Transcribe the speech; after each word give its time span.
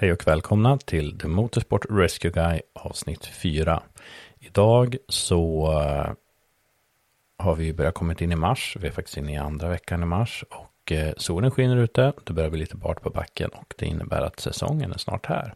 Hej 0.00 0.12
och 0.12 0.26
välkomna 0.26 0.78
till 0.78 1.18
The 1.18 1.28
Motorsport 1.28 1.86
Rescue 1.90 2.30
Guy 2.30 2.60
avsnitt 2.74 3.26
4. 3.26 3.82
Idag 4.38 4.96
så 5.08 5.72
eh, 5.72 6.12
har 7.38 7.54
vi 7.54 7.72
börjat 7.72 7.94
komma 7.94 8.14
in 8.18 8.32
i 8.32 8.36
mars. 8.36 8.76
Vi 8.80 8.86
är 8.86 8.92
faktiskt 8.92 9.16
inne 9.16 9.32
i 9.32 9.36
andra 9.36 9.68
veckan 9.68 10.02
i 10.02 10.06
mars 10.06 10.44
och 10.50 10.92
eh, 10.92 11.12
solen 11.16 11.50
skiner 11.50 11.76
ute. 11.76 12.12
Det 12.24 12.32
börjar 12.32 12.50
bli 12.50 12.60
lite 12.60 12.76
bart 12.76 13.02
på 13.02 13.10
backen 13.10 13.50
och 13.50 13.74
det 13.78 13.86
innebär 13.86 14.22
att 14.22 14.40
säsongen 14.40 14.92
är 14.92 14.98
snart 14.98 15.26
här. 15.26 15.54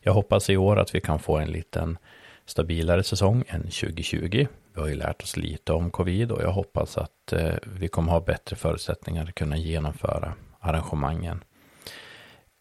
Jag 0.00 0.12
hoppas 0.12 0.50
i 0.50 0.56
år 0.56 0.78
att 0.78 0.94
vi 0.94 1.00
kan 1.00 1.18
få 1.18 1.36
en 1.36 1.52
liten 1.52 1.98
stabilare 2.46 3.02
säsong 3.02 3.44
än 3.48 3.62
2020. 3.62 4.46
Vi 4.74 4.80
har 4.80 4.88
ju 4.88 4.94
lärt 4.94 5.22
oss 5.22 5.36
lite 5.36 5.72
om 5.72 5.90
covid 5.90 6.32
och 6.32 6.42
jag 6.42 6.52
hoppas 6.52 6.98
att 6.98 7.32
eh, 7.32 7.54
vi 7.62 7.88
kommer 7.88 8.12
ha 8.12 8.20
bättre 8.20 8.56
förutsättningar 8.56 9.24
att 9.24 9.34
kunna 9.34 9.56
genomföra 9.56 10.32
arrangemangen 10.60 11.44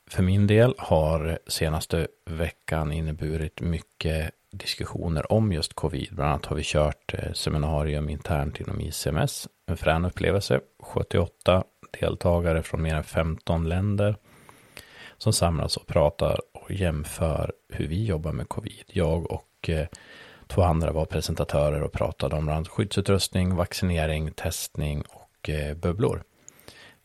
för 0.09 0.23
min 0.23 0.47
del 0.47 0.75
har 0.77 1.39
senaste 1.47 2.07
veckan 2.25 2.91
inneburit 2.91 3.61
mycket 3.61 4.31
diskussioner 4.51 5.31
om 5.31 5.51
just 5.53 5.73
covid. 5.73 6.09
Bland 6.11 6.31
annat 6.31 6.45
har 6.45 6.55
vi 6.55 6.63
kört 6.65 7.13
eh, 7.13 7.33
seminarium 7.33 8.09
internt 8.09 8.59
inom 8.59 8.81
ICMS. 8.81 9.47
En 9.67 9.77
frän 9.77 10.05
upplevelse. 10.05 10.59
78 10.83 11.63
deltagare 11.99 12.63
från 12.63 12.81
mer 12.81 12.95
än 12.95 13.03
15 13.03 13.69
länder 13.69 14.15
som 15.17 15.33
samlas 15.33 15.77
och 15.77 15.87
pratar 15.87 16.39
och 16.53 16.71
jämför 16.71 17.51
hur 17.69 17.87
vi 17.87 18.05
jobbar 18.05 18.31
med 18.31 18.49
covid. 18.49 18.83
Jag 18.87 19.31
och 19.31 19.69
eh, 19.69 19.87
två 20.47 20.61
andra 20.61 20.91
var 20.91 21.05
presentatörer 21.05 21.81
och 21.81 21.91
pratade 21.91 22.35
om 22.35 22.45
bland 22.45 22.57
annat 22.57 22.67
skyddsutrustning, 22.67 23.55
vaccinering, 23.55 24.31
testning 24.31 25.03
och 25.09 25.49
eh, 25.49 25.75
bubblor. 25.75 26.23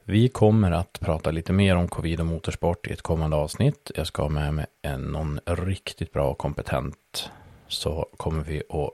Vi 0.05 0.28
kommer 0.28 0.70
att 0.70 1.00
prata 1.00 1.31
lite 1.31 1.53
mer 1.53 1.77
om 1.77 1.89
covid 1.89 2.20
och 2.20 2.27
motorsport 2.27 2.86
i 2.86 2.92
ett 2.92 3.03
kommande 3.03 3.36
avsnitt. 3.36 3.91
Jag 3.95 4.06
ska 4.06 4.22
ha 4.22 4.28
med 4.28 4.55
mig 4.55 4.67
en, 4.83 5.00
någon 5.00 5.41
riktigt 5.47 6.12
bra 6.12 6.31
och 6.31 6.39
kompetent. 6.39 7.31
Så 7.69 8.06
kommer 8.17 8.45
vi 8.45 8.62
att 8.69 8.91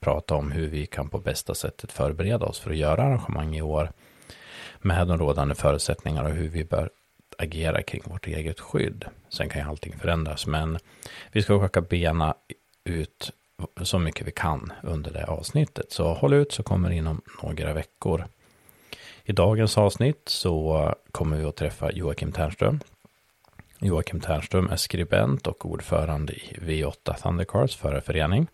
prata 0.00 0.34
om 0.34 0.52
hur 0.52 0.68
vi 0.68 0.86
kan 0.86 1.08
på 1.08 1.18
bästa 1.18 1.54
sättet 1.54 1.92
förbereda 1.92 2.46
oss 2.46 2.60
för 2.60 2.70
att 2.70 2.76
göra 2.76 3.02
arrangemang 3.02 3.56
i 3.56 3.62
år. 3.62 3.92
Med 4.78 5.08
de 5.08 5.18
rådande 5.18 5.54
förutsättningarna 5.54 6.28
och 6.28 6.34
hur 6.34 6.48
vi 6.48 6.64
bör 6.64 6.90
agera 7.38 7.82
kring 7.82 8.02
vårt 8.04 8.26
eget 8.26 8.60
skydd. 8.60 9.04
Sen 9.28 9.48
kan 9.48 9.62
ju 9.62 9.68
allting 9.68 9.98
förändras, 9.98 10.46
men 10.46 10.78
vi 11.32 11.42
ska 11.42 11.58
försöka 11.58 11.80
bena 11.80 12.34
ut 12.84 13.32
så 13.82 13.98
mycket 13.98 14.26
vi 14.26 14.30
kan 14.32 14.72
under 14.82 15.10
det 15.10 15.24
avsnittet. 15.24 15.92
Så 15.92 16.14
håll 16.14 16.32
ut 16.32 16.52
så 16.52 16.62
kommer 16.62 16.88
det 16.88 16.94
inom 16.94 17.20
några 17.42 17.72
veckor. 17.72 18.24
I 19.28 19.32
dagens 19.32 19.78
avsnitt 19.78 20.28
så 20.28 20.94
kommer 21.12 21.36
vi 21.36 21.44
att 21.44 21.56
träffa 21.56 21.92
Joakim 21.92 22.32
Ternström. 22.32 22.80
Joakim 23.78 24.20
Ternström 24.20 24.70
är 24.70 24.76
skribent 24.76 25.46
och 25.46 25.66
ordförande 25.66 26.32
i 26.32 26.56
V8 26.60 27.22
Thundercars 27.22 27.76
förarförening. 27.76 28.46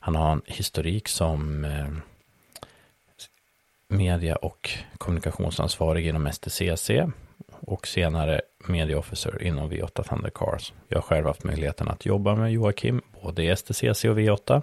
Han 0.00 0.14
har 0.14 0.32
en 0.32 0.42
historik 0.46 1.08
som 1.08 1.64
eh, 1.64 1.88
media 3.88 4.36
och 4.36 4.70
kommunikationsansvarig 4.98 6.06
inom 6.06 6.32
STCC 6.32 6.90
och 7.60 7.86
senare 7.86 8.40
media 8.68 8.98
officer 8.98 9.42
inom 9.42 9.70
V8 9.70 10.02
Thundercars. 10.02 10.72
Jag 10.88 10.96
har 10.96 11.02
själv 11.02 11.26
haft 11.26 11.44
möjligheten 11.44 11.88
att 11.88 12.06
jobba 12.06 12.34
med 12.34 12.52
Joakim 12.52 13.02
både 13.22 13.42
i 13.42 13.56
STCC 13.56 14.04
och 14.04 14.18
V8 14.18 14.62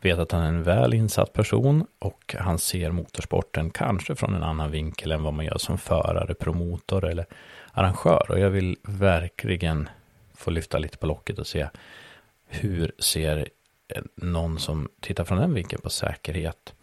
vet 0.00 0.18
att 0.18 0.32
han 0.32 0.42
är 0.42 0.48
en 0.48 0.62
väl 0.62 0.94
insatt 0.94 1.32
person 1.32 1.86
och 1.98 2.34
han 2.38 2.58
ser 2.58 2.90
motorsporten 2.90 3.70
kanske 3.70 4.14
från 4.14 4.34
en 4.34 4.42
annan 4.42 4.70
vinkel 4.70 5.12
än 5.12 5.22
vad 5.22 5.34
man 5.34 5.44
gör 5.44 5.58
som 5.58 5.78
förare, 5.78 6.34
promotor 6.34 7.04
eller 7.04 7.26
arrangör. 7.72 8.26
Och 8.30 8.40
jag 8.40 8.50
vill 8.50 8.76
verkligen 8.82 9.88
få 10.34 10.50
lyfta 10.50 10.78
lite 10.78 10.98
på 10.98 11.06
locket 11.06 11.38
och 11.38 11.46
se 11.46 11.68
hur 12.46 12.92
ser 12.98 13.48
någon 14.14 14.58
som 14.58 14.88
tittar 15.00 15.24
från 15.24 15.38
den 15.38 15.54
vinkeln 15.54 15.82
på 15.82 15.90
säkerhet. 15.90 16.74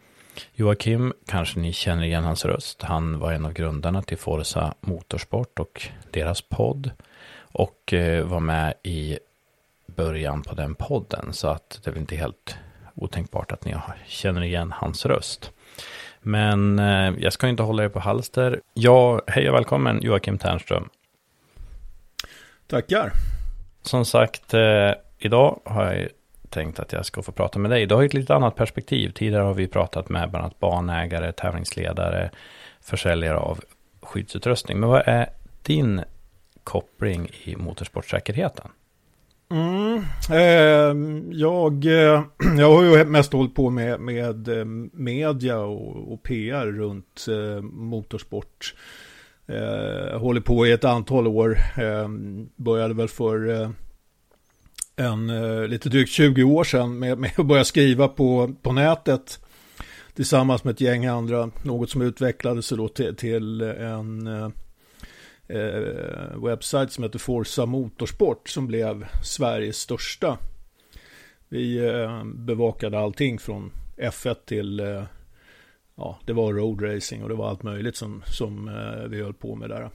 Joakim, 0.54 1.14
kanske 1.28 1.60
ni 1.60 1.74
känner 1.74 2.04
igen 2.04 2.24
hans 2.24 2.46
röst. 2.46 2.82
Han 2.82 3.20
var 3.20 3.32
en 3.32 3.46
av 3.46 3.54
grundarna 3.54 4.02
till 4.02 4.18
Forza 4.18 4.74
Motorsport 4.82 5.60
och 5.60 5.88
deras 6.12 6.42
podd. 6.42 6.92
Och 7.38 7.94
eh, 7.94 8.26
var 8.26 8.40
med 8.40 8.74
i 8.84 9.20
början 9.86 10.42
på 10.42 10.56
den 10.56 10.76
podden. 10.76 11.34
Så 11.34 11.48
att 11.48 11.80
det 11.84 11.90
är 11.90 11.92
väl 11.92 12.02
inte 12.02 12.16
helt 12.16 12.58
otänkbart 12.96 13.52
att 13.52 13.66
ni 13.66 13.76
känner 14.06 14.44
igen 14.44 14.72
hans 14.72 15.06
röst. 15.06 15.52
Men 16.22 16.80
eh, 16.80 17.14
jag 17.20 17.34
ska 17.34 17.48
inte 17.48 17.64
hålla 17.64 17.84
er 17.84 17.90
på 17.90 18.00
halster. 18.00 18.62
Ja, 18.74 19.22
hej 19.28 19.50
och 19.50 19.56
välkommen 19.56 20.00
Joakim 20.02 20.38
Ternström. 20.38 20.90
Tackar. 22.68 23.12
Som 23.82 24.06
sagt, 24.06 24.54
eh, 24.54 24.92
idag 25.18 25.60
har 25.66 25.94
jag 25.94 26.10
tänkt 26.50 26.80
att 26.80 26.94
jag 26.94 27.06
ska 27.06 27.22
få 27.22 27.32
prata 27.32 27.60
med 27.60 27.72
dig. 27.72 27.86
Du 27.86 27.96
har 27.96 28.04
ett 28.04 28.14
lite 28.14 28.36
annat 28.36 28.56
perspektiv. 28.56 29.12
Tidigare 29.12 29.44
har 29.44 29.54
vi 29.54 29.68
pratat 29.68 30.10
med 30.10 30.30
bland 30.30 30.46
annat 30.46 30.60
banägare, 30.60 31.32
tävlingsledare, 31.32 32.32
försäljare 32.82 33.38
av 33.38 33.60
skyddsutrustning. 34.02 34.80
Men 34.80 34.90
vad 34.90 35.04
är 35.06 35.30
din 35.62 36.04
koppling 36.64 37.30
i 37.44 37.56
motorsportsäkerheten? 37.56 38.68
Mm, 39.50 40.04
eh, 40.30 41.20
jag, 41.32 41.86
eh, 41.86 42.24
jag 42.58 42.72
har 42.72 42.84
ju 42.84 43.06
mest 43.06 43.34
hållit 43.34 43.56
på 43.56 43.70
med, 43.70 44.00
med 44.00 44.48
eh, 44.48 44.66
media 44.94 45.60
och, 45.60 46.14
och 46.14 46.24
PR 46.24 46.66
runt 46.66 47.26
eh, 47.30 47.62
motorsport. 47.62 48.76
Eh, 49.48 50.20
håller 50.20 50.42
på 50.42 50.68
i 50.68 50.72
ett 50.72 50.84
antal 50.84 51.28
år. 51.28 51.58
Eh, 51.78 52.10
började 52.56 52.94
väl 52.94 53.08
för 53.08 53.62
eh, 53.62 53.70
en 54.96 55.30
eh, 55.30 55.68
lite 55.68 55.90
drygt 55.90 56.12
20 56.12 56.44
år 56.44 56.64
sedan 56.64 57.00
med, 57.00 57.18
med 57.18 57.32
att 57.38 57.46
börja 57.46 57.64
skriva 57.64 58.08
på, 58.08 58.56
på 58.62 58.72
nätet 58.72 59.40
tillsammans 60.14 60.64
med 60.64 60.74
ett 60.74 60.82
gäng 60.82 61.06
andra. 61.06 61.50
Något 61.64 61.90
som 61.90 62.02
utvecklades 62.02 62.70
då 62.70 62.88
till, 62.88 63.16
till 63.16 63.62
en 63.62 64.28
eh, 64.28 64.50
eh, 65.48 66.44
webbsajt 66.44 66.92
som 66.92 67.04
heter 67.04 67.20
Forza 67.20 67.66
Motorsport 67.66 68.50
som 68.50 68.68
blev 68.68 69.06
Sveriges 69.24 69.78
största. 69.78 70.38
Vi 71.50 71.78
eh, 71.78 72.24
bevakade 72.24 73.00
allting 73.00 73.40
från 73.40 73.72
F1 73.98 74.36
till, 74.46 74.80
eh, 74.80 75.04
ja, 75.96 76.20
det 76.26 76.34
var 76.34 76.54
roadracing 76.54 77.24
och 77.24 77.30
det 77.30 77.36
var 77.36 77.50
allt 77.50 77.64
möjligt 77.64 77.96
som, 77.96 78.24
som 78.26 78.68
eh, 78.68 79.10
vi 79.10 79.22
höll 79.22 79.34
på 79.34 79.56
med 79.56 79.70
där. 79.70 79.90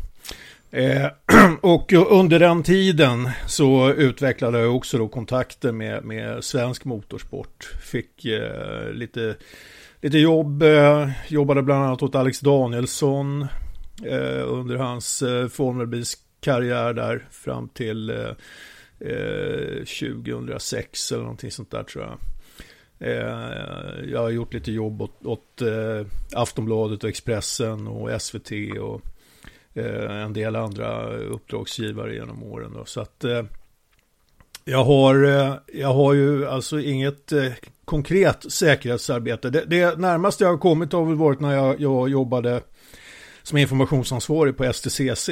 Eh, 0.71 1.07
och 1.61 1.93
under 1.93 2.39
den 2.39 2.63
tiden 2.63 3.29
så 3.47 3.93
utvecklade 3.93 4.59
jag 4.59 4.77
också 4.77 4.99
då 4.99 5.09
kontakter 5.09 5.73
med, 5.73 6.05
med 6.05 6.45
svensk 6.45 6.85
motorsport. 6.85 7.73
Fick 7.83 8.25
eh, 8.25 8.93
lite, 8.93 9.37
lite 10.01 10.19
jobb, 10.19 10.63
eh, 10.63 11.11
jobbade 11.29 11.63
bland 11.63 11.85
annat 11.85 12.03
åt 12.03 12.15
Alex 12.15 12.41
Danielsson, 12.41 13.47
Eh, 14.05 14.53
under 14.53 14.77
hans 14.77 15.23
eh, 15.23 15.49
formelbilskarriär 15.49 16.95
där 16.95 17.29
fram 17.31 17.69
till 17.69 18.11
eh, 18.11 18.31
eh 19.01 19.85
2006 19.85 21.13
eller 21.13 21.23
någonting 21.23 21.51
sånt 21.51 21.71
där 21.71 21.83
tror 21.83 22.05
jag. 22.05 22.19
Eh, 23.09 24.11
jag 24.11 24.21
har 24.21 24.31
gjort 24.31 24.55
lite 24.55 24.73
jobb 24.73 25.03
åt, 25.03 25.27
åt 25.27 25.63
Aftonbladet 26.35 27.05
och 27.05 27.11
Expressen 27.11 27.87
och 27.87 28.23
SVT 28.23 28.51
och 28.81 29.03
en 29.75 30.33
del 30.33 30.57
andra 30.57 31.17
uppdragsgivare 31.17 32.15
genom 32.15 32.43
åren. 32.43 32.73
Då. 32.75 32.85
Så 32.85 33.01
att 33.01 33.25
jag 34.65 34.85
har, 34.85 35.17
jag 35.73 35.95
har 35.95 36.15
ju 36.15 36.47
alltså 36.47 36.81
inget 36.81 37.33
konkret 37.85 38.53
säkerhetsarbete. 38.53 39.51
Det, 39.51 39.65
det 39.65 39.99
närmaste 39.99 40.45
jag 40.45 40.51
har 40.51 40.59
kommit 40.59 40.93
har 40.93 41.05
väl 41.05 41.15
varit 41.15 41.41
när 41.41 41.55
jag, 41.55 41.81
jag 41.81 42.09
jobbade 42.09 42.61
som 43.43 43.59
informationsansvarig 43.59 44.57
på 44.57 44.73
STCC 44.73 45.31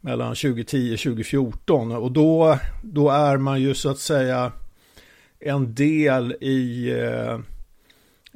mellan 0.00 0.34
2010 0.34 0.94
och 0.94 1.00
2014 1.00 1.92
och 1.92 2.12
då, 2.12 2.58
då 2.82 3.10
är 3.10 3.36
man 3.36 3.60
ju 3.60 3.74
så 3.74 3.90
att 3.90 3.98
säga 3.98 4.52
en 5.40 5.74
del 5.74 6.36
i 6.40 6.90
eh, 6.90 7.38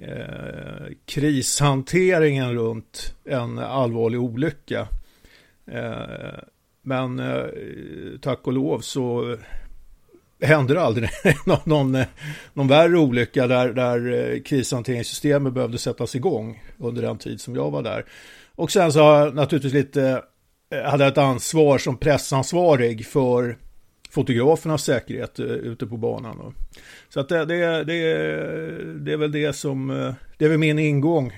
eh, 0.09 0.87
krishanteringen 1.05 2.55
runt 2.55 3.15
en 3.25 3.59
allvarlig 3.59 4.21
olycka. 4.21 4.89
Eh, 5.67 6.39
men 6.83 7.19
eh, 7.19 7.45
tack 8.21 8.47
och 8.47 8.53
lov 8.53 8.81
så 8.81 9.37
hände 10.41 10.75
det 10.75 10.83
aldrig 10.83 11.11
någon, 11.65 11.97
någon 12.53 12.69
värre 12.69 12.99
olycka 12.99 13.47
där, 13.47 13.73
där 13.73 14.13
eh, 14.13 14.43
krishanteringssystemet 14.43 15.53
behövde 15.53 15.79
sättas 15.79 16.15
igång 16.15 16.63
under 16.79 17.03
den 17.03 17.19
tid 17.19 17.41
som 17.41 17.55
jag 17.55 17.71
var 17.71 17.83
där. 17.83 18.05
Och 18.59 18.71
sen 18.71 18.93
så 18.93 19.03
har 19.03 19.19
jag 19.19 19.35
naturligtvis 19.35 19.73
lite, 19.73 20.23
eh, 20.71 20.83
hade 20.83 21.05
jag 21.05 21.13
ett 21.13 21.19
ansvar 21.19 21.79
som 21.79 21.97
pressansvarig 21.97 23.07
för 23.07 23.59
fotografernas 24.11 24.85
säkerhet 24.85 25.39
eh, 25.39 25.47
ute 25.47 25.87
på 25.87 25.97
banan. 25.97 26.55
Så 27.09 27.21
att 27.21 27.29
det, 27.29 27.45
det, 27.45 27.85
det, 27.85 27.95
det 28.95 29.13
är 29.13 29.17
väl 29.17 29.33
det 29.33 29.53
som, 29.53 29.91
eh, 29.91 30.15
det 30.39 30.45
är 30.45 30.49
väl 30.49 30.59
min 30.59 30.79
ingång 30.79 31.33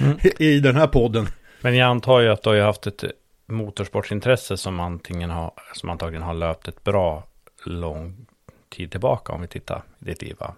mm. 0.00 0.18
i 0.38 0.60
den 0.60 0.76
här 0.76 0.86
podden. 0.86 1.26
Men 1.60 1.76
jag 1.76 1.88
antar 1.88 2.20
ju 2.20 2.28
att 2.28 2.42
du 2.42 2.50
har 2.50 2.56
haft 2.56 2.86
ett 2.86 3.04
motorsportsintresse 3.46 4.56
som, 4.56 4.80
antingen 4.80 5.30
har, 5.30 5.52
som 5.74 5.90
antagligen 5.90 6.22
har 6.22 6.34
löpt 6.34 6.68
ett 6.68 6.84
bra 6.84 7.24
lång 7.64 8.26
tid 8.68 8.90
tillbaka 8.90 9.32
om 9.32 9.40
vi 9.40 9.48
tittar 9.48 9.82
i 10.00 10.04
ditt 10.04 10.22
liv 10.22 10.36
va? 10.38 10.54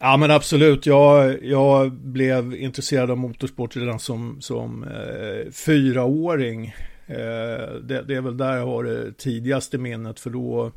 Ja 0.00 0.16
men 0.16 0.30
absolut, 0.30 0.86
jag, 0.86 1.44
jag 1.44 1.92
blev 1.92 2.54
intresserad 2.54 3.10
av 3.10 3.18
motorsport 3.18 3.76
redan 3.76 3.98
som, 3.98 4.40
som 4.40 4.84
eh, 4.84 5.50
fyraåring. 5.52 6.66
Eh, 7.06 7.74
det, 7.82 8.02
det, 8.02 8.14
är 8.14 8.20
väl 8.20 8.36
där 8.36 8.56
jag 8.56 8.66
har 8.66 8.84
det 8.84 9.12
tidigaste 9.12 9.78
minnet 9.78 10.20
för 10.20 10.30
då, 10.30 10.72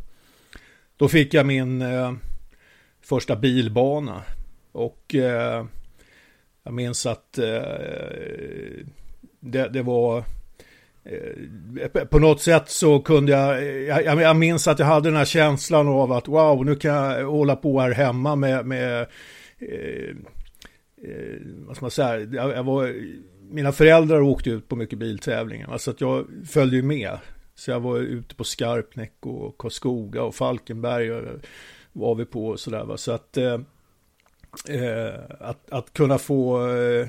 då 0.98 1.08
fick 1.08 1.34
jag 1.34 1.46
min 1.46 1.82
eh, 1.82 2.14
första 3.02 3.36
bilbana. 3.36 4.22
Och 4.72 5.16
eh, 5.16 5.66
jag 6.64 6.74
minns 6.74 7.06
att 7.06 7.38
eh, 7.38 8.86
det, 9.40 9.68
det 9.68 9.82
var 9.82 10.24
Eh, 11.04 12.06
på 12.06 12.20
något 12.20 12.42
sätt 12.42 12.70
så 12.70 13.00
kunde 13.00 13.32
jag, 13.32 13.64
jag, 14.04 14.22
jag 14.22 14.36
minns 14.36 14.68
att 14.68 14.80
jag 14.80 14.86
hade 14.86 15.10
den 15.10 15.18
här 15.18 15.26
känslan 15.26 15.88
av 15.88 16.12
att 16.12 16.28
wow, 16.28 16.66
nu 16.66 16.76
kan 16.76 16.96
jag 16.96 17.26
hålla 17.26 17.56
på 17.56 17.80
här 17.80 17.92
hemma 17.92 18.36
med, 18.36 18.66
med 18.66 19.08
eh, 19.60 20.16
eh, 21.04 21.36
vad 21.68 21.76
ska 21.76 21.84
man 21.84 21.92
säga, 21.92 22.20
jag, 22.20 22.52
jag, 22.52 22.64
var, 22.64 22.96
mina 23.50 23.72
föräldrar 23.72 24.22
åkte 24.22 24.50
ut 24.50 24.68
på 24.68 24.76
mycket 24.76 25.00
biltävlingar, 25.00 25.68
så 25.68 25.74
alltså 25.74 25.92
att 25.92 26.02
jag 26.02 26.28
följde 26.50 26.76
ju 26.76 26.84
med. 26.84 27.18
Så 27.56 27.72
jag 27.72 27.80
var 27.80 27.98
ute 27.98 28.36
på 28.36 28.44
Skarpnäck 28.44 29.14
och 29.20 29.58
Karlskoga 29.58 30.24
och 30.24 30.36
Falkenberg 30.36 31.12
och 31.12 31.40
var 31.94 32.16
vi 32.16 32.26
på 32.26 32.48
och 32.48 32.60
sådär 32.60 32.84
va. 32.84 32.98
Så 32.98 33.12
att, 33.12 33.38
eh, 33.38 33.60
eh 34.70 35.14
att, 35.40 35.72
att 35.72 35.94
kunna 35.94 36.18
få 36.18 36.68
eh, 36.70 37.08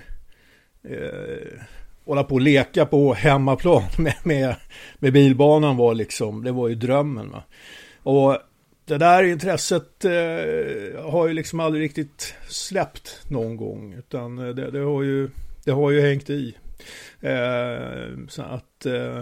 eh 0.83 1.61
hålla 2.05 2.25
på 2.25 2.35
och 2.35 2.41
leka 2.41 2.87
på 2.87 3.15
hemmaplan 3.15 3.83
med, 3.99 4.15
med, 4.23 4.57
med 4.99 5.13
bilbanan 5.13 5.77
var 5.77 5.95
liksom, 5.95 6.45
det 6.45 6.53
var 6.53 6.69
ju 6.69 6.75
drömmen. 6.75 7.31
Va? 7.31 7.43
Och 8.03 8.39
det 8.85 8.99
där 8.99 9.23
intresset 9.23 10.05
eh, 10.05 11.11
har 11.11 11.29
ju 11.29 11.35
liksom 11.35 11.61
aldrig 11.61 11.85
riktigt 11.85 12.35
släppt 12.49 13.25
någon 13.29 13.57
gång, 13.57 13.93
utan 13.93 14.39
eh, 14.39 14.55
det, 14.55 14.71
det 14.71 14.79
har, 14.79 15.03
ju, 15.03 15.31
det 15.65 15.71
har 15.71 15.91
ju 15.91 16.01
hängt 16.01 16.31
i. 16.31 16.55
Eh, 17.21 18.27
så 18.29 18.43
att, 18.43 18.87
eh, 18.87 19.21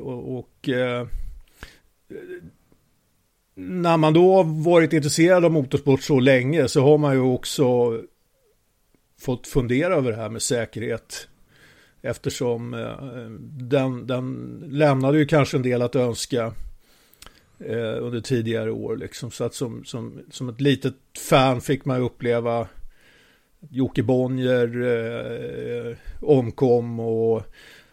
och, 0.00 0.38
och 0.38 0.68
eh, 0.68 1.06
när 3.54 3.96
man 3.96 4.12
då 4.12 4.36
har 4.36 4.64
varit 4.64 4.92
intresserad 4.92 5.44
av 5.44 5.52
motorsport 5.52 6.02
så 6.02 6.20
länge 6.20 6.68
så 6.68 6.82
har 6.82 6.98
man 6.98 7.14
ju 7.14 7.20
också 7.20 7.98
fått 9.20 9.46
fundera 9.46 9.94
över 9.94 10.10
det 10.10 10.16
här 10.16 10.28
med 10.28 10.42
säkerhet 10.42 11.28
Eftersom 12.06 12.74
eh, 12.74 13.28
den, 13.68 14.06
den 14.06 14.58
lämnade 14.68 15.18
ju 15.18 15.26
kanske 15.26 15.56
en 15.56 15.62
del 15.62 15.82
att 15.82 15.96
önska 15.96 16.52
eh, 17.58 17.96
under 18.02 18.20
tidigare 18.20 18.70
år. 18.70 18.96
Liksom. 18.96 19.30
Så 19.30 19.44
att 19.44 19.54
som, 19.54 19.84
som, 19.84 20.20
som 20.30 20.48
ett 20.48 20.60
litet 20.60 20.94
fan 21.28 21.60
fick 21.60 21.84
man 21.84 22.00
uppleva 22.00 22.68
Jocke 23.70 24.02
Bonnier 24.02 24.82
eh, 24.82 25.96
omkom 26.20 27.00
och 27.00 27.42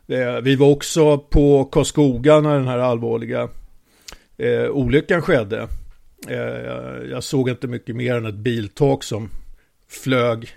eh, 0.08 0.42
vi 0.42 0.56
var 0.56 0.68
också 0.68 1.18
på 1.18 1.66
Karlskoga 1.66 2.40
när 2.40 2.54
den 2.58 2.68
här 2.68 2.78
allvarliga 2.78 3.50
eh, 4.38 4.70
olyckan 4.70 5.22
skedde. 5.22 5.68
Eh, 6.28 7.10
jag 7.12 7.24
såg 7.24 7.50
inte 7.50 7.68
mycket 7.68 7.96
mer 7.96 8.16
än 8.16 8.26
ett 8.26 8.36
biltak 8.36 9.04
som 9.04 9.30
flög 9.88 10.50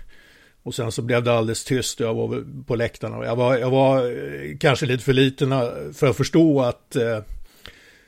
och 0.67 0.75
sen 0.75 0.91
så 0.91 1.01
blev 1.01 1.23
det 1.23 1.33
alldeles 1.33 1.63
tyst 1.63 2.01
och 2.01 2.07
jag 2.07 2.13
var 2.13 2.63
på 2.63 2.75
läktarna. 2.75 3.25
Jag 3.25 3.35
var, 3.35 3.57
jag 3.57 3.69
var 3.69 4.05
eh, 4.05 4.57
kanske 4.59 4.85
lite 4.85 5.03
för 5.03 5.13
liten 5.13 5.51
eh, 5.51 5.69
för 5.93 6.07
att 6.07 6.17
förstå 6.17 6.61
att 6.61 6.95
eh, 6.95 7.19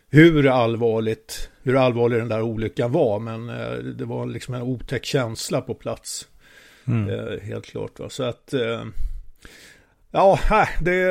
hur 0.09 0.47
allvarligt, 0.47 1.49
hur 1.63 1.75
allvarlig 1.75 2.19
den 2.19 2.29
där 2.29 2.41
olyckan 2.41 2.91
var. 2.91 3.19
Men 3.19 3.49
eh, 3.49 3.73
det 3.77 4.05
var 4.05 4.25
liksom 4.25 4.53
en 4.53 4.61
otäck 4.61 5.05
känsla 5.05 5.61
på 5.61 5.73
plats. 5.73 6.27
Mm. 6.87 7.09
Eh, 7.09 7.39
helt 7.39 7.65
klart. 7.65 7.99
Va? 7.99 8.09
Så 8.09 8.23
att, 8.23 8.53
eh, 8.53 8.85
ja, 10.11 10.39
det, 10.81 11.03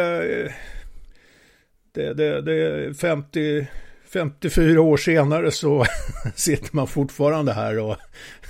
det, 1.92 2.14
det, 2.14 2.42
det 2.42 2.52
är 2.52 2.92
50, 2.92 3.66
54 4.12 4.80
år 4.80 4.96
senare 4.96 5.50
så 5.50 5.84
sitter 6.34 6.76
man 6.76 6.86
fortfarande 6.86 7.52
här 7.52 7.78
och 7.78 7.96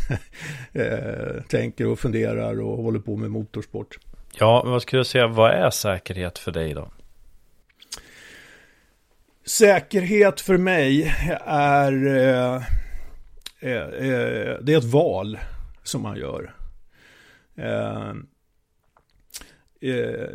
tänker 1.49 1.87
och 1.87 1.99
funderar 1.99 2.61
och 2.61 2.83
håller 2.83 3.01
på 3.01 3.17
med 3.17 3.31
motorsport. 3.31 3.99
Ja, 4.39 4.63
vad 4.67 4.83
skulle 4.83 5.01
du 5.01 5.05
säga, 5.05 5.27
vad 5.27 5.51
är 5.51 5.71
säkerhet 5.71 6.39
för 6.39 6.53
dig 6.53 6.75
då? 6.75 6.91
Säkerhet 9.47 10.41
för 10.41 10.59
mig 10.59 11.15
är, 11.47 12.07
eh, 12.07 12.55
eh, 13.61 13.89
det 14.63 14.73
är 14.73 14.79
ett 14.79 14.85
val 14.85 15.39
som 15.83 16.03
man 16.03 16.17
gör. 16.17 16.55
Eh, 17.57 18.13
eh, 19.81 20.29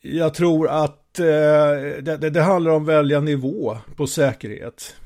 jag 0.00 0.34
tror 0.34 0.68
att 0.68 1.18
eh, 1.18 1.24
det, 2.00 2.16
det, 2.20 2.30
det, 2.30 2.42
handlar 2.42 2.70
om 2.70 2.84
välja 2.84 3.20
nivå 3.20 3.78
på 3.96 4.06
säkerhet. 4.06 4.96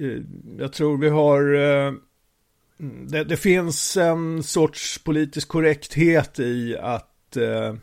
Eh, 0.00 0.22
jag 0.58 0.72
tror 0.72 0.98
vi 0.98 1.08
har... 1.08 1.54
Eh, 1.54 1.92
det, 3.08 3.24
det, 3.24 3.36
finns 3.36 3.96
en 3.96 4.42
sorts 4.42 4.98
politisk 4.98 5.48
korrekthet 5.48 6.40
i 6.40 6.76
att, 6.76 7.36
eh, 7.36 7.74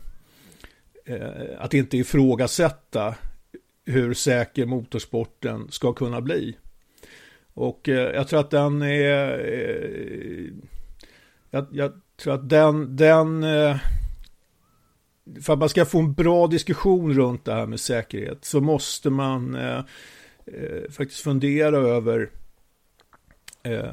eh 1.04 1.58
att 1.58 1.74
inte 1.74 1.96
ifrågasätta 1.96 3.14
hur 3.84 4.14
säker 4.14 4.66
motorsporten 4.66 5.70
ska 5.70 5.92
kunna 5.92 6.20
bli. 6.20 6.56
Och 7.54 7.88
eh, 7.88 8.14
jag 8.14 8.28
tror 8.28 8.40
att 8.40 8.50
den 8.50 8.82
är... 8.82 9.38
Jag, 11.50 11.66
jag 11.72 11.92
tror 12.16 12.34
att 12.34 12.48
den, 12.48 12.96
den... 12.96 13.42
För 15.42 15.52
att 15.52 15.58
man 15.58 15.68
ska 15.68 15.84
få 15.84 15.98
en 15.98 16.12
bra 16.12 16.46
diskussion 16.46 17.14
runt 17.14 17.44
det 17.44 17.54
här 17.54 17.66
med 17.66 17.80
säkerhet 17.80 18.44
så 18.44 18.60
måste 18.60 19.10
man 19.10 19.54
eh, 19.54 19.80
Eh, 20.46 20.90
faktiskt 20.90 21.20
fundera 21.20 21.76
över 21.76 22.30
eh, 23.62 23.84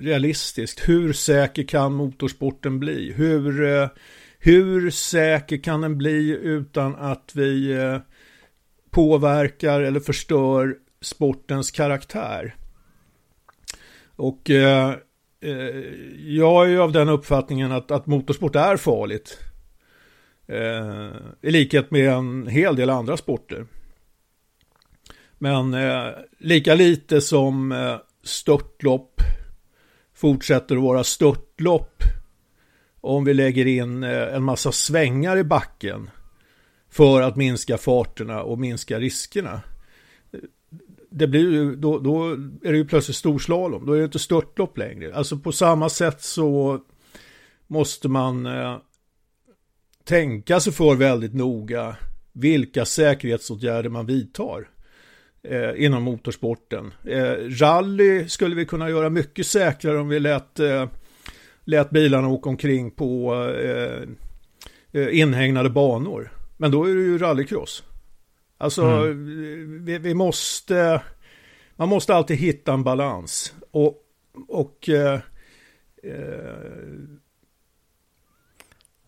realistiskt, 0.00 0.88
hur 0.88 1.12
säker 1.12 1.62
kan 1.62 1.92
motorsporten 1.92 2.78
bli? 2.78 3.12
Hur, 3.12 3.64
eh, 3.64 3.88
hur 4.38 4.90
säker 4.90 5.56
kan 5.56 5.80
den 5.80 5.98
bli 5.98 6.30
utan 6.42 6.94
att 6.94 7.30
vi 7.34 7.72
eh, 7.72 7.98
påverkar 8.90 9.80
eller 9.80 10.00
förstör 10.00 10.76
sportens 11.00 11.70
karaktär? 11.70 12.56
Och 14.16 14.50
eh, 14.50 14.94
eh, 15.40 15.84
jag 16.26 16.64
är 16.64 16.68
ju 16.68 16.80
av 16.80 16.92
den 16.92 17.08
uppfattningen 17.08 17.72
att, 17.72 17.90
att 17.90 18.06
motorsport 18.06 18.56
är 18.56 18.76
farligt. 18.76 19.38
Eh, 20.46 21.10
I 21.40 21.50
likhet 21.50 21.90
med 21.90 22.08
en 22.08 22.46
hel 22.46 22.76
del 22.76 22.90
andra 22.90 23.16
sporter. 23.16 23.66
Men 25.38 25.74
eh, 25.74 26.08
lika 26.38 26.74
lite 26.74 27.20
som 27.20 27.72
eh, 27.72 27.96
störtlopp 28.22 29.20
fortsätter 30.14 30.76
att 30.76 30.82
vara 30.82 31.04
störtlopp 31.04 32.02
om 33.00 33.24
vi 33.24 33.34
lägger 33.34 33.66
in 33.66 34.02
eh, 34.02 34.34
en 34.34 34.42
massa 34.42 34.72
svängar 34.72 35.36
i 35.36 35.44
backen 35.44 36.10
för 36.90 37.22
att 37.22 37.36
minska 37.36 37.78
farterna 37.78 38.42
och 38.42 38.58
minska 38.58 38.98
riskerna. 38.98 39.60
Det 41.10 41.26
blir 41.26 41.52
ju, 41.52 41.76
då, 41.76 41.98
då 41.98 42.30
är 42.62 42.72
det 42.72 42.76
ju 42.76 42.84
plötsligt 42.84 43.16
storslalom, 43.16 43.86
då 43.86 43.92
är 43.92 43.98
det 43.98 44.04
inte 44.04 44.18
störtlopp 44.18 44.78
längre. 44.78 45.14
Alltså 45.14 45.38
på 45.38 45.52
samma 45.52 45.88
sätt 45.88 46.22
så 46.22 46.80
måste 47.66 48.08
man 48.08 48.46
eh, 48.46 48.76
tänka 50.04 50.60
sig 50.60 50.72
för 50.72 50.94
väldigt 50.94 51.34
noga 51.34 51.96
vilka 52.32 52.84
säkerhetsåtgärder 52.84 53.90
man 53.90 54.06
vidtar 54.06 54.68
eh, 55.42 55.84
inom 55.84 56.02
motorsporten. 56.02 56.92
Eh, 57.04 57.32
rally 57.60 58.28
skulle 58.28 58.54
vi 58.54 58.66
kunna 58.66 58.90
göra 58.90 59.10
mycket 59.10 59.46
säkrare 59.46 59.98
om 59.98 60.08
vi 60.08 60.20
lät, 60.20 60.60
eh, 60.60 60.88
lät 61.64 61.90
bilarna 61.90 62.28
åka 62.28 62.50
omkring 62.50 62.90
på 62.90 63.34
eh, 63.60 64.02
eh, 64.92 65.18
inhägnade 65.18 65.70
banor. 65.70 66.32
Men 66.56 66.70
då 66.70 66.84
är 66.84 66.94
det 66.94 67.02
ju 67.02 67.18
rallycross. 67.18 67.84
Alltså, 68.58 68.82
mm. 68.82 69.84
vi, 69.84 69.98
vi, 69.98 70.14
måste, 70.14 71.02
man 71.76 71.88
måste 71.88 72.14
alltid 72.14 72.36
hitta 72.36 72.72
en 72.72 72.84
balans. 72.84 73.54
Och, 73.70 74.02
och 74.48 74.88
eh, 74.88 75.20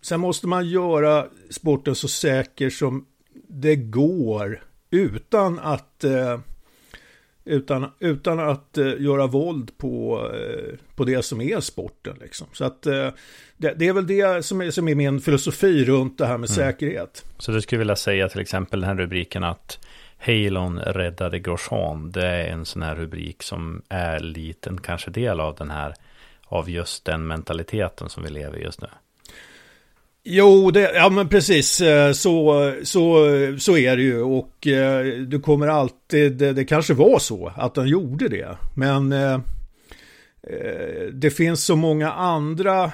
sen 0.02 0.20
måste 0.20 0.46
man 0.46 0.68
göra 0.68 1.26
sporten 1.50 1.94
så 1.94 2.08
säker 2.08 2.70
som 2.70 3.06
det 3.48 3.76
går 3.76 4.69
utan 4.90 5.58
att 5.58 6.04
eh, 6.04 6.38
utan, 7.44 7.90
utan 7.98 8.40
att 8.40 8.78
eh, 8.78 8.94
göra 8.98 9.26
våld 9.26 9.78
på, 9.78 10.26
eh, 10.34 10.78
på 10.94 11.04
det 11.04 11.22
som 11.22 11.40
är 11.40 11.60
sporten. 11.60 12.16
Liksom. 12.20 12.46
Så 12.52 12.64
att 12.64 12.86
eh, 12.86 13.08
det, 13.56 13.74
det, 13.74 13.88
är 13.88 13.92
väl 13.92 14.06
det 14.06 14.44
som 14.44 14.60
är, 14.60 14.70
som 14.70 14.88
är 14.88 14.94
min 14.94 15.20
filosofi 15.20 15.84
runt 15.84 16.18
det 16.18 16.26
här 16.26 16.38
med 16.38 16.50
mm. 16.50 16.56
säkerhet. 16.56 17.24
Så 17.38 17.52
du 17.52 17.60
skulle 17.60 17.78
vilja 17.78 17.96
säga 17.96 18.28
till 18.28 18.40
exempel 18.40 18.80
den 18.80 18.88
här 18.88 18.96
rubriken 18.96 19.44
att 19.44 19.78
Halon 20.18 20.78
räddade 20.78 21.38
Grosjean. 21.38 22.10
Det 22.10 22.26
är 22.26 22.52
en 22.52 22.64
sån 22.64 22.82
här 22.82 22.94
rubrik 22.94 23.42
som 23.42 23.82
är 23.88 24.20
liten 24.20 24.80
kanske 24.80 25.10
del 25.10 25.40
av 25.40 25.54
den 25.54 25.70
här 25.70 25.94
av 26.44 26.70
just 26.70 27.04
den 27.04 27.26
mentaliteten 27.26 28.08
som 28.08 28.22
vi 28.22 28.30
lever 28.30 28.58
just 28.58 28.80
nu. 28.80 28.88
Jo, 30.22 30.70
det, 30.70 30.92
ja 30.94 31.10
men 31.10 31.28
precis 31.28 31.80
eh, 31.80 32.12
så, 32.12 32.74
så, 32.82 33.26
så 33.58 33.76
är 33.76 33.96
det 33.96 34.02
ju 34.02 34.22
och 34.22 34.66
eh, 34.66 35.04
du 35.18 35.40
kommer 35.40 35.66
alltid, 35.66 36.32
det, 36.32 36.52
det 36.52 36.64
kanske 36.64 36.94
var 36.94 37.18
så 37.18 37.52
att 37.56 37.74
den 37.74 37.88
gjorde 37.88 38.28
det. 38.28 38.56
Men 38.74 39.12
eh, 39.12 39.34
eh, 40.42 41.06
det 41.12 41.30
finns 41.30 41.64
så 41.64 41.76
många 41.76 42.12
andra 42.12 42.92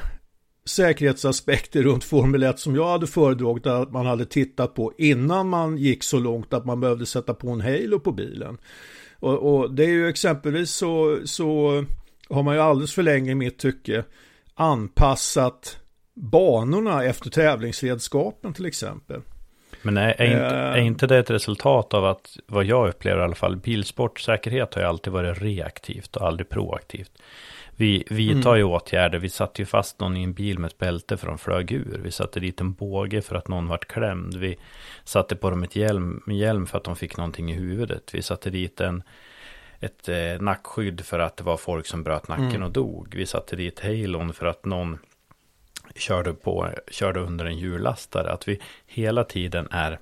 säkerhetsaspekter 0.64 1.82
runt 1.82 2.04
Formel 2.04 2.42
1 2.42 2.58
som 2.58 2.76
jag 2.76 2.88
hade 2.88 3.06
föredragit 3.06 3.66
att 3.66 3.92
man 3.92 4.06
hade 4.06 4.26
tittat 4.26 4.74
på 4.74 4.92
innan 4.98 5.48
man 5.48 5.78
gick 5.78 6.02
så 6.02 6.18
långt 6.18 6.54
att 6.54 6.64
man 6.64 6.80
behövde 6.80 7.06
sätta 7.06 7.34
på 7.34 7.50
en 7.50 7.60
halo 7.60 8.00
på 8.00 8.12
bilen. 8.12 8.58
Och, 9.18 9.58
och 9.58 9.74
det 9.74 9.84
är 9.84 9.88
ju 9.90 10.08
exempelvis 10.08 10.70
så, 10.70 11.18
så 11.24 11.84
har 12.28 12.42
man 12.42 12.54
ju 12.54 12.60
alldeles 12.60 12.94
för 12.94 13.02
länge 13.02 13.30
i 13.30 13.34
mitt 13.34 13.58
tycke 13.58 14.04
anpassat 14.54 15.78
banorna 16.16 17.04
efter 17.04 17.30
tävlingsredskapen 17.30 18.52
till 18.54 18.66
exempel. 18.66 19.20
Men 19.82 19.96
är, 19.96 20.14
är, 20.20 20.24
inte, 20.24 20.44
är, 20.44 20.76
eh. 20.76 20.86
inte, 20.86 21.06
det 21.06 21.18
ett 21.18 21.30
resultat 21.30 21.94
av 21.94 22.04
att, 22.04 22.36
vad 22.46 22.64
jag 22.64 22.88
upplever 22.88 23.20
i 23.20 23.24
alla 23.24 23.34
fall, 23.34 23.56
bilsportsäkerhet 23.56 24.74
har 24.74 24.82
ju 24.82 24.88
alltid 24.88 25.12
varit 25.12 25.42
reaktivt 25.42 26.16
och 26.16 26.26
aldrig 26.26 26.48
proaktivt. 26.48 27.10
Vi 27.78 28.04
vidtar 28.10 28.50
mm. 28.50 28.58
ju 28.58 28.64
åtgärder, 28.64 29.18
vi 29.18 29.28
satte 29.28 29.62
ju 29.62 29.66
fast 29.66 30.00
någon 30.00 30.16
i 30.16 30.22
en 30.22 30.32
bil 30.32 30.58
med 30.58 30.68
ett 30.68 30.78
bälte 30.78 31.16
för 31.16 31.26
de 31.26 31.38
flög 31.38 31.72
ur. 31.72 32.00
Vi 32.02 32.10
satte 32.10 32.40
dit 32.40 32.60
en 32.60 32.72
båge 32.72 33.22
för 33.22 33.36
att 33.36 33.48
någon 33.48 33.68
vart 33.68 33.88
klämd. 33.88 34.34
Vi 34.34 34.56
satte 35.04 35.36
på 35.36 35.50
dem 35.50 35.62
ett 35.62 35.76
hjälm, 35.76 36.22
hjälm 36.26 36.66
för 36.66 36.78
att 36.78 36.84
de 36.84 36.96
fick 36.96 37.16
någonting 37.16 37.50
i 37.50 37.54
huvudet. 37.54 38.14
Vi 38.14 38.22
satte 38.22 38.50
dit 38.50 38.80
en, 38.80 39.02
ett 39.80 40.08
eh, 40.08 40.40
nackskydd 40.40 41.00
för 41.00 41.18
att 41.18 41.36
det 41.36 41.44
var 41.44 41.56
folk 41.56 41.86
som 41.86 42.02
bröt 42.02 42.28
nacken 42.28 42.46
mm. 42.46 42.62
och 42.62 42.72
dog. 42.72 43.14
Vi 43.16 43.26
satte 43.26 43.56
dit 43.56 43.80
halon 43.80 44.32
för 44.32 44.46
att 44.46 44.64
någon 44.64 44.98
körde, 45.94 46.32
på, 46.32 46.68
körde 46.90 47.20
under 47.20 47.44
en 47.44 47.58
hjullastare. 47.58 48.32
Att 48.32 48.48
vi 48.48 48.60
hela 48.86 49.24
tiden 49.24 49.68
är 49.70 49.98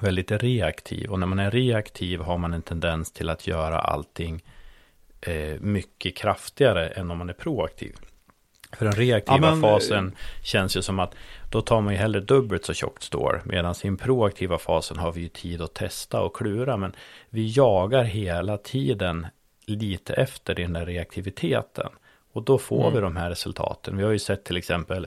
väldigt 0.00 0.30
reaktiv. 0.30 1.10
Och 1.10 1.18
när 1.18 1.26
man 1.26 1.38
är 1.38 1.50
reaktiv 1.50 2.20
har 2.20 2.38
man 2.38 2.54
en 2.54 2.62
tendens 2.62 3.12
till 3.12 3.28
att 3.28 3.46
göra 3.46 3.78
allting 3.78 4.44
eh, 5.20 5.60
mycket 5.60 6.16
kraftigare 6.16 6.88
än 6.88 7.10
om 7.10 7.18
man 7.18 7.28
är 7.28 7.34
proaktiv. 7.34 7.96
För 8.76 8.84
den 8.84 8.94
reaktiva 8.94 9.36
ja, 9.36 9.50
men, 9.50 9.60
fasen 9.60 10.16
känns 10.42 10.76
ju 10.76 10.82
som 10.82 10.98
att 10.98 11.14
då 11.50 11.62
tar 11.62 11.80
man 11.80 11.92
ju 11.92 11.98
hellre 11.98 12.20
dubbelt 12.20 12.64
så 12.64 12.74
tjockt 12.74 13.02
stål. 13.02 13.40
Medan 13.44 13.74
i 13.82 13.86
den 13.86 13.96
proaktiva 13.96 14.58
fasen 14.58 14.98
har 14.98 15.12
vi 15.12 15.20
ju 15.20 15.28
tid 15.28 15.62
att 15.62 15.74
testa 15.74 16.20
och 16.20 16.36
klura. 16.36 16.76
Men 16.76 16.92
vi 17.30 17.52
jagar 17.56 18.04
hela 18.04 18.58
tiden 18.58 19.26
lite 19.66 20.14
efter 20.14 20.54
den 20.54 20.72
där 20.72 20.86
reaktiviteten. 20.86 21.90
Och 22.32 22.42
då 22.42 22.58
får 22.58 22.80
mm. 22.80 22.94
vi 22.94 23.00
de 23.00 23.16
här 23.16 23.30
resultaten. 23.30 23.96
Vi 23.96 24.04
har 24.04 24.10
ju 24.10 24.18
sett 24.18 24.44
till 24.44 24.56
exempel 24.56 25.06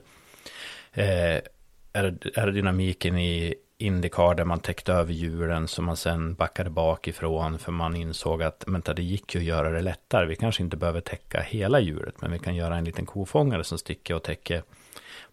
eh, 0.94 1.41
aerodynamiken 1.94 3.17
i 3.17 3.55
Indycar 3.77 4.36
där 4.36 4.46
man 4.46 4.60
täckte 4.60 4.94
över 4.94 5.13
hjulen 5.13 5.67
som 5.67 5.86
man 5.86 5.98
sen 5.98 6.36
backade 6.36 6.70
bakifrån 6.70 7.60
för 7.60 7.72
man 7.72 7.96
insåg 7.96 8.44
att 8.44 8.63
men, 8.67 8.82
det 8.96 9.03
gick 9.03 9.36
ju 9.36 9.41
att 9.41 9.46
göra 9.46 9.72
det 9.72 9.82
lättare. 9.82 10.25
Vi 10.25 10.36
kanske 10.36 10.63
inte 10.63 10.77
behöver 10.77 11.01
täcka 11.01 11.41
hela 11.41 11.79
hjulet 11.79 12.22
men 12.22 12.32
vi 12.32 12.39
kan 12.39 12.55
göra 12.55 12.77
en 12.77 12.84
liten 12.84 13.05
kofångare 13.05 13.63
som 13.63 13.77
sticker 13.77 14.15
och 14.15 14.24
täcker 14.24 14.63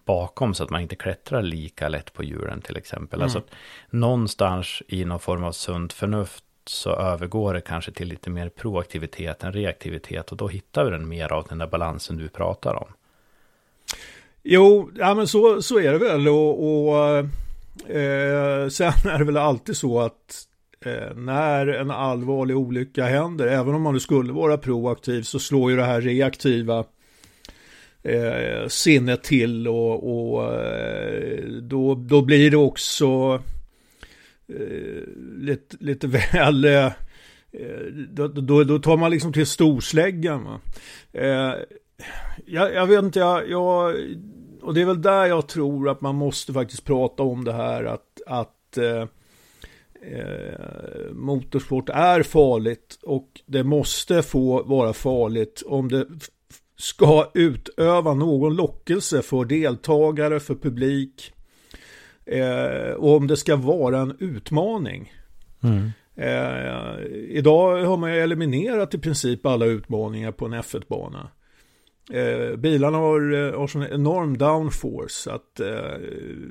bakom 0.05 0.55
så 0.55 0.65
att 0.65 0.71
man 0.71 0.81
inte 0.81 0.97
klättrar 0.97 1.43
lika 1.43 1.89
lätt 1.89 2.13
på 2.13 2.25
hjulen 2.25 2.61
till 2.61 2.77
exempel. 2.77 3.19
Mm. 3.19 3.25
Alltså 3.25 3.43
någonstans 3.91 4.83
i 4.89 5.05
någon 5.05 5.21
form 5.21 5.45
av 5.45 5.53
sunt 5.53 5.93
förnuft 5.93 6.45
så 6.65 6.91
övergår 6.91 7.55
det 7.55 7.61
kanske 7.61 7.93
till 7.93 8.09
lite 8.09 8.31
mer 8.31 8.49
proaktivitet 8.49 9.45
än 9.45 9.53
reaktivitet 9.53 10.31
och 10.31 10.37
då 10.37 10.49
hittar 10.49 10.85
vi 10.85 10.91
den 10.91 11.09
mer 11.09 11.33
av 11.33 11.47
den 11.49 11.59
där 11.59 11.67
balansen 11.67 12.17
du 12.17 12.29
pratar 12.29 12.75
om. 12.75 12.89
Jo, 14.43 14.91
ja 14.99 15.15
men 15.15 15.27
så, 15.27 15.63
så 15.63 15.79
är 15.79 15.93
det 15.93 15.99
väl 15.99 16.29
och, 16.29 16.89
och 16.89 17.19
eh, 17.91 18.69
sen 18.69 18.93
är 19.05 19.19
det 19.19 19.25
väl 19.25 19.37
alltid 19.37 19.77
så 19.77 20.01
att 20.01 20.47
eh, 20.81 21.17
när 21.17 21.67
en 21.67 21.91
allvarlig 21.91 22.57
olycka 22.57 23.05
händer, 23.05 23.47
även 23.47 23.75
om 23.75 23.83
man 23.83 23.95
nu 23.95 24.01
skulle 24.01 24.33
vara 24.33 24.59
proaktiv 24.59 25.23
så 25.23 25.39
slår 25.39 25.71
ju 25.71 25.77
det 25.77 25.85
här 25.85 26.01
reaktiva 26.01 26.85
eh, 28.03 28.69
sinnet 28.69 29.23
till 29.23 29.69
och, 29.69 30.35
och 30.35 30.55
eh, 30.55 31.45
då, 31.45 31.95
då 31.95 32.23
blir 32.23 32.51
det 32.51 32.57
också 32.57 33.41
Eh, 34.61 35.03
lite, 35.39 35.77
lite 35.81 36.07
väl... 36.33 36.65
Eh, 36.65 36.93
då, 38.09 38.29
då, 38.29 38.65
då, 38.65 38.79
tar 38.79 38.97
man 38.97 39.11
liksom 39.11 39.33
till 39.33 39.47
storsläggan. 39.47 40.45
Va? 40.45 40.61
Eh, 41.13 41.55
jag, 42.47 42.75
jag, 42.75 42.87
vet 42.87 43.05
inte, 43.05 43.19
jag, 43.19 43.51
jag, 43.51 43.97
och 44.63 44.75
det 44.75 44.81
är 44.81 44.85
väl 44.85 45.03
där 45.03 45.27
jag 45.27 45.49
tror 45.49 45.89
att 45.89 46.01
man 46.01 46.15
måste 46.15 46.53
faktiskt 46.53 46.85
prata 46.85 47.23
om 47.23 47.45
det 47.45 47.53
här 47.53 47.85
att, 47.85 48.23
att 48.27 48.79
eh, 48.79 49.07
eh, 50.13 51.13
motorsport 51.13 51.89
är 51.89 52.23
farligt 52.23 52.99
och 53.03 53.41
det 53.47 53.65
måste 53.65 54.23
få 54.23 54.63
vara 54.63 54.93
farligt 54.93 55.63
om 55.67 55.89
det 55.89 56.07
ska 56.77 57.31
utöva 57.35 58.15
någon 58.15 58.57
lockelse 58.57 59.23
för 59.23 59.45
deltagare, 59.45 60.41
för 60.41 60.55
publik 60.55 61.33
Eh, 62.27 62.93
och 62.93 63.17
om 63.17 63.27
det 63.27 63.37
ska 63.37 63.57
vara 63.57 63.99
en 63.99 64.17
utmaning. 64.19 65.13
Mm. 65.63 65.91
Eh, 66.17 67.05
idag 67.29 67.85
har 67.85 67.97
man 67.97 68.15
ju 68.15 68.21
eliminerat 68.21 68.95
i 68.95 68.99
princip 68.99 69.47
alla 69.47 69.67
utmaningar 69.67 70.33
på 70.33 70.47
en 70.47 70.55
F1-bana. 70.55 71.31
Eh, 72.11 72.57
bilarna 72.57 72.99
har, 72.99 73.33
eh, 73.33 73.59
har 73.59 73.67
sån 73.67 73.83
enorm 73.83 74.39
downforce 74.39 75.33
att 75.33 75.61
eh, 75.61 76.01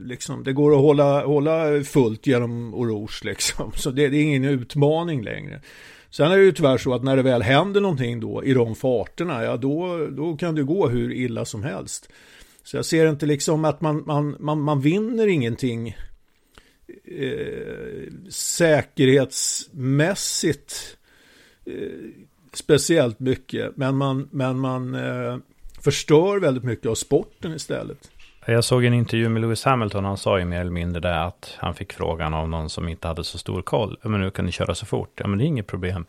liksom, 0.06 0.44
det 0.44 0.54
går 0.54 0.72
att 0.72 0.82
hålla, 0.82 1.26
hålla 1.26 1.84
fullt 1.84 2.28
genom 2.28 2.76
Rouge 2.76 3.26
liksom. 3.26 3.72
Så 3.76 3.92
det, 3.92 4.10
det, 4.10 4.18
är 4.18 4.24
ingen 4.24 4.46
utmaning 4.46 5.24
längre. 5.24 5.62
Sen 6.10 6.32
är 6.32 6.38
det 6.38 6.44
ju 6.44 6.52
tyvärr 6.52 6.78
så 6.78 6.94
att 6.94 7.04
när 7.04 7.16
det 7.16 7.22
väl 7.22 7.42
händer 7.42 7.82
någonting 7.82 8.20
då 8.20 8.44
i 8.44 8.54
de 8.54 8.76
farterna, 8.76 9.44
ja 9.44 9.58
då, 9.58 10.08
då 10.12 10.38
kan 10.38 10.56
det 10.56 10.64
gå 10.64 10.88
hur 10.88 11.14
illa 11.14 11.46
som 11.46 11.64
helst. 11.64 12.10
Så 12.64 12.78
jag 12.78 12.86
ser 12.86 13.10
inte 13.10 13.26
liksom 13.26 13.66
att 13.66 13.82
man, 13.82 14.04
man, 14.06 14.36
man, 14.40 14.62
man 14.62 14.82
vinner 14.82 15.28
ingenting 15.28 15.96
eh, 17.04 18.04
säkerhetsmässigt 18.30 20.98
eh, 21.66 21.74
speciellt 22.54 23.20
mycket. 23.20 23.78
Men 23.78 23.96
man, 23.96 24.30
men 24.32 24.60
man 24.60 24.96
eh, 24.96 25.38
förstör 25.82 26.40
väldigt 26.40 26.64
mycket 26.64 26.86
av 26.86 26.96
sporten 26.96 27.54
istället. 27.54 28.12
Jag 28.46 28.64
såg 28.64 28.86
en 28.86 28.94
intervju 28.94 29.30
med 29.30 29.42
Lewis 29.42 29.64
Hamilton. 29.64 30.06
Han 30.06 30.18
sa 30.18 30.40
ju 30.40 30.46
mer 30.46 30.62
eller 30.62 30.72
mindre 30.72 31.00
det 31.00 31.24
att 31.24 31.56
han 31.58 31.74
fick 31.74 31.94
frågan 31.94 32.34
av 32.34 32.50
någon 32.50 32.70
som 32.70 32.88
inte 32.88 33.08
hade 33.08 33.24
så 33.24 33.38
stor 33.38 33.62
koll. 33.62 33.98
Men 34.04 34.22
nu 34.22 34.32
kan 34.32 34.46
ni 34.46 34.52
köra 34.52 34.76
så 34.76 34.86
fort. 34.86 35.12
Ja, 35.16 35.28
men 35.28 35.40
det 35.40 35.46
är 35.46 35.48
inget 35.48 35.68
problem. 35.68 36.06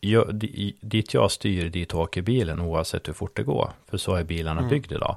Jag, 0.00 0.34
dit 0.80 1.14
jag 1.14 1.30
styr, 1.30 1.68
dit 1.68 1.94
åker 1.94 2.22
bilen 2.22 2.60
oavsett 2.60 3.08
hur 3.08 3.12
fort 3.12 3.36
det 3.36 3.42
går. 3.42 3.70
För 3.90 3.98
så 3.98 4.14
är 4.14 4.24
bilarna 4.24 4.60
mm. 4.60 4.70
byggda 4.70 4.94
idag. 4.94 5.16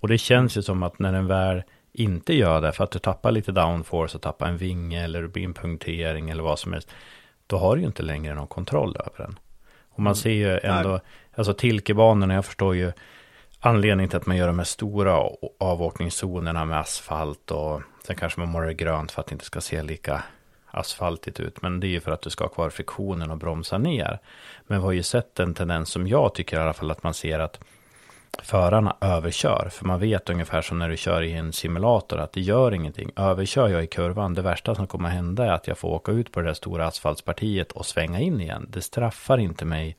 Och 0.00 0.08
det 0.08 0.18
känns 0.18 0.56
ju 0.56 0.62
som 0.62 0.82
att 0.82 0.98
när 0.98 1.12
den 1.12 1.26
väl 1.26 1.62
inte 1.92 2.34
gör 2.34 2.60
det, 2.60 2.72
för 2.72 2.84
att 2.84 2.90
du 2.90 2.98
tappar 2.98 3.32
lite 3.32 3.52
downforce 3.52 4.16
och 4.16 4.22
tappar 4.22 4.46
en 4.46 4.56
vinge 4.56 5.04
eller 5.04 5.22
det 5.22 5.28
blir 5.28 5.44
en 5.44 5.54
punktering 5.54 6.30
eller 6.30 6.42
vad 6.42 6.58
som 6.58 6.72
helst, 6.72 6.90
då 7.46 7.58
har 7.58 7.76
du 7.76 7.80
ju 7.80 7.86
inte 7.86 8.02
längre 8.02 8.34
någon 8.34 8.46
kontroll 8.46 8.96
över 8.96 9.26
den. 9.26 9.38
Och 9.90 10.00
man 10.00 10.10
mm. 10.10 10.14
ser 10.14 10.30
ju 10.30 10.58
ändå, 10.58 10.88
Nej. 10.88 11.00
alltså 11.34 11.54
Tilkebanorna, 11.54 12.34
jag 12.34 12.44
förstår 12.44 12.74
ju 12.74 12.92
anledningen 13.60 14.10
till 14.10 14.16
att 14.16 14.26
man 14.26 14.36
gör 14.36 14.46
de 14.46 14.58
här 14.58 14.66
stora 14.66 15.30
avåkningszonerna 15.60 16.64
med 16.64 16.80
asfalt 16.80 17.50
och 17.50 17.82
sen 18.06 18.16
kanske 18.16 18.40
man 18.40 18.48
målar 18.48 18.66
det 18.66 18.74
grönt 18.74 19.12
för 19.12 19.20
att 19.20 19.26
det 19.26 19.32
inte 19.32 19.44
ska 19.44 19.60
se 19.60 19.82
lika 19.82 20.22
asfaltigt 20.66 21.40
ut. 21.40 21.62
Men 21.62 21.80
det 21.80 21.86
är 21.86 21.88
ju 21.88 22.00
för 22.00 22.10
att 22.10 22.22
du 22.22 22.30
ska 22.30 22.44
ha 22.44 22.48
kvar 22.48 22.70
friktionen 22.70 23.30
och 23.30 23.38
bromsa 23.38 23.78
ner. 23.78 24.18
Men 24.66 24.78
vi 24.78 24.84
har 24.84 24.92
ju 24.92 25.02
sett 25.02 25.40
en 25.40 25.54
tendens 25.54 25.90
som 25.90 26.08
jag 26.08 26.34
tycker 26.34 26.56
i 26.56 26.60
alla 26.60 26.72
fall 26.72 26.90
att 26.90 27.02
man 27.02 27.14
ser 27.14 27.38
att 27.40 27.60
förarna 28.42 28.96
överkör. 29.00 29.68
För 29.72 29.84
man 29.84 30.00
vet 30.00 30.30
ungefär 30.30 30.62
som 30.62 30.78
när 30.78 30.88
du 30.88 30.96
kör 30.96 31.22
i 31.22 31.32
en 31.32 31.52
simulator 31.52 32.18
att 32.18 32.32
det 32.32 32.40
gör 32.40 32.74
ingenting. 32.74 33.10
Överkör 33.16 33.68
jag 33.68 33.84
i 33.84 33.86
kurvan, 33.86 34.34
det 34.34 34.42
värsta 34.42 34.74
som 34.74 34.86
kommer 34.86 35.08
hända 35.08 35.44
är 35.44 35.50
att 35.50 35.66
jag 35.66 35.78
får 35.78 35.88
åka 35.88 36.12
ut 36.12 36.32
på 36.32 36.40
det 36.40 36.46
där 36.46 36.54
stora 36.54 36.86
asfaltspartiet 36.86 37.72
och 37.72 37.86
svänga 37.86 38.20
in 38.20 38.40
igen. 38.40 38.66
Det 38.70 38.82
straffar 38.82 39.38
inte 39.38 39.64
mig 39.64 39.96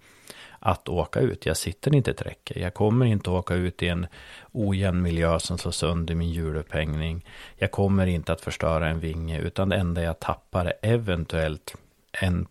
att 0.59 0.89
åka 0.89 1.19
ut. 1.19 1.45
Jag 1.45 1.57
sitter 1.57 1.95
inte 1.95 2.11
i 2.11 2.13
ett 2.13 2.21
räcke. 2.21 2.59
Jag 2.59 2.73
kommer 2.73 3.05
inte 3.05 3.29
åka 3.29 3.53
ut 3.53 3.83
i 3.83 3.87
en 3.87 4.07
ojämn 4.51 5.01
miljö 5.01 5.39
som 5.39 5.57
slår 5.57 5.71
sönder 5.71 6.15
min 6.15 6.29
hjulupphängning. 6.29 7.25
Jag 7.55 7.71
kommer 7.71 8.07
inte 8.07 8.33
att 8.33 8.41
förstöra 8.41 8.87
en 8.87 8.99
vinge, 8.99 9.39
utan 9.39 9.69
det 9.69 9.75
enda 9.75 10.03
jag 10.03 10.19
tappar 10.19 10.65
är 10.65 10.73
eventuellt 10.81 11.75
en 12.11 12.47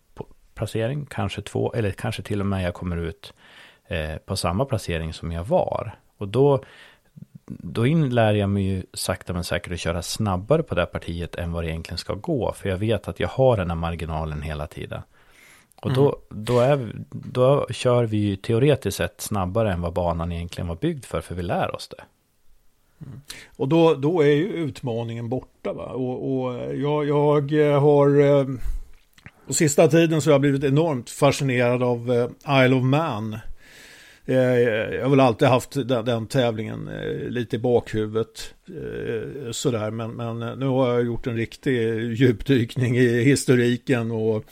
placering, 0.53 1.05
kanske 1.05 1.41
två, 1.41 1.73
eller 1.73 1.91
kanske 1.91 2.21
till 2.21 2.39
och 2.39 2.45
med 2.45 2.63
jag 2.63 2.73
kommer 2.73 2.97
ut 2.97 3.33
eh, 3.89 4.17
på 4.25 4.35
samma 4.35 4.65
placering 4.65 5.13
som 5.13 5.31
jag 5.31 5.43
var. 5.43 5.95
Och 6.17 6.27
då, 6.27 6.63
då 7.45 7.87
inlär 7.87 8.33
jag 8.33 8.49
mig 8.49 8.63
ju 8.63 8.83
sakta 8.93 9.33
men 9.33 9.43
säkert 9.43 9.73
att 9.73 9.79
köra 9.79 10.01
snabbare 10.01 10.63
på 10.63 10.75
det 10.75 10.85
partiet 10.85 11.35
än 11.35 11.51
vad 11.51 11.63
det 11.63 11.69
egentligen 11.69 11.97
ska 11.97 12.13
gå. 12.13 12.53
För 12.53 12.69
jag 12.69 12.77
vet 12.77 13.07
att 13.07 13.19
jag 13.19 13.27
har 13.27 13.57
den 13.57 13.69
här 13.69 13.75
marginalen 13.75 14.41
hela 14.41 14.67
tiden. 14.67 15.01
Och 15.81 15.93
då, 15.93 16.03
mm. 16.03 16.43
då, 16.45 16.59
är, 16.59 16.91
då 17.09 17.67
kör 17.69 18.03
vi 18.03 18.17
ju 18.17 18.35
teoretiskt 18.35 18.97
sett 18.97 19.21
snabbare 19.21 19.73
än 19.73 19.81
vad 19.81 19.93
banan 19.93 20.31
egentligen 20.31 20.67
var 20.67 20.75
byggd 20.75 21.05
för, 21.05 21.21
för 21.21 21.35
vi 21.35 21.43
lär 21.43 21.75
oss 21.75 21.87
det. 21.87 22.03
Mm. 23.05 23.21
Och 23.55 23.67
då, 23.67 23.93
då 23.93 24.21
är 24.21 24.35
ju 24.35 24.47
utmaningen 24.47 25.29
borta. 25.29 25.73
Va? 25.73 25.85
Och, 25.85 26.31
och 26.31 26.53
jag, 26.75 27.05
jag 27.05 27.79
har... 27.81 28.19
Eh, 28.19 28.45
på 29.47 29.53
sista 29.53 29.87
tiden 29.87 30.21
så 30.21 30.29
har 30.29 30.33
jag 30.33 30.41
blivit 30.41 30.63
enormt 30.63 31.09
fascinerad 31.09 31.83
av 31.83 32.11
eh, 32.11 32.63
Isle 32.65 32.75
of 32.75 32.83
Man. 32.83 33.37
Eh, 34.29 34.59
jag 34.95 35.03
har 35.03 35.09
väl 35.09 35.19
alltid 35.19 35.47
haft 35.47 35.71
den, 35.71 36.05
den 36.05 36.27
tävlingen 36.27 36.87
eh, 36.87 37.29
lite 37.29 37.55
i 37.55 37.59
bakhuvudet. 37.59 38.53
Eh, 38.67 39.51
sådär, 39.51 39.91
men, 39.91 40.11
men 40.11 40.59
nu 40.59 40.65
har 40.65 40.93
jag 40.93 41.05
gjort 41.05 41.27
en 41.27 41.35
riktig 41.35 41.73
djupdykning 42.13 42.97
i 42.97 43.23
historiken 43.23 44.11
och 44.11 44.45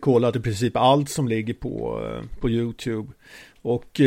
kollat 0.00 0.36
i 0.36 0.40
princip 0.40 0.76
allt 0.76 1.08
som 1.08 1.28
ligger 1.28 1.54
på, 1.54 2.02
på 2.40 2.50
YouTube. 2.50 3.12
Och 3.62 4.00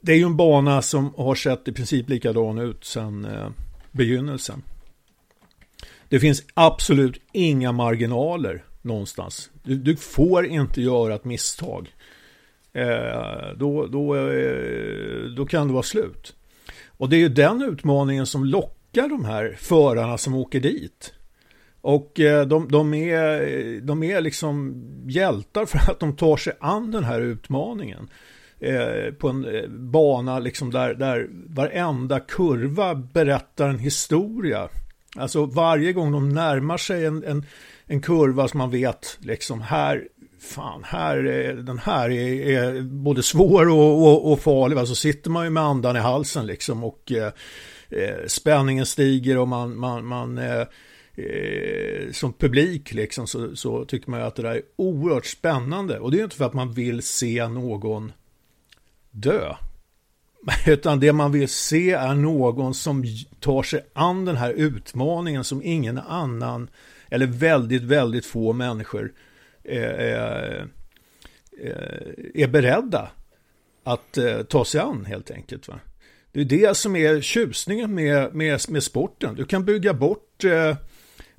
det 0.00 0.12
är 0.12 0.16
ju 0.16 0.22
en 0.22 0.36
bana 0.36 0.82
som 0.82 1.14
har 1.16 1.34
sett 1.34 1.68
i 1.68 1.72
princip 1.72 2.08
likadan 2.08 2.58
ut 2.58 2.84
sedan 2.84 3.24
eh, 3.24 3.50
begynnelsen. 3.92 4.62
Det 6.08 6.20
finns 6.20 6.42
absolut 6.54 7.20
inga 7.32 7.72
marginaler 7.72 8.64
någonstans. 8.88 9.50
Du, 9.62 9.74
du 9.74 9.96
får 9.96 10.46
inte 10.46 10.82
göra 10.82 11.14
ett 11.14 11.24
misstag. 11.24 11.94
Eh, 12.72 13.56
då, 13.56 13.86
då, 13.86 14.16
eh, 14.16 15.22
då 15.36 15.46
kan 15.46 15.66
det 15.66 15.72
vara 15.72 15.82
slut. 15.82 16.34
Och 16.86 17.08
det 17.08 17.16
är 17.16 17.20
ju 17.20 17.28
den 17.28 17.62
utmaningen 17.62 18.26
som 18.26 18.44
lockar 18.44 19.08
de 19.08 19.24
här 19.24 19.56
förarna 19.58 20.18
som 20.18 20.34
åker 20.34 20.60
dit. 20.60 21.14
Och 21.80 22.20
eh, 22.20 22.46
de, 22.46 22.68
de, 22.68 22.94
är, 22.94 23.80
de 23.80 24.02
är 24.02 24.20
liksom 24.20 24.82
hjältar 25.06 25.66
för 25.66 25.78
att 25.90 26.00
de 26.00 26.16
tar 26.16 26.36
sig 26.36 26.52
an 26.60 26.90
den 26.90 27.04
här 27.04 27.20
utmaningen. 27.20 28.08
Eh, 28.60 29.12
på 29.18 29.28
en 29.28 29.44
eh, 29.44 29.68
bana 29.68 30.38
liksom 30.38 30.70
där, 30.70 30.94
där 30.94 31.28
varenda 31.46 32.20
kurva 32.20 32.94
berättar 32.94 33.68
en 33.68 33.78
historia. 33.78 34.68
Alltså 35.16 35.44
varje 35.44 35.92
gång 35.92 36.12
de 36.12 36.28
närmar 36.28 36.76
sig 36.76 37.04
en, 37.04 37.24
en, 37.24 37.44
en 37.88 38.00
kurva 38.00 38.48
som 38.48 38.58
man 38.58 38.70
vet, 38.70 39.18
liksom 39.20 39.60
här, 39.60 40.08
fan, 40.40 40.84
här, 40.84 41.16
den 41.62 41.78
här 41.78 42.10
är, 42.10 42.50
är 42.50 42.82
både 42.82 43.22
svår 43.22 43.68
och, 43.68 44.02
och, 44.02 44.32
och 44.32 44.40
farlig. 44.40 44.76
Alltså 44.76 44.94
sitter 44.94 45.30
man 45.30 45.44
ju 45.44 45.50
med 45.50 45.62
andan 45.62 45.96
i 45.96 46.00
halsen 46.00 46.46
liksom 46.46 46.84
och 46.84 47.12
eh, 47.12 47.32
eh, 47.88 48.26
spänningen 48.26 48.86
stiger 48.86 49.38
och 49.38 49.48
man, 49.48 49.78
man, 49.78 50.06
man 50.06 50.38
eh, 50.38 50.66
eh, 51.14 52.12
som 52.12 52.32
publik 52.32 52.92
liksom 52.92 53.26
så, 53.26 53.56
så, 53.56 53.84
tycker 53.84 54.10
man 54.10 54.20
ju 54.20 54.26
att 54.26 54.36
det 54.36 54.42
där 54.42 54.54
är 54.54 54.62
oerhört 54.76 55.26
spännande. 55.26 55.98
Och 55.98 56.10
det 56.10 56.16
är 56.16 56.18
ju 56.18 56.24
inte 56.24 56.36
för 56.36 56.44
att 56.44 56.54
man 56.54 56.72
vill 56.72 57.02
se 57.02 57.48
någon 57.48 58.12
dö. 59.10 59.54
Utan 60.66 61.00
det 61.00 61.12
man 61.12 61.32
vill 61.32 61.48
se 61.48 61.90
är 61.90 62.14
någon 62.14 62.74
som 62.74 63.04
tar 63.40 63.62
sig 63.62 63.86
an 63.92 64.24
den 64.24 64.36
här 64.36 64.52
utmaningen 64.52 65.44
som 65.44 65.62
ingen 65.64 65.98
annan 65.98 66.70
eller 67.10 67.26
väldigt, 67.26 67.82
väldigt 67.82 68.26
få 68.26 68.52
människor 68.52 69.12
eh, 69.64 69.82
eh, 69.82 70.62
eh, 71.62 72.12
är 72.34 72.48
beredda 72.48 73.10
att 73.84 74.18
eh, 74.18 74.42
ta 74.42 74.64
sig 74.64 74.80
an 74.80 75.04
helt 75.04 75.30
enkelt. 75.30 75.68
Va? 75.68 75.80
Det 76.32 76.40
är 76.40 76.44
det 76.44 76.76
som 76.76 76.96
är 76.96 77.20
tjusningen 77.20 77.94
med, 77.94 78.34
med, 78.34 78.60
med 78.68 78.82
sporten. 78.82 79.34
Du 79.34 79.44
kan 79.44 79.64
bygga 79.64 79.94
bort 79.94 80.44
eh, 80.44 80.76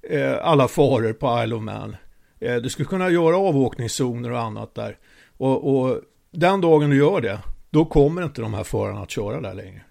eh 0.03 0.37
alla 0.41 0.67
faror 0.67 1.13
på 1.13 1.43
Isle 1.43 1.55
of 1.55 1.63
Man. 1.63 1.95
Eh, 2.39 2.55
du 2.55 2.69
skulle 2.69 2.87
kunna 2.87 3.09
göra 3.09 3.37
avåkningszoner 3.37 4.31
och 4.31 4.39
annat 4.39 4.75
där. 4.75 4.97
Och, 5.37 5.75
och 5.75 6.01
den 6.31 6.61
dagen 6.61 6.89
du 6.89 6.97
gör 6.97 7.21
det, 7.21 7.39
då 7.69 7.85
kommer 7.85 8.23
inte 8.23 8.41
de 8.41 8.53
här 8.53 8.63
förarna 8.63 9.01
att 9.01 9.11
köra 9.11 9.41
där 9.41 9.53
längre. 9.53 9.81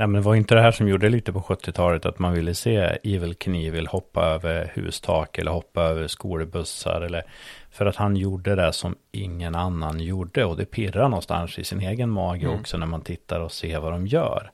Nej 0.00 0.08
men 0.08 0.22
var 0.22 0.34
inte 0.34 0.54
det 0.54 0.60
här 0.60 0.70
som 0.70 0.88
gjorde 0.88 1.08
lite 1.08 1.32
på 1.32 1.40
70-talet 1.40 2.06
att 2.06 2.18
man 2.18 2.32
ville 2.32 2.54
se 2.54 2.76
Evil 3.02 3.34
Knievel 3.34 3.86
hoppa 3.86 4.24
över 4.24 4.72
hustak 4.74 5.38
eller 5.38 5.50
hoppa 5.50 5.82
över 5.82 6.06
skolbussar 6.06 7.00
eller 7.00 7.22
för 7.70 7.86
att 7.86 7.96
han 7.96 8.16
gjorde 8.16 8.54
det 8.54 8.72
som 8.72 8.96
ingen 9.12 9.54
annan 9.54 10.00
gjorde 10.00 10.44
och 10.44 10.56
det 10.56 10.64
pirrar 10.64 11.08
någonstans 11.08 11.58
i 11.58 11.64
sin 11.64 11.80
egen 11.80 12.10
mage 12.10 12.46
mm. 12.46 12.60
också 12.60 12.76
när 12.76 12.86
man 12.86 13.00
tittar 13.00 13.40
och 13.40 13.52
ser 13.52 13.80
vad 13.80 13.92
de 13.92 14.06
gör. 14.06 14.50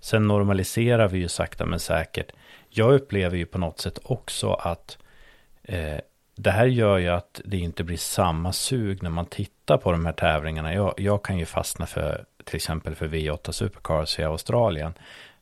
Sen 0.00 0.28
normaliserar 0.28 1.08
vi 1.08 1.18
ju 1.18 1.28
sakta 1.28 1.66
men 1.66 1.80
säkert. 1.80 2.32
Jag 2.68 2.94
upplever 2.94 3.36
ju 3.36 3.46
på 3.46 3.58
något 3.58 3.80
sätt 3.80 3.98
också 4.02 4.52
att 4.52 4.98
eh, 5.62 5.98
det 6.36 6.50
här 6.50 6.66
gör 6.66 6.98
ju 6.98 7.08
att 7.08 7.40
det 7.44 7.58
inte 7.58 7.84
blir 7.84 7.96
samma 7.96 8.52
sug 8.52 9.02
när 9.02 9.10
man 9.10 9.26
tittar 9.26 9.76
på 9.76 9.92
de 9.92 10.06
här 10.06 10.12
tävlingarna. 10.12 10.74
Jag, 10.74 10.94
jag 10.96 11.24
kan 11.24 11.38
ju 11.38 11.46
fastna 11.46 11.86
för 11.86 12.24
till 12.46 12.56
exempel 12.56 12.94
för 12.94 13.08
V8 13.08 13.52
Supercars 13.52 14.18
i 14.18 14.22
Australien. 14.22 14.94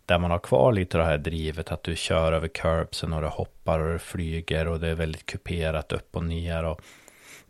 Där 0.07 0.19
man 0.19 0.31
har 0.31 0.39
kvar 0.39 0.73
lite 0.73 0.99
det 0.99 1.05
här 1.05 1.19
drivet 1.19 1.73
att 1.73 1.83
du 1.83 1.97
kör 1.97 2.33
över 2.33 2.49
curbsen 2.49 3.13
och 3.13 3.23
du 3.23 3.29
hoppar 3.29 3.79
och 3.79 3.93
du 3.93 3.99
flyger 3.99 4.69
och 4.69 4.81
det 4.81 4.89
är 4.89 4.95
väldigt 4.95 5.27
kuperat 5.27 5.93
upp 5.93 6.17
och 6.17 6.25
ner. 6.25 6.65
Och 6.65 6.81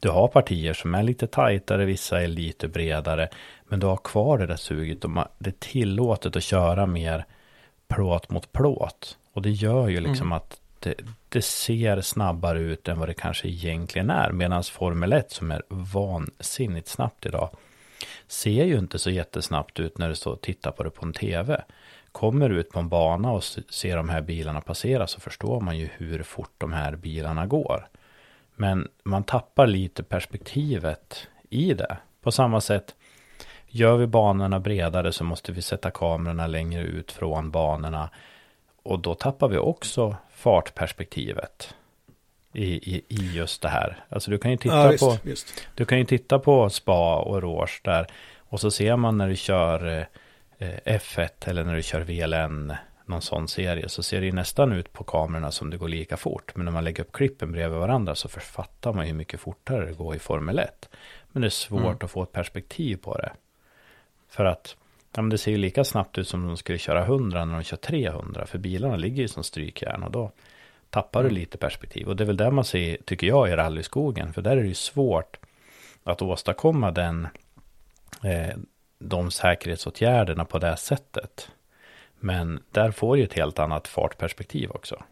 du 0.00 0.08
har 0.08 0.28
partier 0.28 0.72
som 0.72 0.94
är 0.94 1.02
lite 1.02 1.26
tajtare, 1.26 1.84
vissa 1.84 2.22
är 2.22 2.28
lite 2.28 2.68
bredare. 2.68 3.28
Men 3.68 3.80
du 3.80 3.86
har 3.86 3.96
kvar 3.96 4.38
det 4.38 4.46
där 4.46 4.56
suget. 4.56 5.00
Det 5.38 5.50
är 5.50 5.54
tillåtet 5.58 6.36
att 6.36 6.42
köra 6.42 6.86
mer 6.86 7.24
plåt 7.88 8.30
mot 8.30 8.52
plåt. 8.52 9.18
Och 9.32 9.42
det 9.42 9.50
gör 9.50 9.88
ju 9.88 10.00
liksom 10.00 10.26
mm. 10.26 10.32
att 10.32 10.60
det, 10.78 10.94
det, 11.28 11.42
ser 11.42 12.00
snabbare 12.00 12.60
ut 12.60 12.88
än 12.88 12.98
vad 12.98 13.08
det 13.08 13.14
kanske 13.14 13.48
egentligen 13.48 14.10
är. 14.10 14.32
Medan 14.32 14.64
Formel 14.64 15.12
1 15.12 15.30
som 15.30 15.50
är 15.50 15.62
vansinnigt 15.68 16.88
snabbt 16.88 17.26
idag 17.26 17.50
ser 18.28 18.64
ju 18.64 18.78
inte 18.78 18.98
så 18.98 19.10
jättesnabbt 19.10 19.80
ut 19.80 19.98
när 19.98 20.08
du 20.08 20.14
står 20.14 20.32
och 20.32 20.40
tittar 20.40 20.70
på 20.70 20.82
det 20.82 20.90
på 20.90 21.06
en 21.06 21.12
tv. 21.12 21.64
Kommer 22.12 22.48
du 22.48 22.60
ut 22.60 22.70
på 22.70 22.78
en 22.78 22.88
bana 22.88 23.32
och 23.32 23.44
ser 23.44 23.96
de 23.96 24.08
här 24.08 24.20
bilarna 24.20 24.60
passera 24.60 25.06
så 25.06 25.20
förstår 25.20 25.60
man 25.60 25.78
ju 25.78 25.88
hur 25.96 26.22
fort 26.22 26.54
de 26.58 26.72
här 26.72 26.96
bilarna 26.96 27.46
går. 27.46 27.88
Men 28.56 28.88
man 29.02 29.24
tappar 29.24 29.66
lite 29.66 30.02
perspektivet 30.02 31.28
i 31.50 31.74
det. 31.74 31.96
På 32.20 32.32
samma 32.32 32.60
sätt, 32.60 32.94
gör 33.66 33.96
vi 33.96 34.06
banorna 34.06 34.60
bredare 34.60 35.12
så 35.12 35.24
måste 35.24 35.52
vi 35.52 35.62
sätta 35.62 35.90
kamerorna 35.90 36.46
längre 36.46 36.82
ut 36.82 37.12
från 37.12 37.50
banorna. 37.50 38.10
Och 38.82 38.98
då 38.98 39.14
tappar 39.14 39.48
vi 39.48 39.58
också 39.58 40.16
fartperspektivet 40.30 41.74
i, 42.54 42.94
i, 42.94 43.04
i 43.08 43.32
just 43.34 43.62
det 43.62 43.68
här. 43.68 44.04
Alltså 44.08 44.30
du 44.30 44.38
kan 44.38 44.50
ju 44.50 44.56
titta 44.56 44.92
ja, 44.92 44.98
på 44.98 45.18
visst. 45.22 45.66
Du 45.74 45.84
kan 45.84 45.98
ju 45.98 46.04
titta 46.04 46.38
på 46.38 46.70
Spa 46.70 47.16
och 47.16 47.42
Rouge 47.42 47.80
där 47.84 48.06
och 48.38 48.60
så 48.60 48.70
ser 48.70 48.96
man 48.96 49.18
när 49.18 49.28
du 49.28 49.36
kör 49.36 50.06
eh, 50.58 50.76
F1 50.84 51.28
eller 51.44 51.64
när 51.64 51.76
du 51.76 51.82
kör 51.82 52.00
VLN 52.00 52.72
någon 53.06 53.22
sån 53.22 53.48
serie 53.48 53.88
så 53.88 54.02
ser 54.02 54.20
det 54.20 54.26
ju 54.26 54.32
nästan 54.32 54.72
ut 54.72 54.92
på 54.92 55.04
kamerorna 55.04 55.50
som 55.50 55.70
det 55.70 55.76
går 55.76 55.88
lika 55.88 56.16
fort. 56.16 56.52
Men 56.56 56.64
när 56.64 56.72
man 56.72 56.84
lägger 56.84 57.02
upp 57.02 57.12
klippen 57.12 57.52
bredvid 57.52 57.78
varandra 57.78 58.14
så 58.14 58.28
författar 58.28 58.92
man 58.92 59.04
ju 59.04 59.10
hur 59.10 59.18
mycket 59.18 59.40
fortare 59.40 59.86
det 59.86 59.92
går 59.92 60.16
i 60.16 60.18
Formel 60.18 60.58
1. 60.58 60.88
Men 61.32 61.42
det 61.42 61.48
är 61.48 61.50
svårt 61.50 61.80
mm. 61.80 61.98
att 62.00 62.10
få 62.10 62.22
ett 62.22 62.32
perspektiv 62.32 62.96
på 62.96 63.18
det. 63.18 63.32
För 64.28 64.44
att 64.44 64.76
Ja, 65.16 65.22
men 65.22 65.30
det 65.30 65.38
ser 65.38 65.50
ju 65.50 65.56
lika 65.56 65.84
snabbt 65.84 66.18
ut 66.18 66.28
som 66.28 66.42
om 66.42 66.46
de 66.46 66.56
skulle 66.56 66.78
köra 66.78 67.04
100 67.04 67.44
när 67.44 67.54
de 67.54 67.62
kör 67.62 67.76
300. 67.76 68.46
För 68.46 68.58
bilarna 68.58 68.96
ligger 68.96 69.22
ju 69.22 69.28
som 69.28 69.44
strykjärn 69.44 70.02
och 70.02 70.10
då 70.10 70.32
tappar 70.94 71.22
du 71.22 71.30
lite 71.30 71.58
perspektiv. 71.58 72.08
Och 72.08 72.16
det 72.16 72.24
är 72.24 72.26
väl 72.26 72.36
där 72.36 72.50
man 72.50 72.64
ser, 72.64 72.96
tycker 73.04 73.26
jag, 73.26 73.48
i 73.48 73.52
rallyskogen. 73.52 74.32
För 74.32 74.42
där 74.42 74.50
är 74.50 74.62
det 74.62 74.68
ju 74.68 74.74
svårt 74.74 75.36
att 76.04 76.22
åstadkomma 76.22 76.90
den, 76.90 77.28
eh, 78.22 78.56
de 78.98 79.30
säkerhetsåtgärderna 79.30 80.44
på 80.44 80.58
det 80.58 80.76
sättet. 80.76 81.48
Men 82.20 82.60
där 82.70 82.90
får 82.90 83.16
ju 83.16 83.24
ett 83.24 83.32
helt 83.32 83.58
annat 83.58 83.88
fartperspektiv 83.88 84.70
också. 84.70 85.02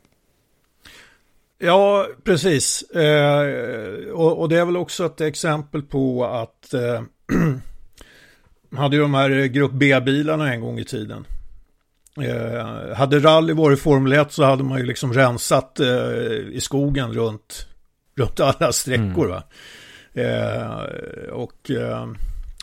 Ja, 1.59 2.07
precis. 2.25 2.83
Eh, 2.83 3.47
och, 4.13 4.41
och, 4.41 4.49
det 4.49 4.59
är 4.59 4.65
väl 4.65 4.77
också 4.77 5.07
ett 5.07 5.21
exempel 5.21 5.83
på 5.83 6.25
att 6.25 6.75
eh, 6.75 7.03
hade 8.77 8.97
ju 8.97 9.03
de 9.03 9.15
här 9.15 9.47
grupp 9.47 9.73
B-bilarna 9.73 10.53
en 10.53 10.61
gång 10.61 10.79
i 10.79 10.85
tiden. 10.85 11.27
Eh, 12.21 12.95
hade 12.97 13.19
rally 13.19 13.53
varit 13.53 13.81
Formel 13.81 14.13
1 14.13 14.33
så 14.33 14.45
hade 14.45 14.65
man 14.65 14.79
ju 14.79 14.87
liksom 14.87 15.13
rensat 15.13 15.81
eh, 15.81 15.87
i 16.53 16.59
skogen 16.61 17.13
runt, 17.13 17.67
runt 18.17 18.41
alla 18.41 18.73
sträckor. 18.73 19.25
Mm. 19.25 19.31
Va? 19.31 19.43
Eh, 20.15 21.31
och, 21.33 21.71
eh, 21.71 22.07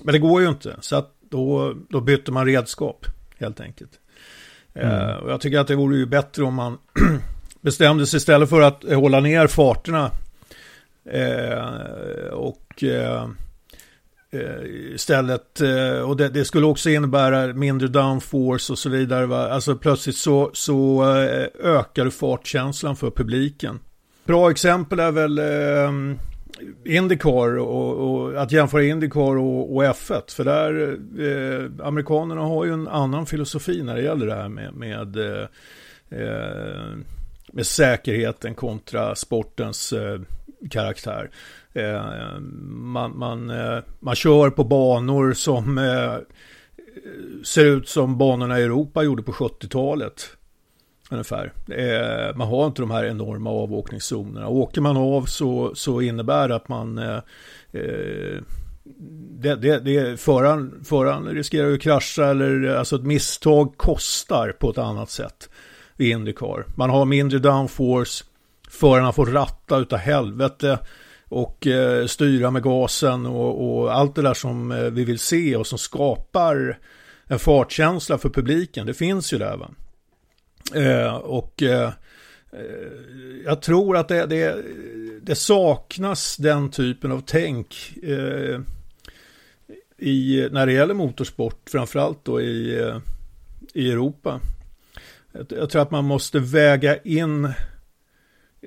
men 0.03 0.13
det 0.13 0.19
går 0.19 0.41
ju 0.41 0.49
inte, 0.49 0.75
så 0.79 1.05
då, 1.29 1.73
då 1.89 2.01
bytte 2.01 2.31
man 2.31 2.45
redskap 2.45 3.05
helt 3.37 3.59
enkelt. 3.59 3.91
Eh, 4.73 5.09
mm. 5.09 5.23
och 5.23 5.31
jag 5.31 5.41
tycker 5.41 5.59
att 5.59 5.67
det 5.67 5.75
vore 5.75 5.97
ju 5.97 6.05
bättre 6.05 6.43
om 6.43 6.53
man 6.53 6.77
bestämde 7.61 8.07
sig 8.07 8.17
istället 8.17 8.49
för 8.49 8.61
att 8.61 8.83
hålla 8.83 9.19
ner 9.19 9.47
farterna 9.47 10.11
och 12.31 12.83
Eh, 14.31 14.93
istället, 14.93 15.61
eh, 15.61 16.09
och 16.09 16.17
det, 16.17 16.29
det, 16.29 16.45
skulle 16.45 16.65
också 16.65 16.89
innebära 16.89 17.53
mindre 17.53 17.87
downforce 17.87 18.73
och 18.73 18.79
så 18.79 18.89
vidare. 18.89 19.25
Va? 19.25 19.49
Alltså 19.49 19.75
plötsligt 19.75 20.15
så, 20.15 20.49
så 20.53 21.03
eh, 21.17 21.47
ökar 21.63 22.09
fartkänslan 22.09 22.95
för 22.95 23.11
publiken. 23.11 23.79
Bra 24.25 24.51
exempel 24.51 24.99
är 24.99 25.11
väl 25.11 25.39
Indycar 26.85 27.57
och, 27.57 27.93
och, 27.93 28.41
att 28.41 28.51
jämföra 28.51 28.83
Indycar 28.83 29.37
och, 29.37 29.75
och 29.75 29.83
F1. 29.83 30.31
För 30.31 30.43
där, 30.43 30.97
eh, 31.19 31.87
amerikanerna 31.87 32.41
har 32.41 32.65
ju 32.65 32.73
en 32.73 32.87
annan 32.87 33.25
filosofi 33.25 33.83
när 33.83 33.95
det 33.95 34.01
gäller 34.01 34.25
det 34.25 34.35
här 34.35 34.49
med, 34.49 34.73
med, 34.73 35.17
eh, 35.17 35.47
eh 36.19 36.97
med 37.51 37.65
säkerheten 37.65 38.55
kontra 38.55 39.15
sportens 39.15 39.93
eh, 39.93 40.21
karaktär. 40.69 41.29
Eh, 41.73 42.39
man, 42.69 43.17
man, 43.17 43.49
eh, 43.49 43.79
man 43.99 44.15
kör 44.15 44.49
på 44.49 44.63
banor 44.63 45.33
som 45.33 45.77
eh, 45.77 46.15
ser 47.43 47.65
ut 47.65 47.89
som 47.89 48.17
banorna 48.17 48.59
i 48.59 48.63
Europa 48.63 49.03
gjorde 49.03 49.23
på 49.23 49.31
70-talet. 49.31 50.29
Ungefär. 51.11 51.53
Man 52.35 52.47
har 52.47 52.67
inte 52.67 52.81
de 52.81 52.91
här 52.91 53.05
enorma 53.05 53.49
avåkningszonerna. 53.49 54.47
Åker 54.47 54.81
man 54.81 54.97
av 54.97 55.25
så, 55.25 55.75
så 55.75 56.01
innebär 56.01 56.47
det 56.47 56.55
att 56.55 56.67
man... 56.67 56.97
Eh, 56.97 57.21
det, 59.39 59.55
det, 59.55 59.79
det, 59.79 60.19
föraren, 60.19 60.83
föraren 60.83 61.25
riskerar 61.25 61.73
att 61.73 61.81
krascha 61.81 62.25
eller 62.25 62.75
alltså 62.75 62.95
ett 62.95 63.03
misstag 63.03 63.77
kostar 63.77 64.51
på 64.51 64.69
ett 64.69 64.77
annat 64.77 65.09
sätt 65.09 65.49
vid 65.95 66.11
Indycar. 66.11 66.65
Man 66.75 66.89
har 66.89 67.05
mindre 67.05 67.39
downforce, 67.39 68.25
förarna 68.69 69.11
får 69.11 69.25
ratta 69.25 69.77
utav 69.77 69.99
helvete 69.99 70.79
och 71.29 71.67
eh, 71.67 72.05
styra 72.05 72.51
med 72.51 72.63
gasen 72.63 73.25
och, 73.25 73.81
och, 73.81 73.93
allt 73.95 74.15
det 74.15 74.21
där 74.21 74.33
som 74.33 74.71
eh, 74.71 74.83
vi 74.83 75.03
vill 75.03 75.19
se 75.19 75.55
och 75.55 75.67
som 75.67 75.77
skapar 75.77 76.79
en 77.27 77.39
fartkänsla 77.39 78.17
för 78.17 78.29
publiken. 78.29 78.87
Det 78.87 78.93
finns 78.93 79.33
ju 79.33 79.37
där 79.37 79.57
va. 79.57 79.71
Eh, 80.75 81.15
och 81.15 81.63
eh, 81.63 81.91
eh, 82.51 82.63
jag 83.45 83.61
tror 83.61 83.97
att 83.97 84.07
det, 84.07 84.25
det, 84.25 84.55
det, 85.21 85.35
saknas 85.35 86.37
den 86.37 86.71
typen 86.71 87.11
av 87.11 87.23
tänk 87.25 87.93
eh, 88.03 88.59
i, 89.97 90.47
när 90.51 90.65
det 90.65 90.73
gäller 90.73 90.93
motorsport, 90.93 91.69
framförallt 91.69 92.25
då 92.25 92.41
i, 92.41 92.79
eh, 92.79 92.97
i 93.73 93.91
Europa. 93.91 94.39
Jag, 95.31 95.45
jag 95.49 95.69
tror 95.69 95.81
att 95.81 95.91
man 95.91 96.05
måste 96.05 96.39
väga 96.39 96.97
in 96.97 97.53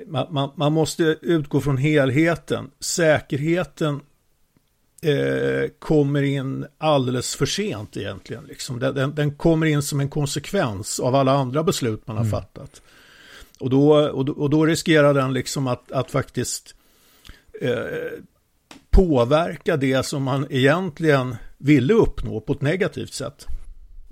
man, 0.06 0.26
man, 0.30 0.50
man, 0.56 0.72
måste 0.72 1.02
utgå 1.22 1.60
från 1.60 1.76
helheten. 1.76 2.70
Säkerheten 2.80 4.00
eh, 5.02 5.70
kommer 5.78 6.22
in 6.22 6.66
alldeles 6.78 7.36
för 7.36 7.46
sent 7.46 7.96
egentligen. 7.96 8.44
Liksom. 8.44 8.78
Den, 8.78 8.94
den, 8.94 9.14
den, 9.14 9.34
kommer 9.34 9.66
in 9.66 9.82
som 9.82 10.00
en 10.00 10.08
konsekvens 10.08 11.00
av 11.00 11.14
alla 11.14 11.32
andra 11.32 11.62
beslut 11.62 12.06
man 12.06 12.16
har 12.16 12.24
mm. 12.24 12.30
fattat. 12.30 12.82
Och 13.58 13.70
då, 13.70 13.94
och, 13.94 14.24
då, 14.24 14.32
och 14.32 14.50
då 14.50 14.66
riskerar 14.66 15.14
den 15.14 15.32
liksom 15.32 15.66
att, 15.66 15.92
att 15.92 16.10
faktiskt 16.10 16.74
eh, 17.60 17.74
påverka 18.90 19.76
det 19.76 20.06
som 20.06 20.22
man 20.22 20.46
egentligen 20.50 21.36
ville 21.58 21.94
uppnå 21.94 22.40
på 22.40 22.52
ett 22.52 22.62
negativt 22.62 23.12
sätt. 23.12 23.46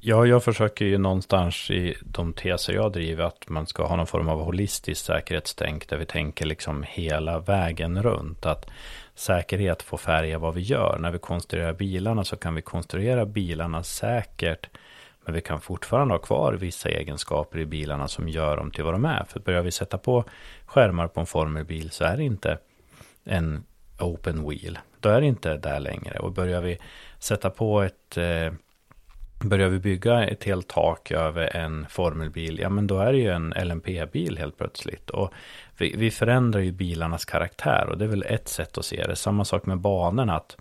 Ja, 0.02 0.26
jag 0.26 0.44
försöker 0.44 0.84
ju 0.84 0.98
någonstans 0.98 1.70
i 1.70 1.94
de 2.00 2.32
teser 2.32 2.72
jag 2.72 2.92
driver 2.92 3.24
att 3.24 3.48
man 3.48 3.66
ska 3.66 3.86
ha 3.86 3.96
någon 3.96 4.06
form 4.06 4.28
av 4.28 4.44
holistiskt 4.44 5.06
säkerhetstänk 5.06 5.88
där 5.88 5.96
vi 5.96 6.06
tänker 6.06 6.46
liksom 6.46 6.84
hela 6.88 7.38
vägen 7.38 8.02
runt. 8.02 8.46
Att 8.46 8.70
säkerhet 9.14 9.82
får 9.82 9.96
färga 9.96 10.38
vad 10.38 10.54
vi 10.54 10.60
gör. 10.60 10.98
När 11.00 11.10
vi 11.10 11.18
konstruerar 11.18 11.72
bilarna 11.72 12.24
så 12.24 12.36
kan 12.36 12.54
vi 12.54 12.62
konstruera 12.62 13.26
bilarna 13.26 13.82
säkert. 13.82 14.68
Men 15.24 15.34
vi 15.34 15.40
kan 15.40 15.60
fortfarande 15.60 16.14
ha 16.14 16.18
kvar 16.18 16.52
vissa 16.52 16.88
egenskaper 16.88 17.58
i 17.58 17.66
bilarna 17.66 18.08
som 18.08 18.28
gör 18.28 18.56
dem 18.56 18.70
till 18.70 18.84
vad 18.84 18.94
de 18.94 19.04
är. 19.04 19.24
För 19.24 19.40
börjar 19.40 19.62
vi 19.62 19.70
sätta 19.70 19.98
på 19.98 20.24
skärmar 20.66 21.08
på 21.08 21.20
en 21.20 21.26
formelbil 21.26 21.90
så 21.90 22.04
är 22.04 22.16
det 22.16 22.24
inte 22.24 22.58
en 23.24 23.64
open 23.98 24.48
wheel. 24.48 24.78
Då 25.00 25.08
är 25.08 25.20
det 25.20 25.26
inte 25.26 25.56
där 25.56 25.80
längre. 25.80 26.18
Och 26.18 26.32
börjar 26.32 26.60
vi 26.60 26.78
sätta 27.18 27.50
på 27.50 27.82
ett 27.82 28.16
eh, 28.16 28.52
Börjar 29.44 29.68
vi 29.68 29.78
bygga 29.78 30.26
ett 30.26 30.44
helt 30.44 30.68
tak 30.68 31.10
över 31.10 31.56
en 31.56 31.86
formelbil, 31.88 32.58
ja 32.58 32.68
men 32.68 32.86
då 32.86 32.98
är 32.98 33.12
det 33.12 33.18
ju 33.18 33.30
en 33.30 33.54
LMP-bil 33.64 34.38
helt 34.38 34.58
plötsligt. 34.58 35.10
Och 35.10 35.32
vi, 35.78 35.94
vi, 35.96 36.10
förändrar 36.10 36.60
ju 36.60 36.72
bilarnas 36.72 37.24
karaktär 37.24 37.86
och 37.90 37.98
det 37.98 38.04
är 38.04 38.08
väl 38.08 38.24
ett 38.28 38.48
sätt 38.48 38.78
att 38.78 38.84
se 38.84 39.04
det. 39.06 39.16
Samma 39.16 39.44
sak 39.44 39.66
med 39.66 39.78
banorna, 39.78 40.36
att 40.36 40.56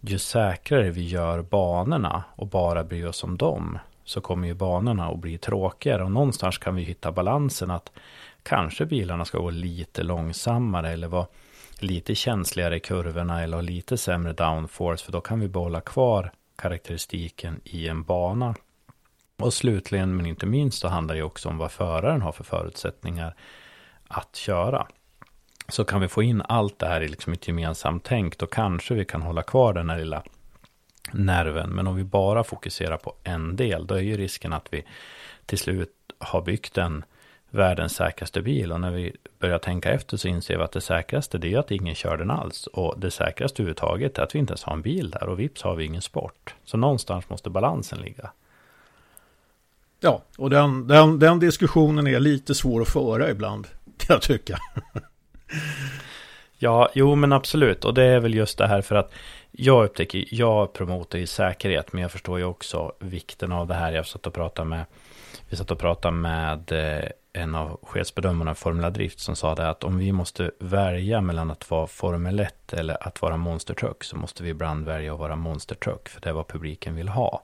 ju 0.00 0.18
säkrare 0.18 0.90
vi 0.90 1.08
gör 1.08 1.42
banorna 1.42 2.24
och 2.36 2.46
bara 2.46 2.84
bryr 2.84 3.06
oss 3.06 3.24
om 3.24 3.36
dem, 3.36 3.78
så 4.04 4.20
kommer 4.20 4.48
ju 4.48 4.54
banorna 4.54 5.08
att 5.08 5.18
bli 5.18 5.38
tråkigare. 5.38 6.04
Och 6.04 6.12
någonstans 6.12 6.58
kan 6.58 6.76
vi 6.76 6.82
hitta 6.82 7.12
balansen 7.12 7.70
att 7.70 7.92
kanske 8.42 8.86
bilarna 8.86 9.24
ska 9.24 9.38
gå 9.38 9.50
lite 9.50 10.02
långsammare 10.02 10.90
eller 10.90 11.08
vara 11.08 11.26
lite 11.78 12.14
känsligare 12.14 12.76
i 12.76 12.80
kurvorna 12.80 13.42
eller 13.42 13.56
ha 13.56 13.62
lite 13.62 13.96
sämre 13.96 14.32
downforce, 14.32 15.04
för 15.04 15.12
då 15.12 15.20
kan 15.20 15.40
vi 15.40 15.48
behålla 15.48 15.80
kvar 15.80 16.32
karaktäristiken 16.56 17.60
i 17.64 17.88
en 17.88 18.02
bana. 18.02 18.54
Och 19.36 19.54
slutligen 19.54 20.16
men 20.16 20.26
inte 20.26 20.46
minst 20.46 20.78
så 20.78 20.88
handlar 20.88 21.14
det 21.14 21.22
också 21.22 21.48
om 21.48 21.58
vad 21.58 21.72
föraren 21.72 22.22
har 22.22 22.32
för 22.32 22.44
förutsättningar 22.44 23.34
att 24.08 24.36
köra. 24.36 24.86
Så 25.68 25.84
kan 25.84 26.00
vi 26.00 26.08
få 26.08 26.22
in 26.22 26.42
allt 26.42 26.78
det 26.78 26.86
här 26.86 27.00
i 27.00 27.08
liksom 27.08 27.32
ett 27.32 27.48
gemensamt 27.48 28.04
tänk, 28.04 28.38
då 28.38 28.46
kanske 28.46 28.94
vi 28.94 29.04
kan 29.04 29.22
hålla 29.22 29.42
kvar 29.42 29.72
den 29.72 29.90
här 29.90 29.98
lilla 29.98 30.22
nerven. 31.12 31.70
Men 31.70 31.86
om 31.86 31.96
vi 31.96 32.04
bara 32.04 32.44
fokuserar 32.44 32.96
på 32.96 33.14
en 33.24 33.56
del, 33.56 33.86
då 33.86 33.94
är 33.94 34.00
ju 34.00 34.16
risken 34.16 34.52
att 34.52 34.68
vi 34.70 34.84
till 35.46 35.58
slut 35.58 35.90
har 36.18 36.42
byggt 36.42 36.78
en 36.78 37.04
världens 37.54 37.94
säkraste 37.94 38.42
bil. 38.42 38.72
Och 38.72 38.80
när 38.80 38.90
vi 38.90 39.12
börjar 39.38 39.58
tänka 39.58 39.90
efter 39.90 40.16
så 40.16 40.28
inser 40.28 40.56
vi 40.56 40.62
att 40.62 40.72
det 40.72 40.80
säkraste 40.80 41.38
det 41.38 41.54
är 41.54 41.58
att 41.58 41.70
ingen 41.70 41.94
kör 41.94 42.16
den 42.16 42.30
alls. 42.30 42.66
Och 42.66 42.94
det 42.98 43.10
säkraste 43.10 43.62
överhuvudtaget 43.62 44.18
är 44.18 44.22
att 44.22 44.34
vi 44.34 44.38
inte 44.38 44.50
ens 44.50 44.64
har 44.64 44.72
en 44.72 44.82
bil 44.82 45.10
där. 45.10 45.28
Och 45.28 45.40
vips 45.40 45.62
har 45.62 45.74
vi 45.74 45.84
ingen 45.84 46.02
sport. 46.02 46.54
Så 46.64 46.76
någonstans 46.76 47.30
måste 47.30 47.50
balansen 47.50 47.98
ligga. 47.98 48.30
Ja, 50.00 50.22
och 50.38 50.50
den, 50.50 50.88
den, 50.88 51.18
den 51.18 51.38
diskussionen 51.38 52.06
är 52.06 52.20
lite 52.20 52.54
svår 52.54 52.82
att 52.82 52.88
föra 52.88 53.30
ibland, 53.30 53.66
kan 53.98 54.14
jag 54.14 54.22
tycka. 54.22 54.58
ja, 56.58 56.90
jo 56.94 57.14
men 57.14 57.32
absolut. 57.32 57.84
Och 57.84 57.94
det 57.94 58.04
är 58.04 58.20
väl 58.20 58.34
just 58.34 58.58
det 58.58 58.66
här 58.66 58.82
för 58.82 58.94
att 58.94 59.12
jag 59.50 59.84
upptäcker, 59.84 60.24
jag 60.30 60.72
promotar 60.72 61.18
ju 61.18 61.26
säkerhet, 61.26 61.92
men 61.92 62.02
jag 62.02 62.12
förstår 62.12 62.38
ju 62.38 62.44
också 62.44 62.92
vikten 62.98 63.52
av 63.52 63.66
det 63.66 63.74
här. 63.74 63.92
Jag 63.92 64.06
satt 64.06 64.26
och 64.26 64.34
pratade 64.34 64.68
med, 64.68 64.84
vi 65.48 65.56
satt 65.56 65.70
och 65.70 65.78
pratade 65.78 66.16
med 66.16 66.72
eh, 66.72 67.08
en 67.34 67.54
av 67.54 67.80
chefsbedömarna 67.82 68.52
i 68.52 68.54
Formula 68.54 68.90
Drift 68.90 69.20
som 69.20 69.36
sa 69.36 69.54
det 69.54 69.68
att 69.68 69.84
om 69.84 69.98
vi 69.98 70.12
måste 70.12 70.50
välja 70.58 71.20
mellan 71.20 71.50
att 71.50 71.70
vara 71.70 71.86
Formel 71.86 72.40
1 72.40 72.72
eller 72.72 73.08
att 73.08 73.22
vara 73.22 73.36
Monster 73.36 73.74
Truck 73.74 74.04
så 74.04 74.16
måste 74.16 74.42
vi 74.42 74.48
ibland 74.48 74.86
välja 74.86 75.12
att 75.12 75.18
vara 75.18 75.36
Monster 75.36 75.74
Truck 75.74 76.08
för 76.08 76.20
det 76.20 76.28
är 76.28 76.32
vad 76.32 76.48
publiken 76.48 76.96
vill 76.96 77.08
ha. 77.08 77.42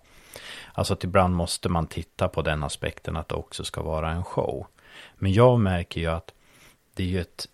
Alltså 0.72 0.92
att 0.92 1.04
ibland 1.04 1.34
måste 1.34 1.68
man 1.68 1.86
titta 1.86 2.28
på 2.28 2.42
den 2.42 2.62
aspekten 2.62 3.16
att 3.16 3.28
det 3.28 3.34
också 3.34 3.64
ska 3.64 3.82
vara 3.82 4.10
en 4.10 4.24
show. 4.24 4.66
Men 5.14 5.32
jag 5.32 5.60
märker 5.60 6.00
ju 6.00 6.06
att 6.06 6.34
det 6.94 7.02
är 7.02 7.06
ju 7.06 7.20
ett 7.20 7.48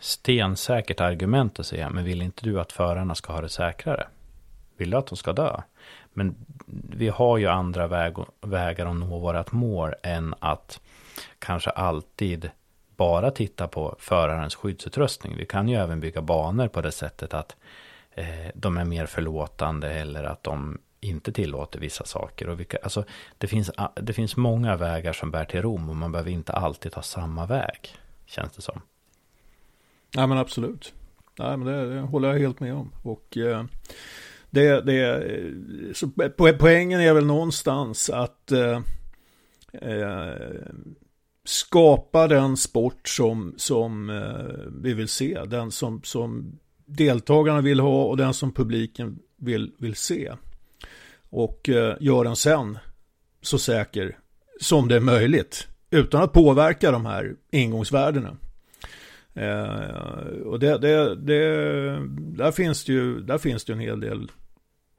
stensäkert 0.00 1.00
argument 1.00 1.60
att 1.60 1.66
säga, 1.66 1.90
men 1.90 2.04
vill 2.04 2.22
inte 2.22 2.44
du 2.44 2.60
att 2.60 2.72
förarna 2.72 3.14
ska 3.14 3.32
ha 3.32 3.40
det 3.40 3.48
säkrare? 3.48 4.06
Vill 4.76 4.90
du 4.90 4.96
att 4.96 5.06
de 5.06 5.16
ska 5.16 5.32
dö? 5.32 5.60
Men 6.12 6.34
vi 6.90 7.08
har 7.08 7.38
ju 7.38 7.46
andra 7.46 7.86
väg, 7.86 8.14
vägar 8.40 8.86
att 8.86 8.96
nå 8.96 9.18
vårat 9.18 9.52
mål 9.52 9.94
än 10.02 10.34
att 10.38 10.80
kanske 11.38 11.70
alltid 11.70 12.50
bara 12.96 13.30
titta 13.30 13.68
på 13.68 13.96
förarens 13.98 14.54
skyddsutrustning. 14.54 15.36
Vi 15.36 15.46
kan 15.46 15.68
ju 15.68 15.76
även 15.76 16.00
bygga 16.00 16.22
banor 16.22 16.68
på 16.68 16.80
det 16.80 16.92
sättet 16.92 17.34
att 17.34 17.56
eh, 18.10 18.50
de 18.54 18.76
är 18.76 18.84
mer 18.84 19.06
förlåtande 19.06 19.92
eller 19.92 20.24
att 20.24 20.42
de 20.42 20.78
inte 21.00 21.32
tillåter 21.32 21.80
vissa 21.80 22.04
saker. 22.04 22.48
Och 22.48 22.60
vilka, 22.60 22.78
alltså, 22.82 23.04
det, 23.38 23.46
finns, 23.46 23.70
det 23.94 24.12
finns 24.12 24.36
många 24.36 24.76
vägar 24.76 25.12
som 25.12 25.30
bär 25.30 25.44
till 25.44 25.62
Rom 25.62 25.90
och 25.90 25.96
man 25.96 26.12
behöver 26.12 26.30
inte 26.30 26.52
alltid 26.52 26.92
ta 26.92 27.02
samma 27.02 27.46
väg, 27.46 27.96
känns 28.26 28.52
det 28.52 28.62
som. 28.62 28.80
Ja 30.10 30.26
men 30.26 30.38
absolut. 30.38 30.94
Nej 31.38 31.56
men 31.56 31.66
det, 31.66 31.94
det 31.94 32.00
håller 32.00 32.28
jag 32.28 32.38
helt 32.38 32.60
med 32.60 32.74
om. 32.74 32.92
Och 33.02 33.36
eh, 33.36 33.64
det, 34.50 34.80
det, 34.80 35.22
så 35.94 36.10
eh, 36.22 36.52
poängen 36.58 37.00
är 37.00 37.14
väl 37.14 37.26
någonstans 37.26 38.10
att 38.10 38.52
eh, 38.52 38.80
eh, 39.72 40.32
skapa 41.48 42.28
den 42.28 42.56
sport 42.56 43.08
som, 43.08 43.54
som 43.56 44.10
eh, 44.10 44.72
vi 44.82 44.94
vill 44.94 45.08
se. 45.08 45.44
Den 45.46 45.70
som, 45.70 46.02
som 46.04 46.58
deltagarna 46.86 47.60
vill 47.60 47.80
ha 47.80 48.04
och 48.04 48.16
den 48.16 48.34
som 48.34 48.52
publiken 48.52 49.18
vill, 49.36 49.72
vill 49.78 49.94
se. 49.94 50.32
Och 51.30 51.68
eh, 51.68 51.96
gör 52.00 52.24
den 52.24 52.36
sen 52.36 52.78
så 53.42 53.58
säker 53.58 54.18
som 54.60 54.88
det 54.88 54.96
är 54.96 55.00
möjligt 55.00 55.68
utan 55.90 56.22
att 56.22 56.32
påverka 56.32 56.90
de 56.90 57.06
här 57.06 57.34
ingångsvärdena. 57.50 58.36
Eh, 59.34 60.40
och 60.44 60.58
det, 60.58 60.78
det, 60.78 61.14
det, 61.14 61.40
där, 62.16 62.52
finns 62.52 62.84
det 62.84 62.92
ju, 62.92 63.20
där 63.20 63.38
finns 63.38 63.64
det 63.64 63.72
en 63.72 63.80
hel 63.80 64.00
del 64.00 64.30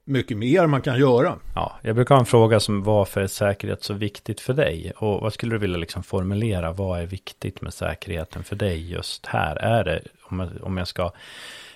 mycket 0.04 0.36
mer 0.36 0.66
man 0.66 0.82
kan 0.82 0.98
göra. 0.98 1.38
Ja, 1.54 1.78
jag 1.82 1.94
brukar 1.94 2.14
ha 2.14 2.20
en 2.20 2.26
fråga 2.26 2.60
som 2.60 2.82
varför 2.82 3.20
är 3.20 3.26
säkerhet 3.26 3.84
så 3.84 3.94
viktigt 3.94 4.40
för 4.40 4.54
dig? 4.54 4.92
Och 4.96 5.20
vad 5.20 5.32
skulle 5.32 5.54
du 5.54 5.58
vilja 5.58 5.78
liksom 5.78 6.02
formulera? 6.02 6.72
Vad 6.72 7.00
är 7.00 7.06
viktigt 7.06 7.60
med 7.60 7.74
säkerheten 7.74 8.44
för 8.44 8.56
dig 8.56 8.90
just 8.90 9.26
här? 9.26 9.56
Är 9.56 9.84
det, 9.84 10.02
om 10.22 10.40
jag, 10.40 10.48
om 10.62 10.76
jag 10.76 10.88
ska 10.88 11.12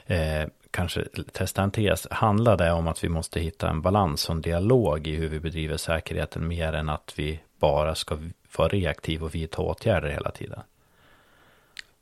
eh, 0.07 0.49
kanske 0.71 1.05
testa 1.33 1.63
en 1.63 1.71
tes, 1.71 2.07
handlar 2.11 2.57
det 2.57 2.73
om 2.73 2.89
att 2.89 3.05
vi 3.05 3.09
måste 3.09 3.41
hitta 3.41 3.71
en 3.71 3.83
balans 3.83 4.29
och 4.29 4.35
en 4.35 4.41
dialog 4.41 5.07
i 5.07 5.17
hur 5.17 5.29
vi 5.29 5.41
bedriver 5.41 5.77
säkerheten 5.77 6.49
mer 6.49 6.73
än 6.73 6.89
att 6.89 7.13
vi 7.17 7.41
bara 7.61 7.95
ska 7.95 8.19
vara 8.57 8.69
reaktiv 8.69 9.25
och 9.25 9.35
vidta 9.35 9.63
åtgärder 9.63 10.09
hela 10.09 10.31
tiden? 10.31 10.61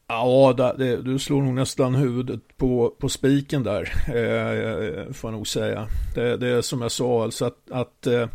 Ja, 0.06 0.74
det, 0.78 0.96
du 0.96 1.18
slår 1.18 1.42
nog 1.42 1.54
nästan 1.54 1.94
huvudet 1.94 2.56
på, 2.56 2.94
på 2.98 3.08
spiken 3.08 3.62
där, 3.62 3.92
eh, 4.08 4.50
eh, 4.50 5.12
får 5.12 5.30
jag 5.30 5.36
nog 5.36 5.48
säga. 5.48 5.88
Det, 6.14 6.36
det 6.36 6.48
är 6.48 6.62
som 6.62 6.82
jag 6.82 6.92
sa, 6.92 7.24
alltså 7.24 7.44
att, 7.44 7.70
att, 7.70 8.06
eh, 8.06 8.28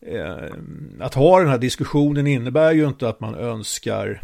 eh 0.00 0.54
att 1.00 1.14
ha 1.14 1.38
den 1.38 1.48
här 1.48 1.58
diskussionen 1.58 2.26
innebär 2.26 2.72
ju 2.72 2.88
inte 2.88 3.08
att 3.08 3.20
man 3.20 3.34
önskar 3.34 4.20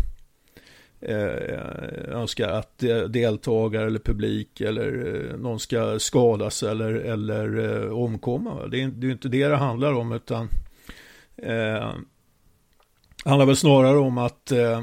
eh, 1.01 2.15
önskar 2.15 2.49
att 2.49 2.79
deltagare 3.09 3.87
eller 3.87 3.99
publik 3.99 4.61
eller 4.61 5.17
eh, 5.33 5.39
någon 5.39 5.61
ska 5.61 5.99
skadas 5.99 6.63
eller, 6.63 6.95
eller 6.95 7.85
eh, 7.85 7.93
omkomma. 7.93 8.67
Det 8.67 8.83
är, 8.83 8.89
det 8.89 9.07
är 9.07 9.11
inte 9.11 9.29
det 9.29 9.49
det 9.49 9.57
handlar 9.57 9.93
om 9.93 10.13
utan 10.13 10.49
eh, 11.37 11.91
handlar 13.25 13.47
väl 13.47 13.57
snarare 13.57 13.99
om 13.99 14.19
att 14.19 14.53
eh, 14.53 14.81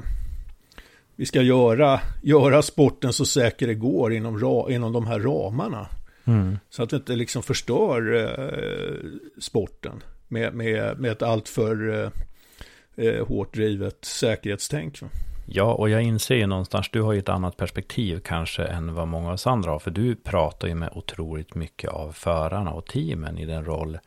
vi 1.16 1.26
ska 1.26 1.42
göra, 1.42 2.00
göra 2.22 2.62
sporten 2.62 3.14
så 3.14 3.26
säker 3.26 3.68
det 3.68 3.76
går 3.76 4.14
inom, 4.14 4.40
ra, 4.40 4.72
inom 4.72 4.94
de 4.94 5.08
här 5.08 5.20
ramarna. 5.20 5.88
Mm. 6.26 6.58
Så 6.70 6.84
att 6.84 6.94
vi 6.94 6.98
inte 6.98 7.16
liksom 7.16 7.44
förstör 7.44 8.16
eh, 8.16 9.42
sporten 9.42 10.04
med, 10.28 10.54
med, 10.54 11.00
med 11.00 11.12
ett 11.12 11.22
alltför 11.22 12.04
eh, 12.04 13.06
eh 13.06 13.28
hårt 13.28 13.54
drivet 13.54 14.06
säkerhetstänk. 14.06 15.00
Ja, 15.46 15.74
och 15.74 15.90
jag 15.90 16.04
inser 16.04 16.36
ju 16.36 16.48
någonstans, 16.48 16.90
du 16.92 17.02
har 17.02 17.14
ju 17.14 17.20
ett 17.20 17.30
annat 17.30 17.58
perspektiv 17.58 18.20
kanske 18.20 18.64
än 18.64 18.94
vad 18.94 19.08
många 19.08 19.28
av 19.28 19.34
oss 19.34 19.48
andra 19.48 19.72
har. 19.72 19.80
För 19.80 19.92
du 19.92 20.16
pratar 20.16 20.68
ju 20.68 20.76
med 20.76 20.90
otroligt 20.94 21.56
mycket 21.56 21.90
av 21.90 22.12
förarna 22.12 22.72
och 22.72 22.86
teamen 22.86 23.38
i 23.38 23.46
den 23.46 23.66
roll 23.66 23.98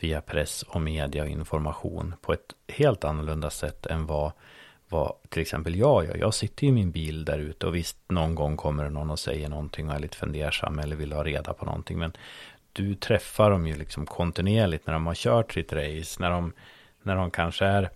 via 0.00 0.20
press 0.20 0.62
och 0.62 0.80
media 0.80 1.22
och 1.22 1.28
information 1.28 2.14
på 2.20 2.32
ett 2.32 2.54
helt 2.68 3.04
annorlunda 3.04 3.50
sätt 3.50 3.86
än 3.86 4.06
vad 4.06 4.32
vad 4.88 5.12
till 5.28 5.42
exempel 5.42 5.76
jag 5.76 6.04
gör. 6.04 6.16
Jag 6.16 6.34
sitter 6.34 6.66
i 6.66 6.72
min 6.72 6.90
bil 6.90 7.24
där 7.24 7.38
ute 7.38 7.66
och 7.66 7.74
visst 7.74 7.96
någon 8.08 8.34
gång 8.34 8.56
kommer 8.56 8.84
det 8.84 8.90
någon 8.90 9.10
och 9.10 9.18
säger 9.18 9.48
någonting 9.48 9.88
och 9.88 9.94
är 9.94 9.98
lite 9.98 10.16
fundersam 10.16 10.78
eller 10.78 10.96
vill 10.96 11.12
ha 11.12 11.24
reda 11.24 11.52
på 11.52 11.64
någonting. 11.64 11.98
Men 11.98 12.12
du 12.72 12.94
träffar 12.94 13.50
dem 13.50 13.66
ju 13.66 13.76
liksom 13.76 14.06
kontinuerligt 14.06 14.86
när 14.86 14.94
de 14.94 15.06
har 15.06 15.14
kört 15.14 15.52
sitt 15.52 15.72
race. 15.72 16.22
När 16.22 16.30
de, 16.30 16.52
när 17.02 17.16
de 17.16 17.30
kanske 17.30 17.64
är 17.64 17.90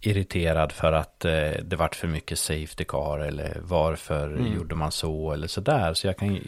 irriterad 0.00 0.72
för 0.72 0.92
att 0.92 1.24
eh, 1.24 1.50
det 1.62 1.76
vart 1.76 1.94
för 1.94 2.08
mycket 2.08 2.38
safety 2.38 2.84
car 2.84 3.18
eller 3.18 3.60
varför 3.62 4.26
mm. 4.26 4.56
gjorde 4.56 4.74
man 4.74 4.92
så 4.92 5.32
eller 5.32 5.46
så 5.46 5.60
där. 5.60 5.94
Så 5.94 6.06
jag, 6.06 6.16
kan, 6.16 6.40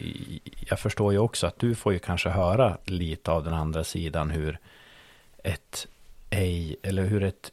jag 0.69 0.79
förstår 0.79 1.13
ju 1.13 1.19
också 1.19 1.47
att 1.47 1.59
du 1.59 1.75
får 1.75 1.93
ju 1.93 1.99
kanske 1.99 2.29
höra 2.29 2.77
lite 2.85 3.31
av 3.31 3.43
den 3.43 3.53
andra 3.53 3.83
sidan 3.83 4.29
hur 4.29 4.59
ett 5.43 5.87
ej, 6.29 6.75
eller 6.83 7.03
hur 7.03 7.23
ett 7.23 7.51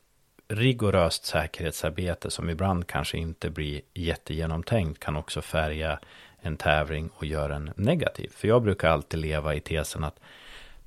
rigoröst 0.48 1.24
säkerhetsarbete 1.24 2.30
som 2.30 2.50
ibland 2.50 2.86
kanske 2.86 3.18
inte 3.18 3.50
blir 3.50 3.80
jättegenomtänkt 3.94 5.00
kan 5.00 5.16
också 5.16 5.42
färga 5.42 5.98
en 6.40 6.56
tävling 6.56 7.10
och 7.14 7.26
göra 7.26 7.56
en 7.56 7.70
negativ. 7.76 8.30
För 8.34 8.48
jag 8.48 8.62
brukar 8.62 8.88
alltid 8.90 9.20
leva 9.20 9.54
i 9.54 9.60
tesen 9.60 10.04
att 10.04 10.20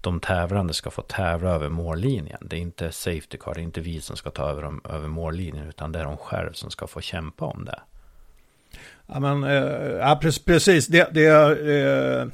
de 0.01 0.19
tävlande 0.19 0.73
ska 0.73 0.89
få 0.89 1.01
tävla 1.01 1.49
över 1.49 1.69
mållinjen. 1.69 2.37
Det 2.41 2.55
är 2.55 2.59
inte 2.59 2.91
Safety 2.91 3.37
Car, 3.37 3.53
det 3.53 3.61
är 3.61 3.63
inte 3.63 3.81
vi 3.81 4.01
som 4.01 4.17
ska 4.17 4.29
ta 4.29 4.49
över 4.49 4.61
dem 4.61 4.81
över 4.89 5.07
mållinjen, 5.07 5.67
utan 5.67 5.91
det 5.91 5.99
är 5.99 6.03
de 6.03 6.17
själv 6.17 6.53
som 6.53 6.71
ska 6.71 6.87
få 6.87 7.01
kämpa 7.01 7.45
om 7.45 7.65
det. 7.65 7.79
Ja, 9.07 9.19
men, 9.19 9.43
eh, 9.43 9.91
ja, 9.99 10.19
precis. 10.45 10.87
Det, 10.87 11.09
det 11.11 11.27
eh, 11.27 12.27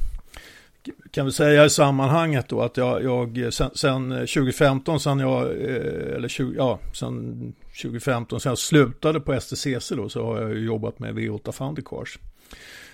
kan 1.12 1.26
vi 1.26 1.32
säga 1.32 1.66
i 1.66 1.70
sammanhanget 1.70 2.50
då 2.50 2.62
att 2.62 2.78
jag, 2.78 3.04
jag 3.04 3.54
sen, 3.54 3.70
sen 3.74 4.10
2015, 4.10 5.00
sen 5.00 5.20
jag, 5.20 5.44
eh, 5.44 6.16
eller 6.16 6.28
20, 6.28 6.54
ja, 6.58 6.80
sen 6.94 7.54
2015, 7.82 8.40
sen 8.40 8.50
jag 8.50 8.58
slutade 8.58 9.20
på 9.20 9.40
STCC 9.42 9.90
då, 9.90 10.10
så 10.10 10.26
har 10.26 10.42
jag 10.42 10.58
jobbat 10.58 11.00
med 11.00 11.16
V8 11.16 11.52
Fundycars. 11.52 12.20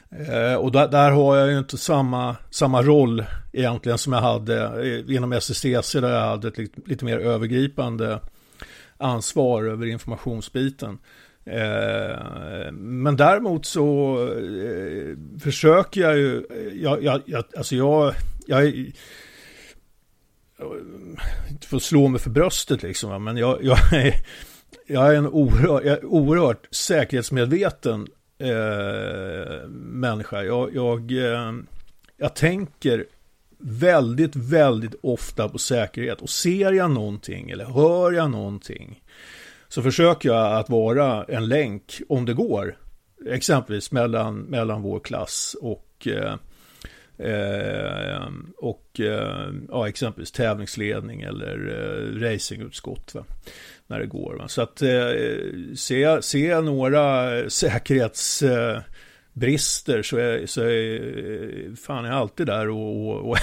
Eh, 0.10 0.56
och 0.56 0.72
där, 0.72 0.88
där, 0.88 1.12
har 1.12 1.38
jag 1.38 1.52
ju 1.52 1.58
inte 1.58 1.78
samma, 1.78 2.36
samma 2.50 2.82
roll 2.82 3.26
egentligen 3.54 3.98
som 3.98 4.14
jag 4.14 4.22
hade 4.22 4.64
eh, 4.64 5.16
inom 5.16 5.42
STCC 5.42 5.92
där 5.92 6.14
jag 6.14 6.28
hade 6.28 6.48
ett 6.48 6.58
lite, 6.58 6.82
lite 6.86 7.06
mer 7.06 7.20
övergripande 7.20 8.20
ansvar 8.98 9.64
över 9.64 9.86
informationsbiten. 9.86 10.98
Eh, 11.46 12.72
men 12.72 13.16
däremot 13.16 13.66
så 13.66 14.18
eh, 14.38 15.40
försöker 15.40 16.02
jag 16.02 16.18
ju, 16.18 16.44
jag, 16.74 17.04
jag, 17.04 17.22
jag, 17.26 17.44
alltså 17.58 17.76
jag, 17.76 18.14
jag, 18.48 18.68
inte 21.50 21.68
för 21.68 21.78
att 21.78 21.84
slå 21.84 22.08
mig 22.08 22.20
för 22.20 22.30
bröstet 22.30 22.84
liksom, 22.84 23.24
men 23.24 23.38
jag, 23.38 23.64
jag, 23.64 23.94
är, 23.94 24.16
jag 24.88 25.14
är 25.14 25.18
en 25.18 25.28
oerhört, 25.28 25.84
jag 25.84 25.98
är 25.98 26.06
oerhört 26.06 26.68
säkerhetsmedveten 26.72 28.08
eh, 28.38 29.68
människa. 29.70 30.44
Jag, 30.44 30.76
jag, 30.76 31.12
eh, 31.12 31.54
jag 32.18 32.36
tänker 32.36 33.06
väldigt, 33.58 34.36
väldigt 34.36 34.96
ofta 35.02 35.50
på 35.50 35.58
säkerhet. 35.58 36.22
Och 36.22 36.30
ser 36.30 36.72
jag 36.72 36.92
någonting 36.92 37.50
eller 37.50 37.66
hör 37.66 38.12
jag 38.12 38.32
någonting 38.32 39.03
så 39.74 39.82
försöker 39.82 40.30
jag 40.30 40.60
att 40.60 40.70
vara 40.70 41.24
en 41.24 41.48
länk 41.48 42.02
om 42.10 42.26
det 42.26 42.34
går. 42.34 42.78
Exempelvis 43.30 43.92
mellan, 43.92 44.40
mellan 44.40 44.82
vår 44.82 45.00
klass 45.00 45.56
och, 45.62 46.08
eh, 46.08 46.34
eh 47.28 48.28
och 48.58 49.00
eh, 49.00 49.50
ja, 49.70 49.88
exempelvis 49.88 50.32
tävlingsledning 50.32 51.22
eller 51.22 51.68
eh, 51.68 52.20
racingutskott. 52.20 53.16
Va? 53.16 53.26
När 53.88 54.00
det 54.00 54.06
går. 54.06 54.36
Va? 54.36 54.48
Så 54.48 54.62
att 54.62 54.82
eh, 54.82 55.12
se, 55.76 56.22
se 56.22 56.62
några 56.62 57.30
säkerhetsbrister 57.50 59.98
eh, 59.98 60.02
så 60.02 60.18
är, 60.18 60.46
så 60.46 60.62
är 60.62 61.70
eh, 61.70 61.76
fan 61.76 62.06
jag 62.06 62.16
alltid 62.16 62.46
där 62.46 62.70
och, 62.70 63.08
och, 63.08 63.30
och, 63.30 63.38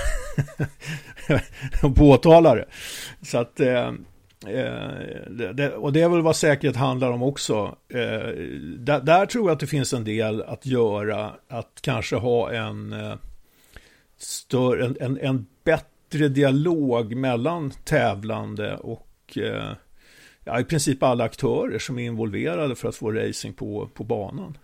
och 1.82 1.96
påtalar 1.96 2.56
det. 2.56 2.66
Så 3.22 3.38
att 3.38 3.60
eh, 3.60 3.92
eh, 4.46 5.52
det, 5.54 5.74
och 5.76 5.92
det 5.92 6.00
är 6.00 6.08
väl 6.08 6.22
vad 6.22 6.36
säkerhet 6.36 6.76
handlar 6.76 7.10
om 7.10 7.22
också. 7.22 7.76
Eh, 7.88 8.28
där, 8.78 9.00
där, 9.00 9.26
tror 9.26 9.48
jag 9.48 9.54
att 9.54 9.60
det 9.60 9.66
finns 9.66 9.92
en 9.92 10.04
del 10.04 10.42
att 10.42 10.66
göra. 10.66 11.32
Att 11.48 11.78
kanske 11.82 12.16
ha 12.16 12.52
en, 12.52 12.92
eh, 12.92 13.14
större, 14.16 14.86
en, 14.86 14.96
en, 15.00 15.18
en 15.18 15.46
bättre 15.64 16.28
dialog 16.28 17.14
mellan 17.14 17.70
tävlande 17.70 18.76
och 18.76 19.38
eh, 19.38 19.72
ja, 20.44 20.60
i 20.60 20.64
princip 20.64 21.02
alla 21.02 21.24
aktörer 21.24 21.78
som 21.78 21.98
är 21.98 22.04
involverade 22.04 22.74
för 22.74 22.88
att 22.88 22.96
få 22.96 23.12
racing 23.12 23.56
på, 23.56 23.88
på 23.94 24.04
banan. 24.04 24.58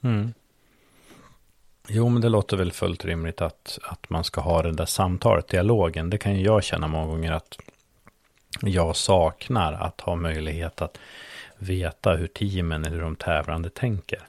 Mm. 0.00 0.32
Jo, 1.88 2.08
men 2.08 2.22
det 2.22 2.28
låter 2.28 2.56
väl 2.56 2.72
fullt 2.72 3.04
rimligt 3.04 3.40
att, 3.40 3.78
att 3.82 4.10
man 4.10 4.24
ska 4.24 4.40
ha 4.40 4.62
det 4.62 4.72
där 4.72 4.86
samtalet, 4.86 5.48
dialogen. 5.48 6.10
Det 6.10 6.18
kan 6.18 6.34
ju 6.34 6.44
jag 6.44 6.64
känna 6.64 6.88
många 6.88 7.06
gånger 7.06 7.32
att 7.32 7.58
jag 8.60 8.96
saknar 8.96 9.72
att 9.72 10.00
ha 10.00 10.16
möjlighet 10.16 10.82
att 10.82 10.98
veta 11.58 12.12
hur 12.12 12.26
teamen 12.26 12.84
eller 12.84 13.00
de 13.00 13.16
tävlande 13.16 13.70
tänker. 13.70 14.22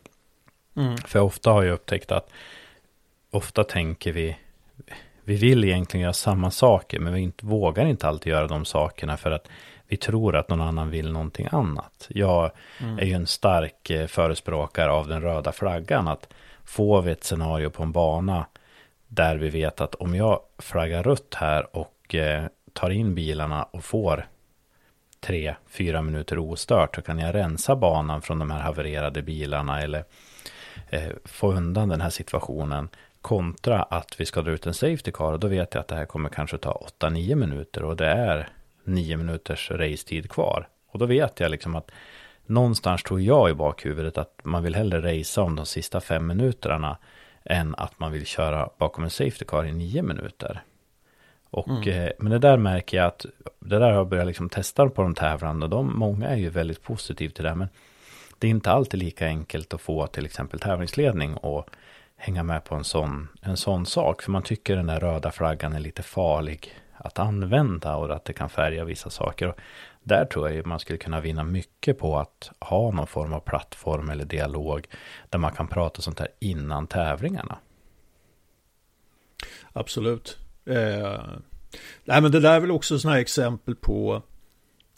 Mm. 0.75 0.97
För 0.97 1.19
ofta 1.19 1.51
har 1.51 1.63
jag 1.63 1.73
upptäckt 1.73 2.11
att 2.11 2.29
ofta 3.31 3.63
tänker 3.63 4.11
vi, 4.11 4.37
vi 5.23 5.35
vill 5.35 5.63
egentligen 5.63 6.01
göra 6.01 6.13
samma 6.13 6.51
saker, 6.51 6.99
men 6.99 7.13
vi 7.13 7.19
inte, 7.19 7.45
vågar 7.45 7.85
inte 7.85 8.07
alltid 8.07 8.31
göra 8.31 8.47
de 8.47 8.65
sakerna 8.65 9.17
för 9.17 9.31
att 9.31 9.47
vi 9.87 9.97
tror 9.97 10.35
att 10.35 10.49
någon 10.49 10.61
annan 10.61 10.89
vill 10.89 11.11
någonting 11.11 11.47
annat. 11.51 12.07
Jag 12.09 12.51
mm. 12.79 12.99
är 12.99 13.05
ju 13.05 13.13
en 13.13 13.27
stark 13.27 13.89
eh, 13.89 14.07
förespråkare 14.07 14.91
av 14.91 15.07
den 15.07 15.21
röda 15.21 15.51
flaggan, 15.51 16.07
att 16.07 16.27
får 16.65 17.01
vi 17.01 17.11
ett 17.11 17.23
scenario 17.23 17.69
på 17.69 17.83
en 17.83 17.91
bana 17.91 18.45
där 19.07 19.35
vi 19.35 19.49
vet 19.49 19.81
att 19.81 19.95
om 19.95 20.15
jag 20.15 20.39
flaggar 20.57 21.03
rött 21.03 21.35
här 21.35 21.75
och 21.75 22.15
eh, 22.15 22.45
tar 22.73 22.89
in 22.89 23.15
bilarna 23.15 23.63
och 23.63 23.83
får 23.83 24.25
tre, 25.19 25.55
fyra 25.67 26.01
minuter 26.01 26.37
ostört 26.37 26.95
så 26.95 27.01
kan 27.01 27.19
jag 27.19 27.35
rensa 27.35 27.75
banan 27.75 28.21
från 28.21 28.39
de 28.39 28.51
här 28.51 28.59
havererade 28.59 29.21
bilarna 29.21 29.81
eller 29.81 30.03
eh, 30.89 31.09
få 31.25 31.53
undan 31.53 31.89
den 31.89 32.01
här 32.01 32.09
situationen 32.09 32.89
kontra 33.21 33.83
att 33.83 34.19
vi 34.19 34.25
ska 34.25 34.41
dra 34.41 34.51
ut 34.51 34.67
en 34.67 34.73
safety 34.73 35.11
car 35.11 35.33
och 35.33 35.39
då 35.39 35.47
vet 35.47 35.73
jag 35.73 35.81
att 35.81 35.87
det 35.87 35.95
här 35.95 36.05
kommer 36.05 36.29
kanske 36.29 36.57
ta 36.57 36.87
8-9 36.99 37.35
minuter 37.35 37.83
och 37.83 37.95
det 37.95 38.07
är 38.07 38.49
9 38.83 39.17
minuters 39.17 39.71
racetid 39.71 40.29
kvar. 40.29 40.67
Och 40.91 40.99
då 40.99 41.05
vet 41.05 41.39
jag 41.39 41.51
liksom 41.51 41.75
att 41.75 41.91
någonstans 42.45 43.03
tror 43.03 43.21
jag 43.21 43.49
i 43.49 43.53
bakhuvudet 43.53 44.17
att 44.17 44.39
man 44.43 44.63
vill 44.63 44.75
hellre 44.75 45.19
racea 45.19 45.43
om 45.43 45.55
de 45.55 45.65
sista 45.65 46.01
fem 46.01 46.27
minuterna 46.27 46.97
än 47.45 47.75
att 47.75 47.99
man 47.99 48.11
vill 48.11 48.25
köra 48.25 48.69
bakom 48.77 49.03
en 49.03 49.09
safety 49.09 49.45
car 49.45 49.65
i 49.65 49.71
nio 49.71 50.01
minuter. 50.01 50.63
Och, 51.51 51.87
mm. 51.87 52.03
eh, 52.03 52.11
men 52.19 52.31
det 52.31 52.39
där 52.39 52.57
märker 52.57 52.97
jag 52.97 53.07
att 53.07 53.25
det 53.59 53.79
där 53.79 53.89
har 53.89 53.91
jag 53.91 54.09
börjat 54.09 54.27
liksom 54.27 54.49
testa 54.49 54.89
på 54.89 55.01
de 55.01 55.15
tävlande 55.15 55.67
de, 55.67 55.99
många 55.99 56.27
är 56.27 56.37
ju 56.37 56.49
väldigt 56.49 56.83
positiva 56.83 57.33
till 57.33 57.43
det. 57.43 57.55
Men 57.55 57.67
det 58.39 58.47
är 58.47 58.51
inte 58.51 58.71
alltid 58.71 58.99
lika 58.99 59.25
enkelt 59.25 59.73
att 59.73 59.81
få 59.81 60.07
till 60.07 60.25
exempel 60.25 60.59
tävlingsledning 60.59 61.37
och 61.37 61.69
hänga 62.15 62.43
med 62.43 62.63
på 62.63 62.75
en 62.75 62.83
sån, 62.83 63.27
en 63.41 63.57
sån 63.57 63.85
sak. 63.85 64.21
För 64.21 64.31
man 64.31 64.43
tycker 64.43 64.75
den 64.75 64.87
där 64.87 64.99
röda 64.99 65.31
flaggan 65.31 65.73
är 65.73 65.79
lite 65.79 66.03
farlig 66.03 66.73
att 66.93 67.19
använda 67.19 67.95
och 67.95 68.15
att 68.15 68.25
det 68.25 68.33
kan 68.33 68.49
färga 68.49 68.85
vissa 68.85 69.09
saker. 69.09 69.47
Och 69.47 69.59
där 70.03 70.25
tror 70.25 70.49
jag 70.49 70.65
man 70.65 70.79
skulle 70.79 70.97
kunna 70.97 71.21
vinna 71.21 71.43
mycket 71.43 71.99
på 71.99 72.17
att 72.17 72.51
ha 72.59 72.91
någon 72.91 73.07
form 73.07 73.33
av 73.33 73.39
plattform 73.39 74.09
eller 74.09 74.25
dialog 74.25 74.87
där 75.29 75.39
man 75.39 75.51
kan 75.51 75.67
prata 75.67 76.01
sånt 76.01 76.19
här 76.19 76.27
innan 76.39 76.87
tävlingarna. 76.87 77.57
Absolut. 79.73 80.37
Eh, 80.69 81.21
nej, 82.05 82.21
men 82.21 82.31
det 82.31 82.39
där 82.39 82.53
är 82.53 82.59
väl 82.59 82.71
också 82.71 82.99
sådana 82.99 83.15
här 83.15 83.21
exempel 83.21 83.75
på 83.75 84.23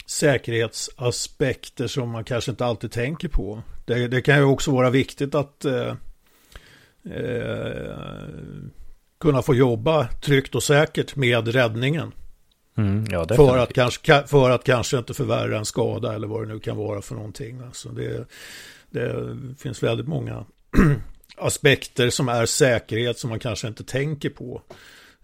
säkerhetsaspekter 0.06 1.88
som 1.88 2.10
man 2.10 2.24
kanske 2.24 2.52
inte 2.52 2.66
alltid 2.66 2.92
tänker 2.92 3.28
på. 3.28 3.62
Det, 3.86 4.08
det 4.08 4.22
kan 4.22 4.38
ju 4.38 4.44
också 4.44 4.72
vara 4.72 4.90
viktigt 4.90 5.36
att 5.36 5.66
eh, 5.66 5.96
eh, 7.16 7.96
kunna 9.20 9.42
få 9.42 9.56
jobba 9.56 10.08
tryggt 10.08 10.56
och 10.56 10.64
säkert 10.64 11.16
med 11.16 11.48
räddningen. 11.48 12.12
Mm, 12.78 13.06
ja, 13.10 13.28
för, 13.28 13.58
att 13.58 13.74
kanske, 13.74 14.28
för 14.28 14.50
att 14.50 14.64
kanske 14.64 14.98
inte 14.98 15.14
förvärra 15.14 15.58
en 15.58 15.66
skada 15.66 16.14
eller 16.14 16.28
vad 16.28 16.42
det 16.48 16.54
nu 16.54 16.60
kan 16.60 16.78
vara 16.78 17.02
för 17.02 17.16
någonting. 17.16 17.62
Alltså 17.62 17.90
det, 17.90 18.26
det 18.90 19.38
finns 19.60 19.84
väldigt 19.84 20.08
många 20.08 20.46
aspekter 21.38 22.10
som 22.10 22.30
är 22.30 22.46
säkerhet 22.46 23.20
som 23.20 23.30
man 23.30 23.40
kanske 23.40 23.68
inte 23.68 23.84
tänker 23.84 24.30
på 24.30 24.62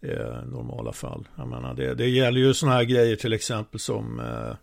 eh, 0.02 0.46
normala 0.46 0.94
fall. 0.94 1.28
Jag 1.36 1.48
menar, 1.48 1.74
det, 1.74 1.96
det 1.96 2.08
gäller 2.10 2.40
ju 2.40 2.54
sådana 2.54 2.76
här 2.78 2.84
grejer 2.84 3.16
till 3.16 3.34
exempel 3.34 3.80
som 3.80 4.20
eh, 4.20 4.56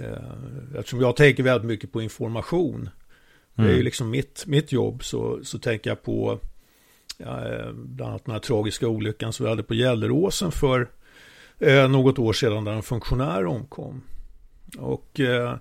eh, 0.00 0.78
eftersom 0.78 1.00
jag 1.00 1.16
tänker 1.16 1.42
väldigt 1.42 1.66
mycket 1.66 1.92
på 1.92 2.02
information. 2.02 2.80
Mm. 2.80 2.90
Det 3.54 3.62
är 3.62 3.66
ju 3.66 3.72
mm. 3.72 3.84
liksom 3.84 4.10
mitt, 4.10 4.44
mitt 4.46 4.72
jobb 4.72 5.04
så, 5.04 5.40
så 5.44 5.58
tänker 5.58 5.90
jag 5.90 6.02
på 6.02 6.40
ja, 7.18 7.48
eh, 7.48 7.72
bland 7.72 8.10
annat 8.10 8.24
den 8.24 8.32
här 8.32 8.40
tragiska 8.40 8.88
olyckan 8.88 9.32
som 9.32 9.44
vi 9.44 9.50
hade 9.50 9.62
på 9.62 9.74
Gelleråsen 9.74 10.52
för 10.52 10.88
eh, 11.58 11.88
något 11.88 12.18
år 12.18 12.32
sedan 12.32 12.64
där 12.64 12.72
en 12.72 12.82
funktionär 12.82 13.46
omkom. 13.46 14.02
Och 14.78 15.20
eh, 15.20 15.56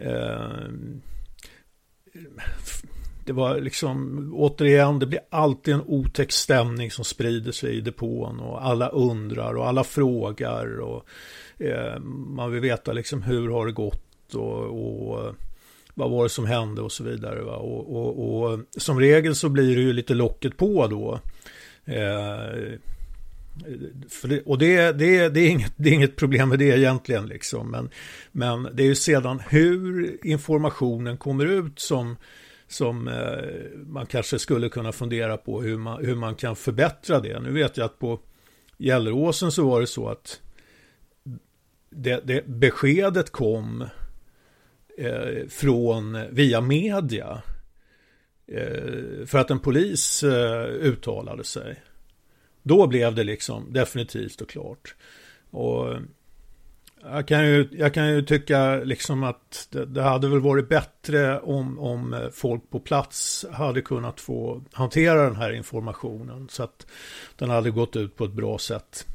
eh, 0.00 0.68
det 3.24 3.32
var 3.32 3.60
liksom, 3.60 4.28
återigen, 4.34 4.98
det 4.98 5.06
blir 5.06 5.20
alltid 5.30 5.74
en 5.74 5.82
otäck 5.86 6.32
stämning 6.32 6.90
som 6.90 7.04
sprider 7.04 7.52
sig 7.52 7.76
i 7.76 7.80
depån 7.80 8.40
och 8.40 8.66
alla 8.66 8.88
undrar 8.88 9.54
och 9.54 9.68
alla 9.68 9.84
frågar 9.84 10.80
och 10.80 11.06
eh, 11.58 12.00
man 12.36 12.52
vill 12.52 12.60
veta 12.60 12.92
liksom 12.92 13.22
hur 13.22 13.50
har 13.50 13.66
det 13.66 13.72
gått 13.72 14.34
och, 14.34 14.64
och 14.64 15.34
vad 15.94 16.10
var 16.10 16.22
det 16.22 16.28
som 16.28 16.46
hände 16.46 16.82
och 16.82 16.92
så 16.92 17.04
vidare. 17.04 17.40
Och, 17.40 17.96
och, 17.96 18.42
och, 18.42 18.60
som 18.76 19.00
regel 19.00 19.34
så 19.34 19.48
blir 19.48 19.76
det 19.76 19.82
ju 19.82 19.92
lite 19.92 20.14
locket 20.14 20.56
på 20.56 20.86
då. 20.86 21.20
Eh, 21.84 22.78
det, 24.22 24.40
och 24.46 24.58
det, 24.58 24.92
det, 24.92 25.28
det, 25.28 25.40
är 25.40 25.50
inget, 25.50 25.72
det 25.76 25.88
är 25.88 25.94
inget 25.94 26.16
problem 26.16 26.48
med 26.48 26.58
det 26.58 26.78
egentligen. 26.78 27.26
Liksom. 27.26 27.70
Men, 27.70 27.90
men 28.32 28.68
det 28.72 28.82
är 28.82 28.86
ju 28.86 28.94
sedan 28.94 29.42
hur 29.48 30.18
informationen 30.26 31.16
kommer 31.16 31.46
ut 31.46 31.78
som, 31.78 32.16
som 32.72 33.08
eh, 33.08 33.78
man 33.86 34.06
kanske 34.06 34.38
skulle 34.38 34.68
kunna 34.68 34.92
fundera 34.92 35.36
på 35.36 35.62
hur 35.62 35.78
man, 35.78 36.04
hur 36.04 36.14
man 36.14 36.34
kan 36.34 36.56
förbättra 36.56 37.20
det. 37.20 37.40
Nu 37.40 37.52
vet 37.52 37.76
jag 37.76 37.84
att 37.84 37.98
på 37.98 38.20
Gelleråsen 38.78 39.52
så 39.52 39.70
var 39.70 39.80
det 39.80 39.86
så 39.86 40.08
att 40.08 40.40
det, 41.90 42.20
det 42.24 42.46
beskedet 42.46 43.30
kom 43.30 43.84
eh, 44.98 45.48
från 45.48 46.18
via 46.30 46.60
media 46.60 47.42
eh, 48.46 49.26
för 49.26 49.38
att 49.38 49.50
en 49.50 49.60
polis 49.60 50.22
eh, 50.22 50.66
uttalade 50.66 51.44
sig. 51.44 51.82
Då 52.62 52.86
blev 52.86 53.14
det 53.14 53.24
liksom 53.24 53.72
definitivt 53.72 54.40
och 54.40 54.48
klart. 54.48 54.94
Och 55.50 55.96
jag 57.04 57.28
kan 57.28 57.46
ju, 57.46 57.68
jag 57.72 57.94
kan 57.94 58.08
ju 58.08 58.22
tycka 58.22 58.76
liksom 58.76 59.24
att 59.24 59.68
det, 59.70 59.86
det, 59.86 60.02
hade 60.02 60.28
väl 60.28 60.40
varit 60.40 60.68
bättre 60.68 61.40
om, 61.40 61.78
om 61.78 62.14
eh, 62.14 62.28
folk 62.32 62.70
på 62.70 62.80
plats 62.80 63.46
hade 63.52 63.82
kunnat 63.82 64.20
få 64.20 64.62
hantera 64.72 65.24
den 65.24 65.36
här 65.36 65.52
informationen 65.52 66.48
så 66.50 66.62
att 66.62 66.86
den 67.36 67.50
hade 67.50 67.70
gått 67.70 67.96
ut 67.96 68.16
på 68.16 68.24
ett 68.24 68.32
bra 68.32 68.58
sätt 68.58 69.06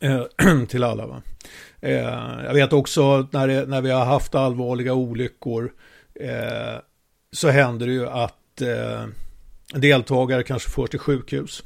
eh, 0.00 0.22
till 0.68 0.84
alla. 0.84 1.06
Va? 1.06 1.22
Eh, 1.80 2.44
jag 2.44 2.54
vet 2.54 2.72
också 2.72 3.28
när, 3.30 3.48
det, 3.48 3.66
när 3.66 3.80
vi 3.80 3.90
har 3.90 4.04
haft 4.04 4.34
allvarliga 4.34 4.94
olyckor 4.94 5.72
eh, 6.14 6.80
så 7.32 7.48
händer 7.48 7.86
det 7.86 7.92
ju 7.92 8.08
att 8.08 8.62
eh, 8.62 9.06
deltagare 9.74 10.42
kanske 10.42 10.70
får 10.70 10.86
till 10.86 10.98
sjukhus. 10.98 11.62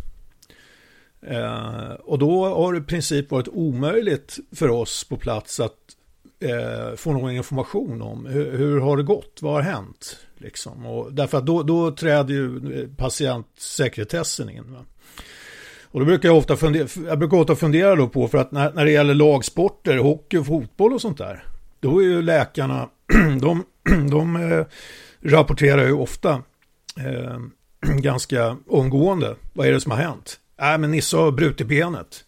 Eh, 1.26 1.92
och 1.92 2.18
då 2.18 2.46
har 2.46 2.72
det 2.72 2.78
i 2.78 2.82
princip 2.82 3.30
varit 3.30 3.48
omöjligt 3.48 4.38
för 4.52 4.68
oss 4.68 5.04
på 5.04 5.16
plats 5.16 5.60
att 5.60 5.78
eh, 6.40 6.96
få 6.96 7.12
någon 7.12 7.30
information 7.30 8.02
om 8.02 8.26
hur, 8.26 8.58
hur, 8.58 8.80
har 8.80 8.96
det 8.96 9.02
gått, 9.02 9.38
vad 9.42 9.52
har 9.52 9.62
hänt? 9.62 10.16
Liksom. 10.38 10.86
Och 10.86 11.12
därför 11.12 11.38
att 11.38 11.46
då, 11.46 11.62
då 11.62 11.90
träder 11.90 12.34
ju 12.34 12.80
eh, 12.80 12.88
patientsekretessen 12.96 14.50
in. 14.50 14.72
Va? 14.72 14.84
Och 15.82 16.00
då 16.00 16.06
brukar 16.06 16.28
jag 16.28 16.38
ofta 16.38 16.56
fundera, 16.56 16.88
jag 17.06 17.18
brukar 17.18 17.36
ofta 17.36 17.56
fundera 17.56 17.96
då 17.96 18.08
på, 18.08 18.28
för 18.28 18.38
att 18.38 18.52
när, 18.52 18.72
när 18.72 18.84
det 18.84 18.90
gäller 18.90 19.14
lagsporter, 19.14 19.98
hockey 19.98 20.36
och 20.36 20.46
fotboll 20.46 20.92
och 20.92 21.00
sånt 21.00 21.18
där, 21.18 21.44
då 21.80 21.98
är 21.98 22.04
ju 22.04 22.22
läkarna, 22.22 22.88
de, 23.40 23.64
de 24.10 24.36
eh, 24.36 24.66
rapporterar 25.20 25.86
ju 25.86 25.92
ofta 25.92 26.42
eh, 26.96 27.38
ganska 27.98 28.56
omgående, 28.66 29.36
vad 29.52 29.66
är 29.66 29.72
det 29.72 29.80
som 29.80 29.90
har 29.90 29.98
hänt? 29.98 30.40
Nej, 30.58 30.78
men 30.78 30.90
Nisse 30.90 31.16
har 31.16 31.30
brutit 31.30 31.66
benet. 31.66 32.24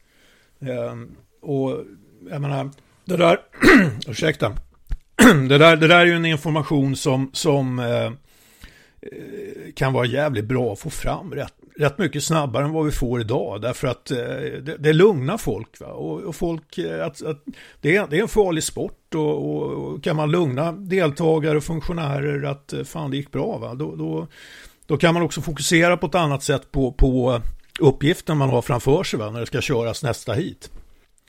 Eh, 0.60 0.94
och 1.42 1.84
jag 2.30 2.40
menar, 2.40 2.70
det 3.04 3.16
där, 3.16 3.40
ursäkta, 4.08 4.52
det 5.48 5.58
där, 5.58 5.76
det 5.76 5.88
där 5.88 6.00
är 6.00 6.06
ju 6.06 6.12
en 6.12 6.26
information 6.26 6.96
som, 6.96 7.30
som 7.32 7.78
eh, 7.78 8.04
eh, 8.04 8.12
kan 9.74 9.92
vara 9.92 10.06
jävligt 10.06 10.44
bra 10.44 10.72
att 10.72 10.78
få 10.78 10.90
fram 10.90 11.34
rätt, 11.34 11.54
rätt 11.78 11.98
mycket 11.98 12.24
snabbare 12.24 12.64
än 12.64 12.72
vad 12.72 12.84
vi 12.84 12.90
får 12.90 13.20
idag. 13.20 13.62
Därför 13.62 13.88
att 13.88 14.10
eh, 14.10 14.16
det, 14.62 14.76
det 14.78 14.92
lugnar 14.92 15.38
folk. 15.38 15.80
Va? 15.80 15.86
Och, 15.86 16.20
och 16.20 16.36
folk, 16.36 16.78
eh, 16.78 17.06
att, 17.06 17.22
att 17.22 17.44
det, 17.80 17.96
är, 17.96 18.06
det 18.06 18.18
är 18.18 18.22
en 18.22 18.28
farlig 18.28 18.62
sport 18.62 19.14
och, 19.14 19.50
och, 19.50 19.72
och, 19.72 20.04
kan 20.04 20.16
man 20.16 20.30
lugna 20.30 20.72
deltagare 20.72 21.56
och 21.56 21.64
funktionärer 21.64 22.42
att 22.42 22.72
eh, 22.72 22.84
fan 22.84 23.10
det 23.10 23.16
gick 23.16 23.32
bra. 23.32 23.58
Va? 23.58 23.74
Då, 23.74 23.96
då, 23.96 24.26
då 24.86 24.96
kan 24.96 25.14
man 25.14 25.22
också 25.22 25.40
fokusera 25.40 25.96
på 25.96 26.06
ett 26.06 26.14
annat 26.14 26.42
sätt 26.42 26.72
på, 26.72 26.92
på 26.92 27.40
uppgiften 27.80 28.36
man 28.36 28.50
har 28.50 28.62
framför 28.62 29.04
sig 29.04 29.18
va? 29.18 29.30
när 29.30 29.40
det 29.40 29.46
ska 29.46 29.60
köras 29.60 30.02
nästa 30.02 30.32
hit. 30.32 30.70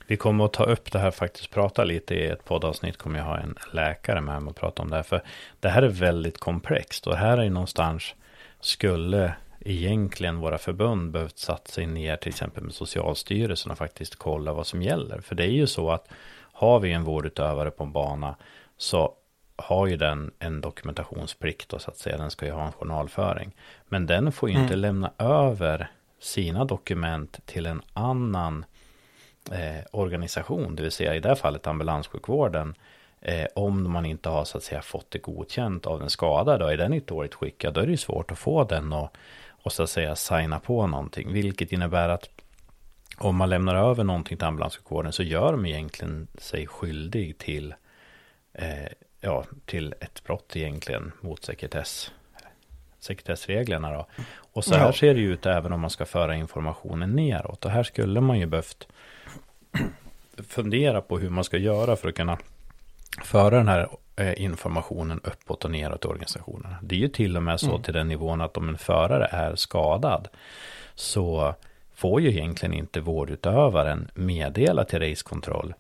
Vi 0.08 0.18
kommer 0.18 0.46
att 0.46 0.54
ta 0.54 0.64
upp 0.64 0.92
det 0.92 1.00
här 1.00 1.12
faktiskt, 1.12 1.50
prata 1.50 1.84
lite 1.84 2.16
i 2.16 2.28
ett 2.28 2.46
poddavsnitt 2.46 2.98
kommer 2.98 3.20
jag 3.20 3.26
ha 3.26 3.38
en 3.38 3.56
läkare 3.74 4.22
med 4.22 4.48
och 4.48 4.56
prata 4.56 4.82
om 4.82 4.90
det 4.90 4.96
här. 4.96 5.04
För 5.04 5.24
det 5.60 5.70
här 5.70 5.82
är 5.82 5.90
väldigt 5.90 6.38
komplext 6.38 7.08
och 7.08 7.16
här 7.16 7.38
är 7.38 7.50
någonstans 7.50 8.16
skulle 8.60 9.34
egentligen 9.60 10.40
våra 10.40 10.58
förbund 10.58 11.12
behövt 11.12 11.38
satt 11.38 11.68
sig 11.68 11.86
ner 11.86 12.16
till 12.16 12.30
exempel 12.30 12.64
med 12.64 12.74
Socialstyrelsen 12.74 13.72
och 13.72 13.78
faktiskt 13.78 14.16
kolla 14.16 14.54
vad 14.54 14.68
som 14.68 14.82
gäller. 14.82 15.22
För 15.22 15.36
det 15.36 15.44
är 15.44 15.52
ju 15.52 15.68
så 15.68 15.92
att 15.92 16.08
har 16.52 16.80
vi 16.80 16.92
en 16.92 17.04
vårdutövare 17.04 17.72
på 17.72 17.84
en 17.84 17.92
bana 17.92 18.36
så 18.78 19.14
har 19.56 19.88
ju 19.88 19.98
den 19.98 20.32
en 20.40 20.62
dokumentationsplikt 20.62 21.74
och 21.74 21.82
så 21.82 21.92
att 21.92 21.98
säga. 21.98 22.18
Den 22.18 22.32
ska 22.32 22.46
ju 22.46 22.52
ha 22.52 22.66
en 22.66 22.72
journalföring. 22.72 23.52
Men 23.88 24.06
den 24.06 24.32
får 24.32 24.50
ju 24.50 24.54
mm. 24.54 24.64
inte 24.64 24.76
lämna 24.76 25.12
över 25.18 25.92
sina 26.20 26.66
dokument 26.66 27.40
till 27.46 27.66
en 27.66 27.82
annan 27.94 28.66
eh, 29.52 29.86
organisation, 29.92 30.76
det 30.76 30.84
vill 30.84 30.92
säga 30.92 31.16
i 31.16 31.20
det 31.20 31.30
här 31.30 31.36
fallet 31.36 31.68
ambulanssjukvården, 31.68 32.76
eh, 33.22 33.46
om 33.56 33.92
man 33.92 34.06
inte 34.06 34.30
har 34.30 34.46
så 34.46 34.58
att 34.58 34.64
säga 34.64 34.82
fått 34.82 35.12
det 35.12 35.20
godkänt 35.20 35.86
av 35.86 36.00
den 36.00 36.10
skadade. 36.10 36.66
Och 36.66 36.74
är 36.74 36.78
den 36.78 36.94
i 36.94 37.00
dåligt 37.00 37.34
skick, 37.34 37.66
då 37.74 37.80
är 37.80 37.86
det 37.86 37.92
ju 37.92 37.98
svårt 37.98 38.32
att 38.32 38.40
få 38.40 38.64
den 38.64 38.94
och, 38.94 39.18
och 39.50 39.74
så 39.74 39.84
att 39.84 39.90
säga 39.90 40.16
signa 40.16 40.60
på 40.60 40.88
någonting, 40.88 41.34
vilket 41.34 41.72
innebär 41.72 42.10
att 42.10 42.30
om 43.18 43.36
man 43.36 43.50
lämnar 43.50 43.76
över 43.76 44.04
någonting 44.04 44.38
till 44.38 44.48
ambulanssjukvården 44.48 45.12
så 45.12 45.24
gör 45.24 45.52
de 45.52 45.66
egentligen 45.66 46.28
sig 46.38 46.68
skyldig 46.68 47.38
till, 47.38 47.74
eh, 48.54 48.92
ja, 49.22 49.46
till 49.66 49.96
ett 50.00 50.24
brott 50.24 50.56
egentligen 50.56 51.12
mot 51.22 51.46
sekretess, 51.46 52.12
sekretessreglerna 53.08 53.92
då. 53.92 54.08
Och 54.54 54.64
så 54.64 54.76
här 54.76 54.86
ja. 54.86 54.94
ser 54.94 55.14
det 55.14 55.22
ut 55.22 55.46
även 55.46 55.74
om 55.74 55.80
man 55.80 55.90
ska 55.90 56.06
föra 56.06 56.36
informationen 56.36 57.16
neråt. 57.16 57.66
Och 57.66 57.72
här 57.72 57.84
skulle 57.84 58.22
man 58.22 58.40
ju 58.40 58.46
behövt 58.46 58.88
fundera 60.48 61.02
på 61.02 61.20
hur 61.20 61.30
man 61.30 61.44
ska 61.44 61.58
göra 61.58 61.96
för 61.96 62.10
att 62.10 62.16
kunna 62.16 62.38
föra 63.24 63.58
den 63.58 63.68
här 63.68 63.90
eh, 64.16 64.42
informationen 64.42 65.20
uppåt 65.24 65.66
och 65.66 65.72
neråt 65.72 66.06
i 66.06 66.08
organisationen. 66.08 66.76
Det 66.82 66.96
är 66.96 67.00
ju 67.00 67.08
till 67.08 67.38
och 67.38 67.44
med 67.44 67.60
så 67.60 67.70
mm. 67.70 67.82
till 67.82 67.94
den 67.94 68.08
nivån 68.08 68.42
att 68.42 68.58
om 68.58 68.70
en 68.70 68.78
förare 68.78 69.26
är 69.26 69.56
skadad 69.56 70.28
så 70.96 71.56
får 71.96 72.22
ju 72.22 72.30
egentligen 72.30 72.74
inte 72.74 73.00
vårdutövaren 73.00 74.10
meddela 74.14 74.84
till 74.84 75.00
racekontroll 75.00 75.74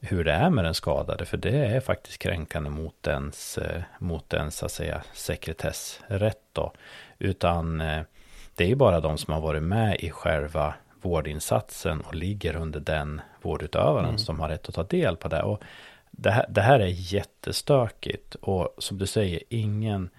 hur 0.00 0.24
det 0.24 0.32
är 0.32 0.50
med 0.50 0.64
den 0.64 0.74
skadade, 0.74 1.24
för 1.24 1.36
det 1.36 1.66
är 1.66 1.80
faktiskt 1.80 2.18
kränkande 2.18 2.70
mot 2.70 3.06
ens, 3.06 3.58
eh, 3.58 3.82
mot 3.98 4.34
ens 4.34 4.62
att 4.62 4.72
säga, 4.72 5.02
sekretessrätt 5.12 6.42
då. 6.52 6.72
Utan 7.18 7.80
eh, 7.80 8.02
det 8.54 8.64
är 8.64 8.68
ju 8.68 8.74
bara 8.74 9.00
de 9.00 9.18
som 9.18 9.34
har 9.34 9.40
varit 9.40 9.62
med 9.62 9.96
i 10.00 10.10
själva 10.10 10.74
vårdinsatsen 11.02 12.00
och 12.00 12.14
ligger 12.14 12.56
under 12.56 12.80
den 12.80 13.20
vårdutövaren 13.42 14.04
mm. 14.04 14.18
som 14.18 14.40
har 14.40 14.48
rätt 14.48 14.68
att 14.68 14.74
ta 14.74 14.82
del 14.82 15.16
på 15.16 15.28
det. 15.28 15.42
Och 15.42 15.62
det 16.10 16.30
här, 16.30 16.46
det 16.48 16.60
här 16.60 16.80
är 16.80 17.12
jättestökigt 17.14 18.34
och 18.34 18.74
som 18.78 18.98
du 18.98 19.06
säger, 19.06 19.42
ingen, 19.48 20.10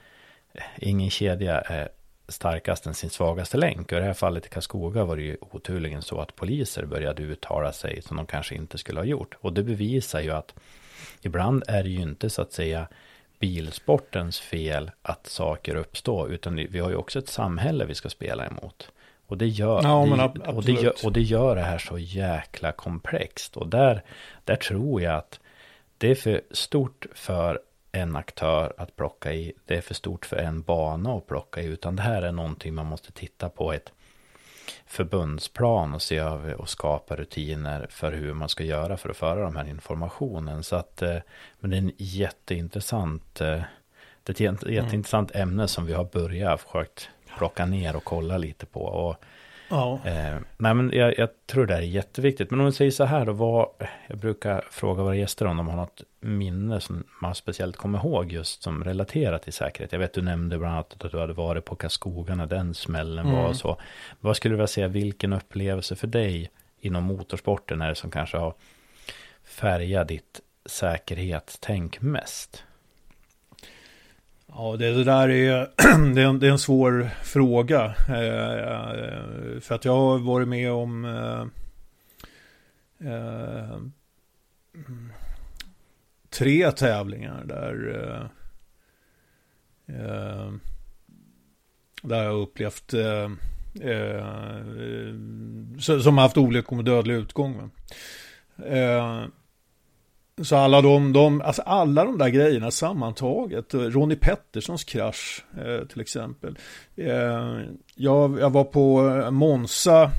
ingen 0.78 1.10
kedja 1.10 1.62
är 1.62 1.90
starkast 2.28 2.86
än 2.86 2.94
sin 2.94 3.10
svagaste 3.10 3.58
länk. 3.58 3.92
Och 3.92 3.98
i 3.98 4.02
det 4.02 4.06
här 4.06 4.14
fallet 4.14 4.46
i 4.46 4.50
Karlskoga 4.50 5.06
var 5.06 5.16
det 5.16 5.24
ju 5.24 5.38
oturligen 5.42 6.02
så 6.02 6.22
att 6.22 6.36
poliser 6.36 6.86
började 6.86 7.24
uttala 7.24 7.72
sig 7.72 8.02
som 8.02 8.18
de 8.18 8.26
kanske 8.26 8.56
inte 8.56 8.78
skulle 8.78 9.00
ha 9.00 9.06
gjort. 9.06 9.36
Och 9.42 9.54
det 9.54 9.64
bevisar 9.64 10.22
ju 10.22 10.32
att 10.32 10.54
ibland 11.22 11.64
är 11.68 11.84
det 11.84 11.90
ju 11.90 12.02
inte 12.02 12.30
så 12.30 12.42
att 12.42 12.54
säga 12.54 12.88
bilsportens 13.40 14.40
fel 14.40 14.92
att 15.02 15.28
saker 15.28 15.76
uppstår, 15.76 16.32
utan 16.32 16.56
vi 16.56 16.80
har 16.80 16.90
ju 16.90 16.96
också 16.96 17.20
ett 17.20 17.30
samhälle 17.30 17.86
vi 17.86 17.96
ska 17.96 18.10
spela 18.10 18.46
emot. 18.46 18.92
Och 19.28 19.38
det 19.38 19.48
gör, 19.48 19.84
ja, 19.84 20.32
det, 20.36 20.42
och, 20.52 20.64
det 20.64 20.72
gör, 20.72 20.94
och 21.04 21.12
det 21.12 21.22
gör 21.22 21.56
det 21.56 21.62
här 21.62 21.78
så 21.78 21.98
jäkla 21.98 22.72
komplext. 22.72 23.58
Och 23.58 23.68
där, 23.68 24.04
där 24.44 24.56
tror 24.56 25.02
jag 25.02 25.16
att 25.16 25.40
det 25.98 26.12
är 26.12 26.16
för 26.16 26.42
stort 26.52 27.06
för 27.14 27.60
en 27.96 28.16
aktör 28.16 28.74
att 28.78 28.96
plocka 28.96 29.34
i. 29.34 29.54
Det 29.66 29.78
är 29.78 29.82
för 29.82 29.94
stort 29.94 30.26
för 30.26 30.38
en 30.38 30.62
bana 30.62 31.14
att 31.14 31.28
plocka 31.28 31.62
i. 31.62 31.66
Utan 31.66 31.96
det 31.96 32.02
här 32.02 32.22
är 32.22 32.32
någonting 32.32 32.74
man 32.74 32.86
måste 32.86 33.12
titta 33.12 33.50
på 33.50 33.74
ett 33.74 33.92
förbundsplan 34.86 35.94
och 35.94 36.02
se 36.02 36.18
över 36.18 36.54
och 36.62 36.70
skapa 36.70 37.16
rutiner 37.16 37.88
för 37.90 38.12
hur 38.12 38.34
man 38.34 38.50
ska 38.50 38.64
göra 38.64 38.98
för 38.98 39.10
att 39.10 39.18
föra 39.18 39.44
de 39.44 39.56
här 39.56 39.70
informationen. 39.70 40.64
Så 40.64 40.76
att, 40.76 41.02
eh, 41.02 41.18
men 41.60 41.70
det 41.70 41.76
är 41.76 41.82
en 41.82 41.92
jätteintressant, 41.98 43.36
det 44.24 44.40
är 44.40 44.42
ett 44.42 45.14
mm. 45.14 45.28
ämne 45.34 45.68
som 45.68 45.86
vi 45.86 45.94
har 45.94 46.06
börjat 46.06 46.62
försökt 46.62 47.10
plocka 47.38 47.66
ner 47.66 47.96
och 47.96 48.04
kolla 48.04 48.38
lite 48.38 48.66
på. 48.66 48.82
Och 48.82 49.16
Ja. 49.70 50.00
Eh, 50.06 50.38
nej, 50.58 50.74
men 50.74 50.92
jag, 50.94 51.18
jag, 51.18 51.30
tror 51.46 51.66
det 51.66 51.76
är 51.76 51.82
jätteviktigt. 51.82 52.52
Men 52.52 52.60
om 52.60 52.66
vi 52.66 52.72
säger 52.72 52.92
så 52.92 53.04
här 53.04 53.26
då, 53.26 53.34
vad, 53.34 53.68
jag 54.08 54.18
brukar 54.18 54.64
fråga 54.72 55.04
våra 55.04 55.16
gäster 55.16 55.46
om 55.46 55.58
de 55.58 55.68
har 55.68 55.76
något 55.76 56.02
minne 56.20 56.82
som 56.82 57.04
man 57.22 57.36
speciellt 57.36 57.78
kommer 57.78 58.00
ihåg 58.00 58.32
just 58.32 58.64
som 58.64 58.84
relaterat 58.84 59.44
till 59.44 59.54
säkerhet. 59.54 59.92
Jag 59.92 60.00
vet 60.00 60.14
du 60.14 60.22
nämnde 60.22 60.58
bland 60.58 60.74
annat 60.74 61.06
att 61.06 61.12
du 61.12 61.20
hade 61.20 61.34
varit 61.34 61.66
på 61.66 61.76
Karlskoga 61.76 62.36
när 62.36 62.46
den 62.46 62.74
smällen 62.74 63.26
mm. 63.26 63.38
var 63.38 63.50
och 63.50 63.56
så. 63.56 63.78
Vad 64.20 64.36
skulle 64.36 64.54
du 64.54 64.58
vilja 64.58 64.68
säga, 64.68 64.88
vilken 64.88 65.34
upplevelse 65.34 65.96
för 65.96 66.08
dig 66.08 66.52
inom 66.80 67.04
motorsporten 67.04 67.82
är 67.82 67.90
det 67.90 67.96
som 67.96 68.12
kanske 68.12 68.38
har 68.38 68.54
färgat 69.44 70.08
ditt 70.08 70.42
säkerhetstänk 70.66 72.02
mest? 72.02 72.64
Ja, 74.58 74.76
det, 74.78 74.94
det 74.94 75.04
där 75.04 75.30
är, 75.30 75.70
det 76.14 76.22
är, 76.22 76.26
en, 76.26 76.40
det 76.40 76.48
är 76.48 76.52
en 76.52 76.60
svår 76.60 77.10
fråga. 77.24 77.96
Eh, 78.08 78.54
eh, 78.54 79.60
för 79.60 79.76
att 79.76 79.86
jag 79.86 79.96
har 79.96 80.20
varit 80.20 80.48
med 80.48 80.72
om 80.72 81.06
eh, 81.06 81.46
eh, 83.14 83.78
tre 86.30 86.72
tävlingar 86.72 87.44
där 87.46 88.30
eh, 89.90 89.96
eh 89.96 90.52
där 92.02 92.24
jag 92.24 92.42
upplevt 92.42 92.94
eh, 92.94 93.32
eh 93.82 94.26
som 95.80 96.18
haft 96.18 96.38
olyckor 96.38 96.76
med 96.76 96.86
dödlig 96.86 97.16
utgång. 97.16 97.72
Så 100.44 100.56
alla 100.56 100.82
de, 100.82 101.14
de, 101.14 101.42
alltså 101.42 101.62
alla 101.62 102.06
de 102.06 102.18
där 102.18 102.30
grejerna 102.30 102.72
sammantaget, 102.72 103.74
eh, 103.74 103.80
Ronnie 103.80 104.16
Petterssons 104.16 104.84
krasch 104.84 105.46
eh, 105.58 105.88
till 105.88 106.02
exempel. 106.02 106.58
Eh, 106.96 107.60
jag, 107.96 108.40
jag 108.40 108.50
var 108.50 108.64
på 108.64 109.08
eh, 109.10 109.32
Monza, 109.32 110.12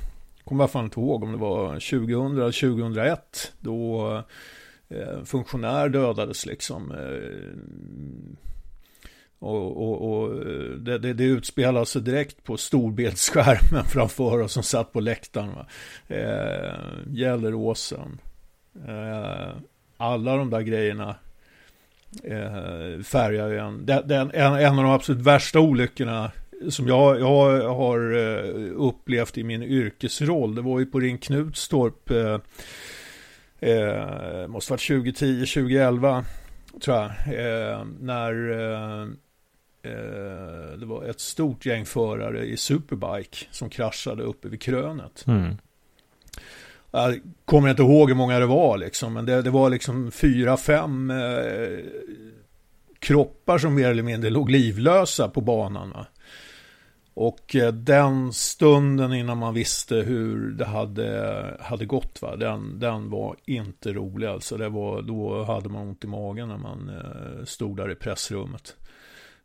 kommer 0.44 0.62
jag 0.62 0.70
fan 0.70 0.84
inte 0.84 1.00
ihåg 1.00 1.22
om 1.22 1.32
det 1.32 1.38
var 1.38 1.66
2000 1.68 2.36
eller 2.36 2.76
2001, 2.76 3.52
då 3.60 4.22
eh, 4.88 5.24
funktionär 5.24 5.88
dödades 5.88 6.46
liksom. 6.46 6.90
Eh, 6.90 8.38
och, 9.38 9.76
och, 9.76 10.12
och 10.12 10.32
eh, 10.34 10.70
det, 10.78 10.98
det, 10.98 11.12
det 11.12 11.24
utspelar 11.24 11.84
sig 11.84 12.02
direkt 12.02 12.44
på 12.44 12.56
storbildsskärmen 12.56 13.84
framför 13.92 14.40
oss 14.40 14.52
som 14.52 14.62
satt 14.62 14.92
på 14.92 15.00
läktaren. 15.00 15.54
Va? 15.54 15.66
Eh, 16.08 16.74
Gelleråsen. 17.06 18.20
Alla 19.96 20.36
de 20.36 20.50
där 20.50 20.60
grejerna 20.60 21.16
eh, 22.24 23.02
färgar 23.02 23.48
ju 23.48 23.58
en. 23.58 23.86
Den, 23.86 24.08
den, 24.08 24.30
en. 24.34 24.54
En 24.54 24.78
av 24.78 24.84
de 24.84 24.92
absolut 24.92 25.22
värsta 25.22 25.60
olyckorna 25.60 26.30
som 26.68 26.88
jag, 26.88 27.20
jag 27.20 27.74
har 27.74 28.12
eh, 28.12 28.72
upplevt 28.76 29.38
i 29.38 29.44
min 29.44 29.62
yrkesroll, 29.62 30.54
det 30.54 30.62
var 30.62 30.78
ju 30.80 30.86
på 30.86 31.00
Ring 31.00 31.18
Knutstorp, 31.18 32.10
eh, 32.10 32.38
eh, 33.70 34.46
måste 34.46 34.72
varit 34.72 34.86
2010, 34.86 35.46
2011, 35.46 36.24
tror 36.80 36.96
jag, 36.96 37.04
eh, 37.04 37.84
när 38.00 38.50
eh, 38.50 39.02
eh, 39.92 40.78
det 40.78 40.86
var 40.86 41.04
ett 41.04 41.20
stort 41.20 41.66
gäng 41.66 41.84
förare 41.84 42.46
i 42.46 42.56
Superbike 42.56 43.36
som 43.50 43.70
kraschade 43.70 44.22
uppe 44.22 44.48
vid 44.48 44.62
krönet. 44.62 45.24
Mm. 45.26 45.56
Jag 46.96 47.20
kommer 47.44 47.70
inte 47.70 47.82
ihåg 47.82 48.08
hur 48.08 48.16
många 48.16 48.38
det 48.38 48.46
var 48.46 48.78
liksom, 48.78 49.12
men 49.12 49.26
det, 49.26 49.42
det 49.42 49.50
var 49.50 49.70
liksom 49.70 50.10
fyra, 50.10 50.56
fem 50.56 51.10
eh, 51.10 51.78
kroppar 52.98 53.58
som 53.58 53.74
mer 53.74 53.90
eller 53.90 54.02
mindre 54.02 54.30
låg 54.30 54.50
livlösa 54.50 55.28
på 55.28 55.40
banan. 55.40 55.90
Va? 55.90 56.06
Och 57.14 57.56
eh, 57.56 57.72
den 57.72 58.32
stunden 58.32 59.12
innan 59.12 59.38
man 59.38 59.54
visste 59.54 59.94
hur 59.96 60.50
det 60.50 60.64
hade, 60.64 61.56
hade 61.60 61.86
gått, 61.86 62.22
va? 62.22 62.36
Den, 62.36 62.78
den 62.80 63.10
var 63.10 63.36
inte 63.44 63.92
rolig 63.92 64.26
alltså. 64.26 64.56
Det 64.56 64.68
var, 64.68 65.02
då 65.02 65.44
hade 65.44 65.68
man 65.68 65.88
ont 65.88 66.04
i 66.04 66.06
magen 66.06 66.48
när 66.48 66.58
man 66.58 66.88
eh, 66.88 67.44
stod 67.44 67.76
där 67.76 67.90
i 67.90 67.94
pressrummet. 67.94 68.76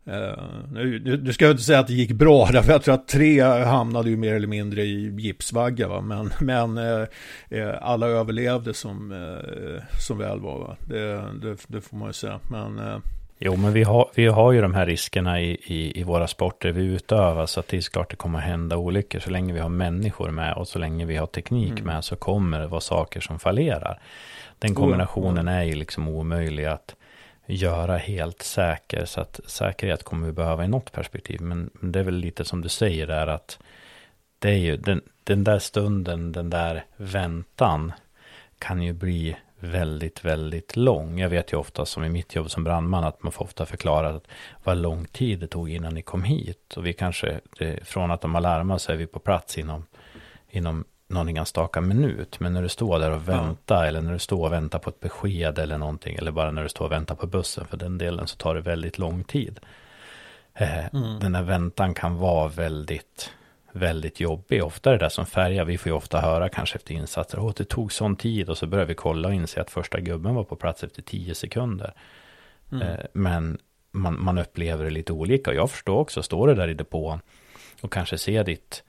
Uh, 0.07 0.43
nu, 0.71 1.19
nu 1.23 1.33
ska 1.33 1.45
jag 1.45 1.53
inte 1.53 1.63
säga 1.63 1.79
att 1.79 1.87
det 1.87 1.93
gick 1.93 2.11
bra, 2.11 2.49
därför 2.51 2.71
jag 2.71 2.83
tror 2.83 2.93
att 2.93 3.07
tre 3.07 3.41
hamnade 3.63 4.09
ju 4.09 4.17
mer 4.17 4.33
eller 4.33 4.47
mindre 4.47 4.81
i 4.81 5.15
gipsvagga. 5.17 5.87
Va? 5.87 6.01
Men, 6.01 6.29
men 6.39 6.77
uh, 6.77 7.07
alla 7.81 8.07
överlevde 8.07 8.73
som, 8.73 9.11
uh, 9.11 9.81
som 9.99 10.17
väl 10.17 10.39
var. 10.39 10.59
Va? 10.59 10.75
Det, 10.87 11.05
det, 11.41 11.57
det, 11.67 11.81
får 11.81 11.97
man 11.97 12.09
ju 12.09 12.13
säga. 12.13 12.39
Men, 12.49 13.01
Jo, 13.43 13.55
men 13.55 13.73
vi 13.73 13.83
har, 13.83 14.09
vi 14.15 14.27
har 14.27 14.51
ju 14.51 14.61
de 14.61 14.73
här 14.73 14.85
riskerna 14.85 15.41
i, 15.41 15.51
i, 15.51 15.99
i 15.99 16.03
våra 16.03 16.27
sporter 16.27 16.71
vi 16.71 16.85
utövar. 16.85 17.45
Så 17.45 17.59
att 17.59 17.67
det 17.67 17.77
är 17.77 17.81
klart 17.81 18.09
det 18.09 18.15
kommer 18.15 18.39
hända 18.39 18.77
olyckor. 18.77 19.19
Så 19.19 19.29
länge 19.29 19.53
vi 19.53 19.59
har 19.59 19.69
människor 19.69 20.31
med 20.31 20.53
och 20.53 20.67
så 20.67 20.79
länge 20.79 21.05
vi 21.05 21.17
har 21.17 21.27
teknik 21.27 21.71
mm. 21.71 21.83
med 21.83 22.03
så 22.03 22.15
kommer 22.15 22.59
det 22.59 22.67
vara 22.67 22.81
saker 22.81 23.19
som 23.19 23.39
fallerar. 23.39 23.99
Den 24.59 24.75
kombinationen 24.75 25.47
är 25.47 25.63
ju 25.63 25.75
liksom 25.75 26.07
omöjlig 26.07 26.65
att 26.65 26.95
göra 27.45 27.97
helt 27.97 28.41
säker. 28.41 29.05
Så 29.05 29.21
att 29.21 29.39
säkerhet 29.45 30.03
kommer 30.03 30.27
vi 30.27 30.33
behöva 30.33 30.65
i 30.65 30.67
något 30.67 30.91
perspektiv. 30.91 31.41
Men 31.41 31.69
det 31.81 31.99
är 31.99 32.03
väl 32.03 32.15
lite 32.15 32.45
som 32.45 32.61
du 32.61 32.69
säger 32.69 33.07
där 33.07 33.27
att 33.27 33.59
det 34.39 34.49
är 34.49 34.57
ju 34.57 34.77
den, 34.77 35.01
den 35.23 35.43
där 35.43 35.59
stunden, 35.59 36.31
den 36.31 36.49
där 36.49 36.85
väntan 36.97 37.93
kan 38.57 38.81
ju 38.81 38.93
bli 38.93 39.35
väldigt, 39.59 40.25
väldigt 40.25 40.75
lång. 40.75 41.19
Jag 41.19 41.29
vet 41.29 41.53
ju 41.53 41.57
ofta 41.57 41.85
som 41.85 42.03
i 42.03 42.09
mitt 42.09 42.35
jobb 42.35 42.51
som 42.51 42.63
brandman 42.63 43.03
att 43.03 43.23
man 43.23 43.31
får 43.31 43.45
ofta 43.45 43.65
förklara 43.65 44.09
att 44.09 44.27
vad 44.63 44.77
lång 44.77 45.05
tid 45.05 45.39
det 45.39 45.47
tog 45.47 45.69
innan 45.69 45.93
ni 45.93 46.01
kom 46.01 46.23
hit. 46.23 46.73
Och 46.77 46.85
vi 46.85 46.93
kanske, 46.93 47.39
det, 47.57 47.87
från 47.87 48.11
att 48.11 48.21
de 48.21 48.33
har 48.33 48.41
larmat 48.41 48.81
så 48.81 48.91
är 48.91 48.95
vi 48.95 49.07
på 49.07 49.19
plats 49.19 49.57
inom, 49.57 49.85
inom 50.49 50.85
någon 51.11 51.37
enstaka 51.37 51.81
minut. 51.81 52.39
Men 52.39 52.53
när 52.53 52.61
du 52.61 52.69
står 52.69 52.99
där 52.99 53.11
och 53.11 53.29
väntar 53.29 53.83
ja. 53.83 53.87
eller 53.87 54.01
när 54.01 54.13
du 54.13 54.19
står 54.19 54.45
och 54.45 54.53
väntar 54.53 54.79
på 54.79 54.89
ett 54.89 54.99
besked 54.99 55.59
eller 55.59 55.77
någonting. 55.77 56.15
Eller 56.15 56.31
bara 56.31 56.51
när 56.51 56.63
du 56.63 56.69
står 56.69 56.85
och 56.85 56.91
väntar 56.91 57.15
på 57.15 57.27
bussen. 57.27 57.67
För 57.67 57.77
den 57.77 57.97
delen 57.97 58.27
så 58.27 58.35
tar 58.35 58.55
det 58.55 58.61
väldigt 58.61 58.97
lång 58.97 59.23
tid. 59.23 59.59
Eh, 60.53 60.85
mm. 60.85 61.19
Den 61.19 61.35
här 61.35 61.43
väntan 61.43 61.93
kan 61.93 62.17
vara 62.17 62.47
väldigt, 62.47 63.33
väldigt 63.71 64.19
jobbig. 64.19 64.63
Ofta 64.63 64.89
är 64.89 64.93
det 64.93 65.05
där 65.05 65.09
som 65.09 65.25
färgar. 65.25 65.65
Vi 65.65 65.77
får 65.77 65.89
ju 65.89 65.95
ofta 65.95 66.21
höra 66.21 66.49
kanske 66.49 66.75
efter 66.75 66.93
insatser. 66.93 67.39
Åh, 67.39 67.53
det 67.55 67.65
tog 67.65 67.93
sån 67.93 68.15
tid. 68.15 68.49
Och 68.49 68.57
så 68.57 68.67
börjar 68.67 68.85
vi 68.85 68.95
kolla 68.95 69.27
och 69.27 69.33
inse 69.33 69.61
att 69.61 69.71
första 69.71 69.99
gubben 69.99 70.35
var 70.35 70.43
på 70.43 70.55
plats 70.55 70.83
efter 70.83 71.01
tio 71.01 71.35
sekunder. 71.35 71.93
Mm. 72.71 72.87
Eh, 72.87 73.05
men 73.13 73.57
man, 73.91 74.23
man 74.23 74.37
upplever 74.37 74.83
det 74.83 74.91
lite 74.91 75.13
olika. 75.13 75.51
Och 75.51 75.55
jag 75.55 75.71
förstår 75.71 75.99
också, 75.99 76.23
står 76.23 76.47
du 76.47 76.55
där 76.55 76.67
i 76.67 76.73
depån 76.73 77.19
och 77.81 77.93
kanske 77.93 78.17
ser 78.17 78.43
ditt 78.43 78.83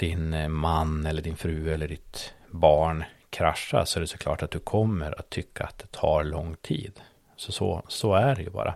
din 0.00 0.34
eh, 0.34 0.48
man 0.48 1.06
eller 1.06 1.22
din 1.22 1.36
fru 1.36 1.74
eller 1.74 1.88
ditt 1.88 2.34
barn 2.50 3.04
kraschar 3.30 3.84
så 3.84 3.98
är 3.98 4.00
det 4.00 4.06
såklart 4.06 4.42
att 4.42 4.50
du 4.50 4.58
kommer 4.58 5.18
att 5.18 5.30
tycka 5.30 5.64
att 5.64 5.78
det 5.78 5.86
tar 5.90 6.24
lång 6.24 6.56
tid. 6.62 7.00
Så, 7.36 7.52
så, 7.52 7.82
så 7.88 8.14
är 8.14 8.34
det 8.34 8.42
ju 8.42 8.50
bara. 8.50 8.74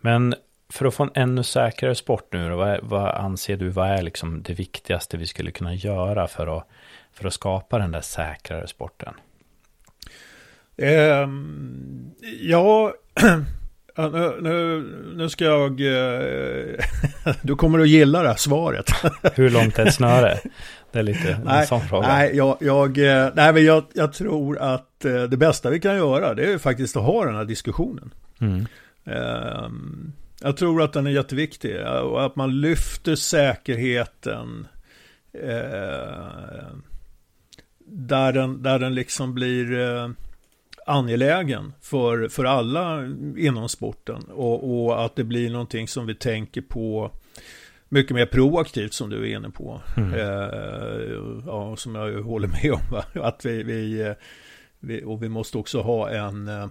Men 0.00 0.34
för 0.68 0.86
att 0.86 0.94
få 0.94 1.02
en 1.02 1.10
ännu 1.14 1.42
säkrare 1.42 1.94
sport 1.94 2.32
nu, 2.32 2.50
vad, 2.50 2.80
vad 2.82 3.14
anser 3.14 3.56
du, 3.56 3.68
vad 3.68 3.88
är 3.88 4.02
liksom 4.02 4.42
det 4.42 4.54
viktigaste 4.54 5.16
vi 5.16 5.26
skulle 5.26 5.50
kunna 5.50 5.74
göra 5.74 6.28
för 6.28 6.58
att, 6.58 6.68
för 7.12 7.26
att 7.26 7.34
skapa 7.34 7.78
den 7.78 7.92
där 7.92 8.00
säkrare 8.00 8.66
sporten? 8.66 9.14
Um, 10.76 12.14
ja, 12.40 12.94
nu, 13.96 14.38
nu, 14.40 14.82
nu, 15.16 15.28
ska 15.28 15.44
jag... 15.44 15.80
Uh, 15.80 16.74
du 17.42 17.56
kommer 17.56 17.78
att 17.78 17.88
gilla 17.88 18.22
det 18.22 18.28
här 18.28 18.36
svaret. 18.36 18.90
Hur 19.34 19.50
långt 19.50 19.78
är 19.78 19.86
ett 19.86 19.94
snöre? 19.94 20.38
Det 20.92 20.98
är 20.98 21.02
lite 21.02 21.40
nej, 21.44 21.60
en 21.60 21.66
sån 21.66 21.80
fråga. 21.80 22.08
Nej, 22.08 22.36
jag, 22.36 22.56
jag, 22.60 22.98
eh, 22.98 23.30
nej 23.34 23.52
men 23.52 23.64
jag, 23.64 23.84
jag 23.94 24.12
tror 24.12 24.58
att 24.58 25.04
uh, 25.04 25.22
det 25.22 25.36
bästa 25.36 25.70
vi 25.70 25.80
kan 25.80 25.96
göra 25.96 26.34
det 26.34 26.52
är 26.52 26.58
faktiskt 26.58 26.96
att 26.96 27.02
ha 27.02 27.24
den 27.24 27.34
här 27.34 27.44
diskussionen. 27.44 28.10
Mm. 28.40 28.66
Um, 29.04 30.12
jag 30.40 30.56
tror 30.56 30.82
att 30.82 30.92
den 30.92 31.06
är 31.06 31.10
jätteviktig 31.10 31.76
och 31.86 32.24
att 32.24 32.36
man 32.36 32.60
lyfter 32.60 33.14
säkerheten 33.14 34.66
eh, 35.32 36.66
där, 37.86 38.32
den, 38.32 38.62
där 38.62 38.78
den 38.78 38.94
liksom 38.94 39.34
blir 39.34 39.78
eh, 39.78 40.08
angelägen 40.86 41.72
för, 41.80 42.28
för 42.28 42.44
alla 42.44 43.06
inom 43.36 43.68
sporten 43.68 44.22
och, 44.24 44.84
och, 44.84 45.04
att 45.04 45.16
det 45.16 45.24
blir 45.24 45.50
någonting 45.50 45.88
som 45.88 46.06
vi 46.06 46.14
tänker 46.14 46.60
på 46.60 47.10
mycket 47.88 48.14
mer 48.14 48.26
proaktivt 48.26 48.92
som 48.92 49.10
du 49.10 49.30
är 49.30 49.36
inne 49.36 49.50
på. 49.50 49.80
Mm. 49.96 50.14
Eh, 50.14 51.12
ja, 51.46 51.76
som 51.76 51.94
jag 51.94 52.22
håller 52.22 52.48
med 52.48 52.72
om. 52.72 52.80
Va? 52.90 53.04
Att 53.28 53.44
vi, 53.44 53.62
vi, 53.62 54.14
vi, 54.80 55.02
och 55.04 55.22
vi 55.22 55.28
måste 55.28 55.58
också 55.58 55.80
ha 55.80 56.10
en 56.10 56.48
eh, 56.48 56.66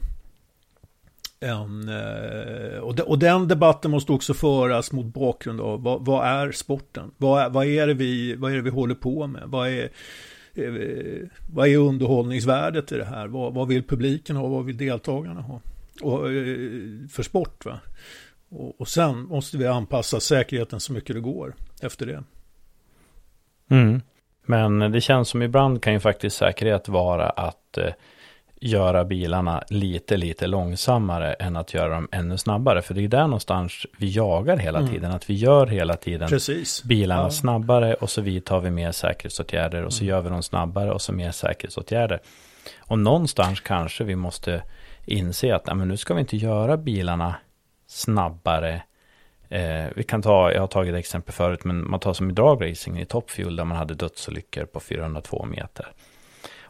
en, 1.39 1.89
eh, 1.89 2.79
och, 2.79 2.95
de, 2.95 3.03
och 3.03 3.19
den 3.19 3.47
debatten 3.47 3.91
måste 3.91 4.11
också 4.11 4.33
föras 4.33 4.91
mot 4.91 5.05
bakgrund 5.05 5.61
av 5.61 5.83
vad, 5.83 6.05
vad 6.05 6.27
är 6.27 6.51
sporten? 6.51 7.11
Vad, 7.17 7.53
vad, 7.53 7.65
är 7.65 7.87
det 7.87 7.93
vi, 7.93 8.35
vad 8.35 8.51
är 8.51 8.55
det 8.55 8.61
vi 8.61 8.69
håller 8.69 8.95
på 8.95 9.27
med? 9.27 9.43
Vad 9.45 9.69
är, 9.69 9.89
Eh, 10.55 11.27
vad 11.53 11.67
är 11.67 11.77
underhållningsvärdet 11.77 12.91
i 12.91 12.97
det 12.97 13.05
här? 13.05 13.27
Vad, 13.27 13.53
vad 13.53 13.67
vill 13.67 13.83
publiken 13.83 14.35
ha? 14.35 14.47
Vad 14.47 14.65
vill 14.65 14.77
deltagarna 14.77 15.41
ha? 15.41 15.61
Och, 16.01 16.31
eh, 16.31 16.57
för 17.11 17.23
sport 17.23 17.65
va? 17.65 17.79
Och, 18.49 18.81
och 18.81 18.87
sen 18.87 19.19
måste 19.19 19.57
vi 19.57 19.67
anpassa 19.67 20.19
säkerheten 20.19 20.79
så 20.79 20.93
mycket 20.93 21.15
det 21.15 21.21
går 21.21 21.55
efter 21.81 22.05
det. 22.05 22.23
Mm. 23.69 24.01
Men 24.45 24.91
det 24.91 25.01
känns 25.01 25.29
som 25.29 25.41
ibland 25.41 25.81
kan 25.81 25.93
ju 25.93 25.99
faktiskt 25.99 26.37
säkerhet 26.37 26.89
vara 26.89 27.29
att 27.29 27.77
eh, 27.77 27.93
göra 28.65 29.05
bilarna 29.05 29.63
lite, 29.69 30.17
lite 30.17 30.47
långsammare 30.47 31.33
än 31.33 31.55
att 31.55 31.73
göra 31.73 31.89
dem 31.89 32.07
ännu 32.11 32.37
snabbare. 32.37 32.81
För 32.81 32.93
det 32.93 33.03
är 33.03 33.07
där 33.07 33.23
någonstans 33.23 33.85
vi 33.97 34.09
jagar 34.09 34.57
hela 34.57 34.79
mm. 34.79 34.91
tiden. 34.91 35.11
Att 35.11 35.29
vi 35.29 35.33
gör 35.33 35.67
hela 35.67 35.95
tiden 35.95 36.29
Precis. 36.29 36.83
bilarna 36.83 37.21
ja. 37.21 37.31
snabbare 37.31 37.93
och 37.93 38.09
så 38.09 38.21
vidtar 38.21 38.59
vi 38.59 38.71
mer 38.71 38.91
säkerhetsåtgärder 38.91 39.83
och 39.83 39.93
så 39.93 40.03
mm. 40.03 40.09
gör 40.09 40.21
vi 40.21 40.29
dem 40.29 40.43
snabbare 40.43 40.91
och 40.91 41.01
så 41.01 41.13
mer 41.13 41.31
säkerhetsåtgärder. 41.31 42.19
Och 42.79 42.99
någonstans 42.99 43.59
kanske 43.59 44.03
vi 44.03 44.15
måste 44.15 44.63
inse 45.05 45.55
att 45.55 45.67
nej, 45.67 45.75
men 45.75 45.87
nu 45.87 45.97
ska 45.97 46.13
vi 46.13 46.19
inte 46.19 46.37
göra 46.37 46.77
bilarna 46.77 47.35
snabbare. 47.87 48.81
Eh, 49.49 49.85
vi 49.95 50.03
kan 50.03 50.21
ta, 50.21 50.51
jag 50.51 50.61
har 50.61 50.67
tagit 50.67 50.95
exempel 50.95 51.33
förut, 51.33 51.63
men 51.63 51.89
man 51.89 51.99
tar 51.99 52.13
som 52.13 52.29
i 52.29 52.33
dragracing 52.33 52.99
i 52.99 53.05
Top 53.05 53.31
Fuel 53.31 53.55
där 53.55 53.65
man 53.65 53.77
hade 53.77 53.93
dödsolyckor 53.93 54.65
på 54.65 54.79
402 54.79 55.45
meter. 55.45 55.87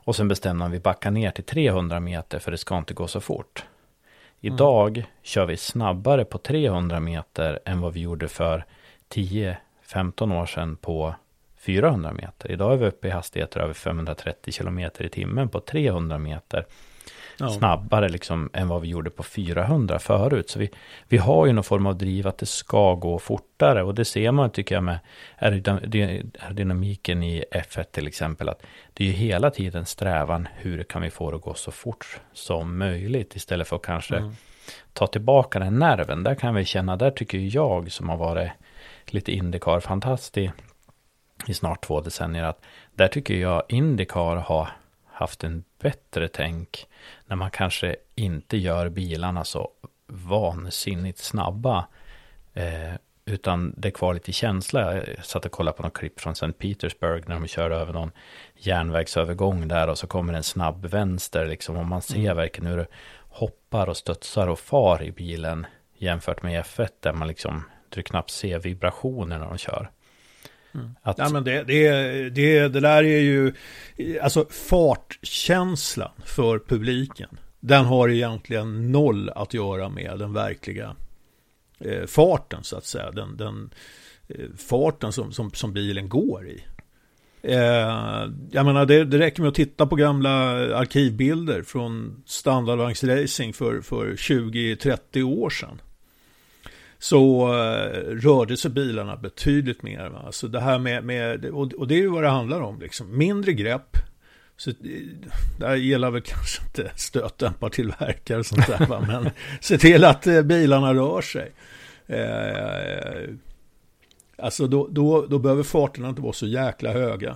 Och 0.05 0.15
sen 0.15 0.27
bestämde 0.27 0.59
man 0.59 0.71
vi 0.71 0.79
backar 0.79 1.11
ner 1.11 1.31
till 1.31 1.43
300 1.43 1.99
meter 1.99 2.39
för 2.39 2.51
det 2.51 2.57
ska 2.57 2.77
inte 2.77 2.93
gå 2.93 3.07
så 3.07 3.19
fort. 3.19 3.65
Idag 4.39 4.97
mm. 4.97 5.09
kör 5.21 5.45
vi 5.45 5.57
snabbare 5.57 6.25
på 6.25 6.37
300 6.37 6.99
meter 6.99 7.59
än 7.65 7.81
vad 7.81 7.93
vi 7.93 7.99
gjorde 7.99 8.27
för 8.27 8.65
10-15 9.09 10.41
år 10.41 10.45
sedan 10.45 10.77
på 10.77 11.15
400 11.57 12.13
meter. 12.13 12.51
Idag 12.51 12.73
är 12.73 12.77
vi 12.77 12.85
uppe 12.85 13.07
i 13.07 13.11
hastigheter 13.11 13.59
över 13.59 13.73
530 13.73 14.53
kilometer 14.53 15.03
i 15.03 15.09
timmen 15.09 15.49
på 15.49 15.59
300 15.59 16.17
meter 16.17 16.65
ja. 17.37 17.49
snabbare 17.49 18.09
liksom 18.09 18.49
än 18.53 18.67
vad 18.67 18.81
vi 18.81 18.87
gjorde 18.87 19.09
på 19.09 19.23
400 19.23 19.99
förut. 19.99 20.49
Så 20.49 20.59
vi, 20.59 20.69
vi 21.07 21.17
har 21.17 21.45
ju 21.45 21.53
någon 21.53 21.63
form 21.63 21.85
av 21.85 21.97
driv 21.97 22.27
att 22.27 22.37
det 22.37 22.45
ska 22.45 22.95
gå 22.95 23.19
fortare 23.19 23.83
och 23.83 23.95
det 23.95 24.05
ser 24.05 24.31
man 24.31 24.49
tycker 24.49 24.75
jag 24.75 24.83
med 24.83 24.99
aerodynamiken 25.37 27.23
i 27.23 27.43
F1 27.51 27.83
till 27.83 28.07
exempel. 28.07 28.49
att 28.49 28.61
Det 28.93 29.03
är 29.03 29.07
ju 29.07 29.13
hela 29.13 29.51
tiden 29.51 29.85
strävan 29.85 30.47
hur 30.55 30.83
kan 30.83 31.01
vi 31.01 31.09
få 31.09 31.31
det 31.31 31.37
att 31.37 31.43
gå 31.43 31.53
så 31.53 31.71
fort 31.71 32.19
som 32.33 32.77
möjligt 32.77 33.35
istället 33.35 33.67
för 33.67 33.75
att 33.75 33.81
kanske 33.81 34.17
mm. 34.17 34.35
ta 34.93 35.07
tillbaka 35.07 35.59
den 35.59 35.79
nerven. 35.79 36.23
Där 36.23 36.35
kan 36.35 36.55
vi 36.55 36.65
känna, 36.65 36.95
där 36.95 37.11
tycker 37.11 37.37
jag 37.37 37.91
som 37.91 38.09
har 38.09 38.17
varit 38.17 38.51
lite 39.05 39.31
Indycar-fantast 39.31 40.37
i, 40.37 40.51
i 41.47 41.53
snart 41.53 41.85
två 41.85 42.01
decennier 42.01 42.43
att 42.43 42.61
där 42.95 43.07
tycker 43.07 43.33
jag 43.33 43.63
Indycar 43.67 44.35
har 44.35 44.69
haft 45.15 45.43
en 45.43 45.63
bättre 45.79 46.27
tänk 46.27 46.87
när 47.25 47.35
man 47.35 47.51
kanske 47.51 47.95
inte 48.15 48.57
gör 48.57 48.89
bilarna 48.89 49.43
så 49.43 49.69
vansinnigt 50.07 51.19
snabba. 51.19 51.87
Eh, 52.53 52.93
utan 53.25 53.73
det 53.77 53.87
är 53.87 53.91
kvar 53.91 54.13
lite 54.13 54.31
känsla. 54.31 54.95
Jag 54.95 55.25
satt 55.25 55.45
och 55.45 55.51
kollade 55.51 55.77
på 55.77 55.83
något 55.83 55.93
klipp 55.93 56.19
från 56.19 56.33
St. 56.33 56.51
Petersburg 56.51 57.27
när 57.27 57.35
de 57.35 57.47
körde 57.47 57.75
över 57.75 57.93
någon 57.93 58.11
järnvägsövergång 58.55 59.67
där 59.67 59.87
och 59.87 59.97
så 59.97 60.07
kommer 60.07 60.33
en 60.33 60.43
snabb 60.43 60.85
vänster 60.85 61.45
liksom 61.45 61.77
och 61.77 61.85
man 61.85 62.01
ser 62.01 62.19
mm. 62.19 62.37
verkligen 62.37 62.71
hur 62.71 62.77
det 62.77 62.87
hoppar 63.29 63.89
och 63.89 63.97
studsar 63.97 64.47
och 64.47 64.59
far 64.59 65.03
i 65.03 65.11
bilen 65.11 65.65
jämfört 65.97 66.43
med 66.43 66.63
F1 66.63 66.89
där 66.99 67.13
man 67.13 67.27
liksom 67.27 67.63
du 67.89 68.03
knappt 68.03 68.29
ser 68.29 68.59
vibrationer 68.59 69.39
när 69.39 69.45
de 69.45 69.57
kör. 69.57 69.91
Mm. 70.75 70.89
Att... 71.01 71.17
Ja, 71.17 71.29
men 71.29 71.43
det, 71.43 71.63
det, 71.63 71.89
det, 72.29 72.67
det 72.67 72.79
där 72.79 73.03
är 73.03 73.19
ju, 73.19 73.53
alltså 74.21 74.45
fartkänslan 74.49 76.11
för 76.25 76.59
publiken, 76.59 77.29
den 77.59 77.85
har 77.85 78.09
egentligen 78.09 78.91
noll 78.91 79.29
att 79.29 79.53
göra 79.53 79.89
med 79.89 80.19
den 80.19 80.33
verkliga 80.33 80.95
eh, 81.79 82.05
farten 82.05 82.63
så 82.63 82.77
att 82.77 82.85
säga. 82.85 83.11
Den, 83.11 83.37
den 83.37 83.69
eh, 84.27 84.49
farten 84.57 85.11
som, 85.11 85.31
som, 85.31 85.51
som, 85.51 85.73
bilen 85.73 86.09
går 86.09 86.47
i. 86.47 86.63
Eh, 87.41 87.57
jag 88.51 88.65
menar 88.65 88.85
det, 88.85 89.05
det 89.05 89.19
räcker 89.19 89.41
med 89.41 89.49
att 89.49 89.55
titta 89.55 89.85
på 89.87 89.95
gamla 89.95 90.31
arkivbilder 90.75 91.61
från 91.61 92.23
standardvagnsracing 92.25 93.53
för, 93.53 93.81
för 93.81 94.11
20-30 94.11 95.23
år 95.23 95.49
sedan 95.49 95.81
så 96.99 97.47
uh, 97.47 98.15
rörde 98.15 98.57
sig 98.57 98.71
bilarna 98.71 99.15
betydligt 99.17 99.83
mer. 99.83 100.09
Va? 100.09 100.31
Så 100.31 100.47
det 100.47 100.59
här 100.59 100.79
med, 100.79 101.03
med 101.03 101.45
och, 101.45 101.73
och, 101.73 101.87
det 101.87 101.95
är 101.95 101.99
ju 101.99 102.07
vad 102.07 102.23
det 102.23 102.29
handlar 102.29 102.61
om, 102.61 102.79
liksom. 102.79 103.17
mindre 103.17 103.53
grepp. 103.53 103.97
Så 104.57 104.69
eh, 104.69 104.75
där 105.59 105.75
gäller 105.75 106.11
väl 106.11 106.21
kanske 106.21 106.63
inte 106.63 106.91
stötdämpartillverkare 106.95 108.39
och 108.39 108.45
sånt 108.45 108.67
där, 108.67 108.85
va? 108.85 109.05
men 109.07 109.29
se 109.61 109.77
till 109.77 110.05
att 110.05 110.27
uh, 110.27 110.41
bilarna 110.41 110.93
rör 110.93 111.21
sig. 111.21 111.51
Uh, 112.09 113.35
alltså 114.37 114.67
då, 114.67 114.87
då, 114.91 115.25
då 115.25 115.39
behöver 115.39 115.63
farterna 115.63 116.09
inte 116.09 116.21
vara 116.21 116.33
så 116.33 116.47
jäkla 116.47 116.91
höga. 116.91 117.35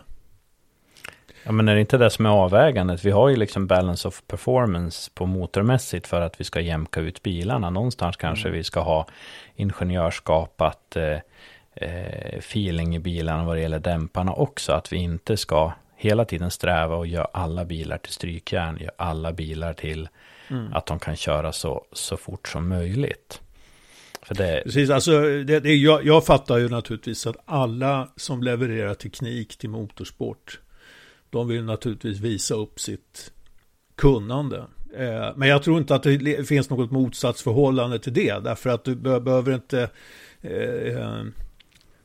Ja 1.43 1.51
men 1.51 1.67
är 1.67 1.75
det 1.75 1.81
inte 1.81 1.97
det 1.97 2.09
som 2.09 2.25
är 2.25 2.29
avvägandet? 2.29 3.05
Vi 3.05 3.11
har 3.11 3.29
ju 3.29 3.35
liksom 3.35 3.67
balance 3.67 4.07
of 4.07 4.21
performance 4.27 5.11
på 5.13 5.25
motormässigt 5.25 6.07
för 6.07 6.21
att 6.21 6.39
vi 6.39 6.43
ska 6.43 6.61
jämka 6.61 6.99
ut 6.99 7.23
bilarna. 7.23 7.69
Någonstans 7.69 8.17
kanske 8.17 8.47
mm. 8.47 8.57
vi 8.57 8.63
ska 8.63 8.79
ha 8.79 9.07
ingenjörskapat 9.55 10.95
eh, 10.95 11.19
eh, 11.73 12.37
feeling 12.37 12.95
i 12.95 12.99
bilarna 12.99 13.43
vad 13.43 13.55
det 13.55 13.61
gäller 13.61 13.79
dämparna 13.79 14.33
också. 14.33 14.71
Att 14.71 14.93
vi 14.93 14.97
inte 14.97 15.37
ska 15.37 15.71
hela 15.95 16.25
tiden 16.25 16.51
sträva 16.51 16.95
och 16.95 17.07
göra 17.07 17.27
alla 17.33 17.65
bilar 17.65 17.97
till 17.97 18.13
strykjärn, 18.13 18.77
göra 18.77 18.91
alla 18.97 19.33
bilar 19.33 19.73
till 19.73 20.09
mm. 20.49 20.73
att 20.73 20.85
de 20.85 20.99
kan 20.99 21.15
köra 21.15 21.51
så, 21.51 21.85
så 21.91 22.17
fort 22.17 22.47
som 22.47 22.69
möjligt. 22.69 23.41
För 24.21 24.35
det... 24.35 24.61
Precis, 24.63 24.89
alltså 24.89 25.21
det, 25.21 25.59
det, 25.59 25.75
jag, 25.75 26.05
jag 26.05 26.25
fattar 26.25 26.57
ju 26.57 26.69
naturligtvis 26.69 27.27
att 27.27 27.37
alla 27.45 28.07
som 28.15 28.43
levererar 28.43 28.93
teknik 28.93 29.57
till 29.57 29.69
motorsport 29.69 30.59
de 31.29 31.47
vill 31.47 31.63
naturligtvis 31.63 32.19
visa 32.19 32.55
upp 32.55 32.79
sitt 32.79 33.31
kunnande. 33.95 34.65
Eh, 34.97 35.29
men 35.35 35.49
jag 35.49 35.63
tror 35.63 35.77
inte 35.77 35.95
att 35.95 36.03
det 36.03 36.47
finns 36.47 36.69
något 36.69 36.91
motsatsförhållande 36.91 37.99
till 37.99 38.13
det. 38.13 38.43
Därför 38.43 38.69
att 38.69 38.83
du 38.83 38.95
behöver 38.95 39.53
inte... 39.53 39.89
Eh, 40.41 40.51
eh, 40.51 41.23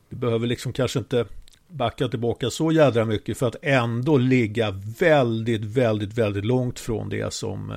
du 0.08 0.16
behöver 0.16 0.46
liksom 0.46 0.72
kanske 0.72 0.98
inte 0.98 1.26
backa 1.68 2.08
tillbaka 2.08 2.50
så 2.50 2.72
jädra 2.72 3.04
mycket 3.04 3.38
för 3.38 3.46
att 3.46 3.56
ändå 3.62 4.16
ligga 4.16 4.70
väldigt, 4.98 5.64
väldigt, 5.64 6.18
väldigt 6.18 6.44
långt 6.44 6.78
från 6.78 7.08
det 7.08 7.32
som 7.32 7.74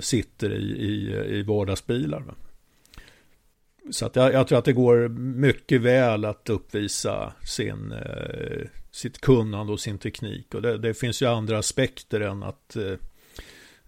sitter 0.00 0.52
i, 0.52 0.62
i, 0.62 1.16
i 1.38 1.42
vardagsbilar. 1.42 2.24
Så 3.90 4.06
att 4.06 4.16
jag, 4.16 4.32
jag, 4.32 4.48
tror 4.48 4.58
att 4.58 4.64
det 4.64 4.72
går 4.72 5.08
mycket 5.08 5.80
väl 5.80 6.24
att 6.24 6.50
uppvisa 6.50 7.32
sin, 7.44 7.92
eh, 7.92 8.66
sitt 8.90 9.20
kunnande 9.20 9.72
och 9.72 9.80
sin 9.80 9.98
teknik. 9.98 10.54
Och 10.54 10.62
det, 10.62 10.78
det 10.78 10.94
finns 10.94 11.22
ju 11.22 11.26
andra 11.26 11.58
aspekter 11.58 12.20
än 12.20 12.42
att 12.42 12.76
eh, 12.76 12.92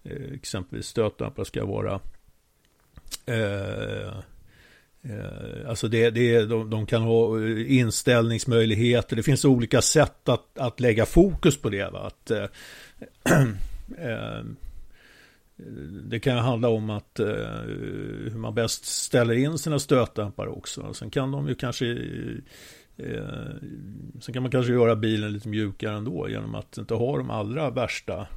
eh 0.03 0.33
exempelvis 0.33 0.87
stötdämpare 0.87 1.45
ska 1.45 1.65
vara 1.65 1.99
eh, 3.25 4.07
eh, 5.01 5.69
Alltså 5.69 5.87
det, 5.87 6.09
det, 6.09 6.45
de, 6.45 6.69
de 6.69 6.85
kan 6.85 7.01
ha 7.01 7.49
inställningsmöjligheter. 7.67 9.15
Det 9.15 9.23
finns 9.23 9.45
olika 9.45 9.81
sätt 9.81 10.29
att, 10.29 10.57
att 10.57 10.79
lägga 10.79 11.05
fokus 11.05 11.61
på 11.61 11.69
det. 11.69 11.89
Va? 11.89 11.99
Att, 11.99 12.31
det 16.03 16.19
kan 16.19 16.37
handla 16.37 16.69
om 16.69 16.89
att 16.89 17.19
eh, 17.19 17.25
hur 18.31 18.37
man 18.37 18.55
bäst 18.55 18.85
ställer 18.85 19.33
in 19.33 19.57
sina 19.57 19.79
stötdämpare 19.79 20.49
också. 20.49 20.93
Sen 20.93 21.09
kan 21.09 21.31
de 21.31 21.47
ju 21.47 21.55
kanske 21.55 21.87
eh, 22.97 23.55
Sen 24.21 24.33
kan 24.33 24.43
man 24.43 24.51
kanske 24.51 24.73
göra 24.73 24.95
bilen 24.95 25.33
lite 25.33 25.47
mjukare 25.47 25.95
ändå 25.95 26.29
genom 26.29 26.55
att 26.55 26.77
inte 26.77 26.93
ha 26.93 27.17
de 27.17 27.29
allra 27.29 27.69
värsta 27.69 28.27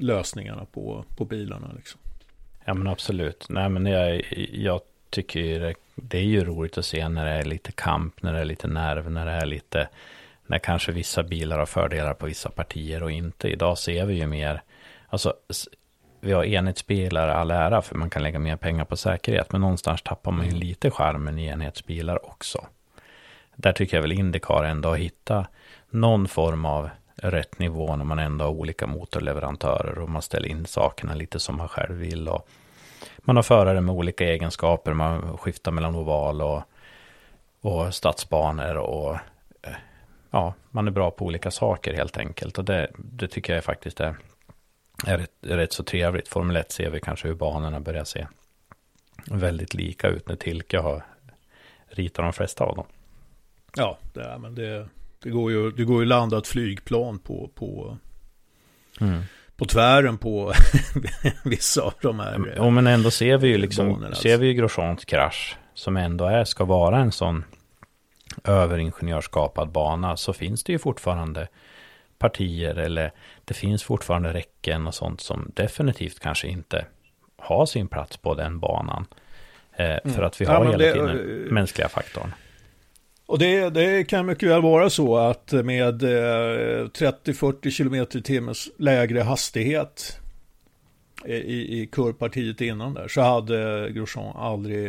lösningarna 0.00 0.64
på, 0.64 1.04
på 1.16 1.24
bilarna. 1.24 1.72
Liksom. 1.76 2.00
Ja 2.64 2.74
men 2.74 2.86
absolut. 2.86 3.46
Nej 3.48 3.68
men 3.68 3.86
jag, 3.86 4.22
jag 4.52 4.80
tycker 5.10 5.60
det, 5.60 5.74
det 5.94 6.18
är 6.18 6.22
ju 6.24 6.44
roligt 6.44 6.78
att 6.78 6.84
se 6.84 7.08
när 7.08 7.24
det 7.24 7.30
är 7.30 7.44
lite 7.44 7.72
kamp, 7.72 8.22
när 8.22 8.32
det 8.32 8.38
är 8.38 8.44
lite 8.44 8.68
nerv, 8.68 9.10
när 9.10 9.26
det 9.26 9.32
är 9.32 9.46
lite 9.46 9.88
när 10.46 10.58
kanske 10.58 10.92
vissa 10.92 11.22
bilar 11.22 11.58
har 11.58 11.66
fördelar 11.66 12.14
på 12.14 12.26
vissa 12.26 12.50
partier 12.50 13.02
och 13.02 13.10
inte. 13.10 13.48
Idag 13.48 13.78
ser 13.78 14.06
vi 14.06 14.14
ju 14.14 14.26
mer, 14.26 14.62
alltså 15.08 15.34
vi 16.20 16.32
har 16.32 16.44
enhetsbilar 16.44 17.28
all 17.28 17.50
ära 17.50 17.82
för 17.82 17.94
man 17.94 18.10
kan 18.10 18.22
lägga 18.22 18.38
mer 18.38 18.56
pengar 18.56 18.84
på 18.84 18.96
säkerhet. 18.96 19.52
Men 19.52 19.60
någonstans 19.60 20.02
tappar 20.02 20.32
man 20.32 20.44
ju 20.44 20.50
mm. 20.50 20.60
lite 20.60 20.90
skärmen 20.90 21.38
i 21.38 21.46
enhetsbilar 21.46 22.26
också. 22.26 22.66
Där 23.56 23.72
tycker 23.72 23.96
jag 23.96 24.02
väl 24.02 24.12
Indycar 24.12 24.64
ändå 24.64 24.88
har 24.88 24.96
hittat 24.96 25.46
någon 25.90 26.28
form 26.28 26.64
av 26.64 26.90
rätt 27.16 27.58
nivå 27.58 27.96
när 27.96 28.04
man 28.04 28.18
ändå 28.18 28.44
har 28.44 28.52
olika 28.52 28.86
motorleverantörer 28.86 29.98
och 29.98 30.08
man 30.08 30.22
ställer 30.22 30.48
in 30.48 30.66
sakerna 30.66 31.14
lite 31.14 31.40
som 31.40 31.56
man 31.56 31.68
själv 31.68 31.96
vill. 31.96 32.28
Och 32.28 32.48
man 33.18 33.36
har 33.36 33.42
förare 33.42 33.80
med 33.80 33.94
olika 33.94 34.24
egenskaper, 34.24 34.92
man 34.92 35.38
skiftar 35.38 35.72
mellan 35.72 35.94
oval 35.94 36.42
och, 36.42 36.62
och 37.60 37.94
stadsbanor 37.94 38.76
och 38.76 39.14
eh, 39.62 39.72
ja, 40.30 40.54
man 40.70 40.86
är 40.86 40.90
bra 40.90 41.10
på 41.10 41.24
olika 41.24 41.50
saker 41.50 41.94
helt 41.94 42.18
enkelt. 42.18 42.58
Och 42.58 42.64
det, 42.64 42.90
det 42.96 43.28
tycker 43.28 43.54
jag 43.54 43.64
faktiskt 43.64 44.00
är 44.00 44.16
är 45.06 45.18
rätt, 45.18 45.30
rätt 45.40 45.72
så 45.72 45.84
trevligt. 45.84 46.28
Formel 46.28 46.56
1 46.56 46.72
ser 46.72 46.90
vi 46.90 47.00
kanske 47.00 47.28
hur 47.28 47.34
banorna 47.34 47.80
börjar 47.80 48.04
se 48.04 48.26
väldigt 49.30 49.74
lika 49.74 50.08
ut 50.08 50.28
när 50.28 50.36
Tilke 50.36 50.78
har 50.78 51.04
ritat 51.88 52.24
de 52.24 52.32
flesta 52.32 52.64
av 52.64 52.76
dem. 52.76 52.86
Ja, 53.76 53.98
det, 54.14 54.22
är, 54.22 54.38
men 54.38 54.54
det, 54.54 54.88
det, 55.22 55.30
går 55.30 55.50
ju, 55.50 55.70
det 55.70 55.84
går 55.84 56.00
ju 56.00 56.06
landa 56.06 56.38
ett 56.38 56.46
flygplan 56.46 57.18
på, 57.18 57.50
på, 57.54 57.98
mm. 59.00 59.22
på 59.56 59.64
tvären 59.64 60.18
på 60.18 60.52
vissa 61.44 61.82
av 61.82 61.94
de 62.02 62.20
här. 62.20 62.54
Ja, 62.56 62.70
men 62.70 62.86
ändå 62.86 63.10
ser 63.10 63.38
vi 63.38 63.48
ju 63.48 63.58
liksom, 63.58 64.04
alltså. 64.04 64.22
ser 64.22 64.38
vi 64.38 64.46
ju 64.46 64.54
Grosjeans 64.54 65.04
krasch 65.04 65.56
som 65.74 65.96
ändå 65.96 66.24
är, 66.24 66.44
ska 66.44 66.64
vara 66.64 66.98
en 66.98 67.12
sån 67.12 67.44
överingenjörsskapad 68.44 69.70
bana 69.70 70.16
så 70.16 70.32
finns 70.32 70.64
det 70.64 70.72
ju 70.72 70.78
fortfarande 70.78 71.48
partier 72.20 72.74
eller 72.74 73.12
det 73.44 73.54
finns 73.54 73.82
fortfarande 73.82 74.32
räcken 74.32 74.86
och 74.86 74.94
sånt 74.94 75.20
som 75.20 75.52
definitivt 75.54 76.20
kanske 76.20 76.48
inte 76.48 76.86
har 77.36 77.66
sin 77.66 77.88
plats 77.88 78.16
på 78.16 78.34
den 78.34 78.60
banan. 78.60 79.06
Eh, 79.72 79.90
mm. 79.90 80.14
För 80.14 80.22
att 80.22 80.40
vi 80.40 80.44
har 80.44 80.64
ja, 80.64 80.70
hela 80.70 80.78
det, 80.78 80.92
tiden 80.92 81.06
den 81.06 81.46
eh, 81.46 81.52
mänskliga 81.52 81.88
faktorn. 81.88 82.34
Och 83.26 83.38
det, 83.38 83.70
det, 83.70 84.04
kan 84.04 84.26
mycket 84.26 84.48
väl 84.48 84.62
vara 84.62 84.90
så 84.90 85.16
att 85.16 85.52
med 85.52 86.02
30-40 86.02 87.66
eh, 87.66 87.70
km 87.70 87.94
i 87.94 88.22
timmes 88.22 88.68
lägre 88.78 89.20
hastighet 89.20 90.20
i, 91.24 91.80
i 91.80 91.86
kurvpartiet 91.86 92.60
innan 92.60 92.94
där 92.94 93.08
så 93.08 93.20
hade 93.20 93.90
Grosjean 93.90 94.36
aldrig 94.36 94.88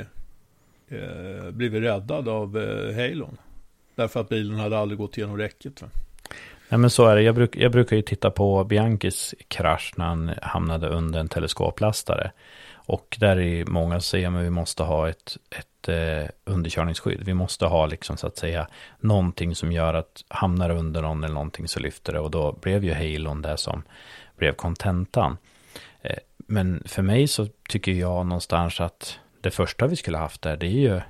eh, 0.87 1.51
blivit 1.51 1.83
räddad 1.83 2.27
av 2.27 2.57
eh, 2.57 2.95
Halon. 2.95 3.37
Därför 3.95 4.19
att 4.19 4.29
bilen 4.29 4.59
hade 4.59 4.77
aldrig 4.77 4.97
gått 4.97 5.17
igenom 5.17 5.37
räcket. 5.37 5.81
Va? 5.81 5.87
Ja, 6.71 6.77
men 6.77 6.89
så 6.89 7.05
är 7.05 7.15
det. 7.15 7.21
Jag, 7.21 7.35
bruk, 7.35 7.55
jag 7.55 7.71
brukar 7.71 7.95
ju 7.95 8.01
titta 8.01 8.31
på 8.31 8.63
Bianchis 8.63 9.35
krasch 9.47 9.93
när 9.95 10.05
han 10.05 10.31
hamnade 10.41 10.87
under 10.89 11.19
en 11.19 11.27
teleskoplastare. 11.27 12.31
Och 12.73 13.17
där 13.19 13.39
är 13.39 13.65
många 13.65 13.95
som 13.95 14.01
säger 14.01 14.27
att 14.27 14.45
vi 14.45 14.49
måste 14.49 14.83
ha 14.83 15.09
ett, 15.09 15.37
ett 15.49 15.89
eh, 15.89 16.29
underkörningsskydd. 16.43 17.23
Vi 17.23 17.33
måste 17.33 17.65
ha 17.65 17.85
liksom 17.85 18.17
så 18.17 18.27
att 18.27 18.37
säga 18.37 18.67
någonting 18.99 19.55
som 19.55 19.71
gör 19.71 19.93
att 19.93 20.23
hamnar 20.27 20.69
under 20.69 21.01
någon 21.01 21.23
eller 21.23 21.33
någonting 21.33 21.67
så 21.67 21.79
lyfter 21.79 22.13
det. 22.13 22.19
Och 22.19 22.31
då 22.31 22.51
blev 22.61 22.83
ju 22.83 22.93
Halon 22.93 23.41
det 23.41 23.57
som 23.57 23.83
blev 24.37 24.53
kontentan. 24.53 25.37
Eh, 26.01 26.17
men 26.37 26.83
för 26.85 27.01
mig 27.01 27.27
så 27.27 27.47
tycker 27.69 27.91
jag 27.91 28.25
någonstans 28.25 28.81
att 28.81 29.19
det 29.41 29.51
första 29.51 29.87
vi 29.87 29.95
skulle 29.95 30.17
haft 30.17 30.41
där 30.41 30.57
det 30.57 30.67
är 30.67 30.69
ju 30.69 31.01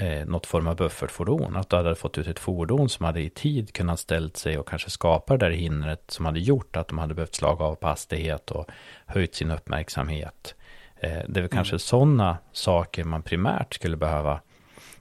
eh, 0.00 0.26
något 0.26 0.46
form 0.46 0.66
av 0.66 0.76
buffertfordon. 0.76 1.56
Att 1.56 1.70
du 1.70 1.76
hade 1.76 1.94
fått 1.94 2.18
ut 2.18 2.26
ett 2.26 2.38
fordon 2.38 2.88
som 2.88 3.06
hade 3.06 3.20
i 3.20 3.30
tid 3.30 3.72
kunnat 3.72 4.00
ställt 4.00 4.36
sig 4.36 4.58
och 4.58 4.68
kanske 4.68 4.90
skapa 4.90 5.36
det 5.36 5.46
där 5.46 5.50
hindret 5.50 6.10
som 6.10 6.24
hade 6.24 6.40
gjort 6.40 6.76
att 6.76 6.88
de 6.88 6.98
hade 6.98 7.14
behövt 7.14 7.34
slaga 7.34 7.64
av 7.64 7.74
på 7.74 7.86
hastighet 7.86 8.50
och 8.50 8.70
höjt 9.06 9.34
sin 9.34 9.50
uppmärksamhet. 9.50 10.54
Eh, 10.96 11.08
det 11.10 11.16
är 11.16 11.26
väl 11.26 11.38
mm. 11.38 11.48
kanske 11.48 11.78
sådana 11.78 12.38
saker 12.52 13.04
man 13.04 13.22
primärt 13.22 13.74
skulle 13.74 13.96
behöva 13.96 14.40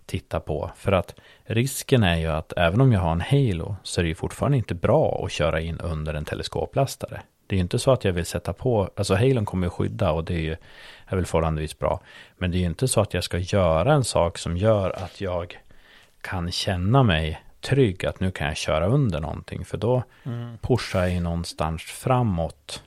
titta 0.06 0.40
på. 0.40 0.72
För 0.76 0.92
att 0.92 1.16
risken 1.44 2.04
är 2.04 2.18
ju 2.18 2.28
att 2.28 2.54
även 2.58 2.82
om 2.82 2.92
jag 2.92 3.00
har 3.00 3.12
en 3.12 3.22
Halo 3.22 3.76
så 3.84 4.02
är 4.02 4.04
det 4.04 4.10
ju 4.10 4.16
fortfarande 4.16 4.58
inte 4.58 4.76
bra 4.76 5.26
att 5.26 5.32
köra 5.32 5.62
in 5.62 5.80
under 5.80 6.14
en 6.14 6.26
teleskoplastare. 6.26 7.22
Det 7.50 7.56
är 7.56 7.58
ju 7.58 7.62
inte 7.62 7.80
så 7.80 7.92
att 7.92 8.06
jag 8.06 8.14
vill 8.14 8.26
sätta 8.26 8.54
på, 8.54 8.90
alltså 8.96 9.16
Halon 9.16 9.46
kommer 9.46 9.68
ju 9.68 9.72
skydda 9.72 10.12
och 10.12 10.24
det 10.24 10.34
är 10.34 10.42
ju 10.42 10.56
är 11.06 11.16
väl 11.16 11.26
förhållandevis 11.26 11.80
bra. 11.80 12.02
Men 12.38 12.52
det 12.52 12.58
är 12.58 12.60
ju 12.60 12.66
inte 12.66 12.88
så 12.88 13.02
att 13.02 13.14
jag 13.14 13.24
ska 13.24 13.38
göra 13.38 13.94
en 13.94 14.04
sak 14.04 14.38
som 14.38 14.58
gör 14.58 14.90
att 14.90 15.22
jag 15.22 15.60
kan 16.22 16.52
känna 16.52 17.04
mig 17.04 17.42
trygg 17.62 18.06
att 18.06 18.20
nu 18.20 18.32
kan 18.32 18.48
jag 18.48 18.58
köra 18.58 18.88
under 18.88 19.20
någonting. 19.20 19.66
För 19.66 19.78
då 19.78 20.04
mm. 20.24 20.58
pushar 20.58 21.00
jag 21.00 21.12
ju 21.12 21.20
någonstans 21.20 21.84
framåt 21.84 22.84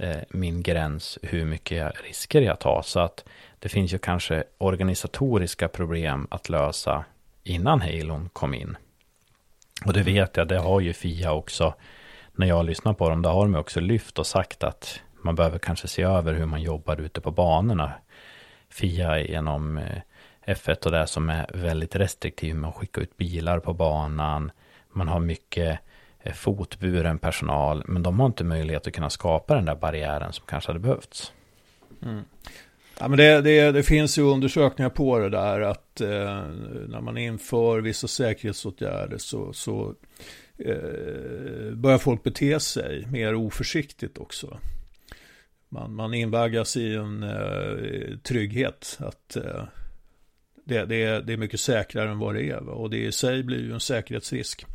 eh, 0.00 0.20
min 0.28 0.62
gräns 0.62 1.18
hur 1.22 1.44
mycket 1.44 1.92
risker 2.04 2.42
jag 2.42 2.58
tar. 2.58 2.82
Så 2.84 3.00
att 3.00 3.24
det 3.58 3.68
finns 3.68 3.94
ju 3.94 3.98
kanske 3.98 4.44
organisatoriska 4.58 5.68
problem 5.68 6.26
att 6.30 6.48
lösa 6.48 7.04
innan 7.42 7.80
Halon 7.80 8.28
kom 8.32 8.54
in. 8.54 8.76
Och 9.84 9.92
det 9.92 10.02
vet 10.02 10.36
jag, 10.36 10.48
det 10.48 10.58
har 10.58 10.80
ju 10.80 10.92
Fia 10.92 11.32
också. 11.32 11.74
När 12.36 12.46
jag 12.46 12.64
lyssnar 12.64 12.94
på 12.94 13.08
dem, 13.08 13.22
då 13.22 13.28
har 13.28 13.42
de 13.42 13.54
också 13.54 13.80
lyft 13.80 14.18
och 14.18 14.26
sagt 14.26 14.64
att 14.64 15.00
man 15.22 15.34
behöver 15.34 15.58
kanske 15.58 15.88
se 15.88 16.02
över 16.02 16.32
hur 16.32 16.46
man 16.46 16.62
jobbar 16.62 17.00
ute 17.00 17.20
på 17.20 17.30
banorna. 17.30 17.92
Fia 18.68 19.20
genom 19.20 19.78
eh, 19.78 20.00
F1 20.46 20.86
och 20.86 20.92
det 20.92 21.06
som 21.06 21.30
är 21.30 21.46
väldigt 21.54 21.96
restriktiv 21.96 22.54
med 22.54 22.68
att 22.68 22.74
skicka 22.74 23.00
ut 23.00 23.16
bilar 23.16 23.60
på 23.60 23.72
banan. 23.74 24.50
Man 24.92 25.08
har 25.08 25.20
mycket 25.20 25.78
eh, 26.22 26.32
fotburen 26.32 27.18
personal, 27.18 27.82
men 27.86 28.02
de 28.02 28.20
har 28.20 28.26
inte 28.26 28.44
möjlighet 28.44 28.86
att 28.86 28.92
kunna 28.92 29.10
skapa 29.10 29.54
den 29.54 29.64
där 29.64 29.74
barriären 29.76 30.32
som 30.32 30.46
kanske 30.46 30.68
hade 30.68 30.80
behövts. 30.80 31.32
Mm. 32.02 32.24
Ja, 32.98 33.08
men 33.08 33.18
det, 33.18 33.40
det, 33.40 33.72
det, 33.72 33.82
finns 33.82 34.18
ju 34.18 34.22
undersökningar 34.22 34.90
på 34.90 35.18
det 35.18 35.30
där 35.30 35.60
att 35.60 36.00
eh, 36.00 36.08
när 36.88 37.00
man 37.00 37.18
inför 37.18 37.80
vissa 37.80 38.08
säkerhetsåtgärder 38.08 39.18
så, 39.18 39.52
så 39.52 39.94
eh, 40.58 41.74
börjar 41.74 41.98
folk 41.98 42.22
bete 42.22 42.60
sig 42.60 43.06
mer 43.06 43.34
oförsiktigt 43.34 44.18
också 44.18 44.58
man, 45.74 45.94
man 45.94 46.14
invaggas 46.14 46.76
i 46.76 46.94
en 46.94 47.22
eh, 47.22 48.18
trygghet. 48.22 48.98
Att 49.00 49.36
eh, 49.36 49.64
det, 50.64 50.84
det, 50.84 51.02
är, 51.02 51.20
det 51.20 51.32
är 51.32 51.36
mycket 51.36 51.60
säkrare 51.60 52.10
än 52.10 52.18
vad 52.18 52.34
det 52.34 52.50
är. 52.50 52.68
Och 52.68 52.90
det 52.90 52.98
i 52.98 53.12
sig 53.12 53.42
blir 53.42 53.58
ju 53.58 53.72
en 53.72 53.80
säkerhetsrisk. 53.80 54.66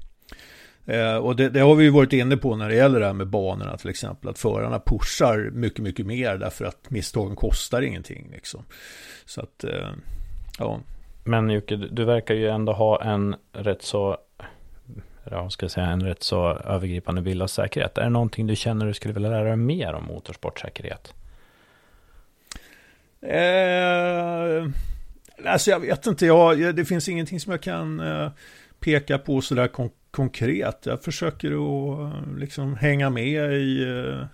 Eh, 0.85 1.15
och 1.15 1.35
det, 1.35 1.49
det, 1.49 1.59
har 1.59 1.75
vi 1.75 1.83
ju 1.83 1.89
varit 1.89 2.13
inne 2.13 2.37
på 2.37 2.55
när 2.55 2.69
det 2.69 2.75
gäller 2.75 2.99
det 2.99 3.05
här 3.05 3.13
med 3.13 3.27
banorna 3.27 3.77
till 3.77 3.89
exempel. 3.89 4.29
Att 4.29 4.39
förarna 4.39 4.79
pushar 4.79 5.49
mycket, 5.53 5.83
mycket 5.83 6.05
mer 6.05 6.37
därför 6.37 6.65
att 6.65 6.89
misstagen 6.89 7.35
kostar 7.35 7.81
ingenting. 7.81 8.29
Liksom. 8.31 8.63
Så 9.25 9.41
att, 9.41 9.63
eh, 9.63 9.89
ja. 10.59 10.79
Men 11.23 11.49
Jocke, 11.49 11.75
du 11.75 12.05
verkar 12.05 12.35
ju 12.35 12.47
ändå 12.47 12.73
ha 12.73 13.03
en 13.03 13.35
rätt 13.53 13.81
så 13.81 14.17
ja, 15.31 15.49
ska 15.49 15.63
jag 15.63 15.71
säga, 15.71 15.87
en 15.87 16.03
rätt 16.03 16.23
så 16.23 16.53
övergripande 16.53 17.21
bild 17.21 17.41
av 17.41 17.47
säkerhet. 17.47 17.97
Är 17.97 18.03
det 18.03 18.09
någonting 18.09 18.47
du 18.47 18.55
känner 18.55 18.85
du 18.85 18.93
skulle 18.93 19.13
vilja 19.13 19.29
lära 19.29 19.43
dig 19.43 19.55
mer 19.55 19.93
om 19.93 20.05
motorsportsäkerhet? 20.05 21.13
Eh, 23.21 24.69
alltså 25.45 25.71
jag 25.71 25.79
vet 25.79 26.07
inte, 26.07 26.25
jag, 26.25 26.75
det 26.75 26.85
finns 26.85 27.09
ingenting 27.09 27.39
som 27.39 27.51
jag 27.51 27.61
kan 27.61 27.99
eh, 27.99 28.31
peka 28.79 29.17
på 29.17 29.41
sådär 29.41 29.67
kon 29.67 29.89
konkret. 30.11 30.85
Jag 30.85 31.03
försöker 31.03 31.47
att 31.51 31.99
eh, 31.99 32.37
liksom 32.37 32.75
hänga 32.75 33.09
med 33.09 33.53
i 33.53 33.83
eh, 33.83 34.25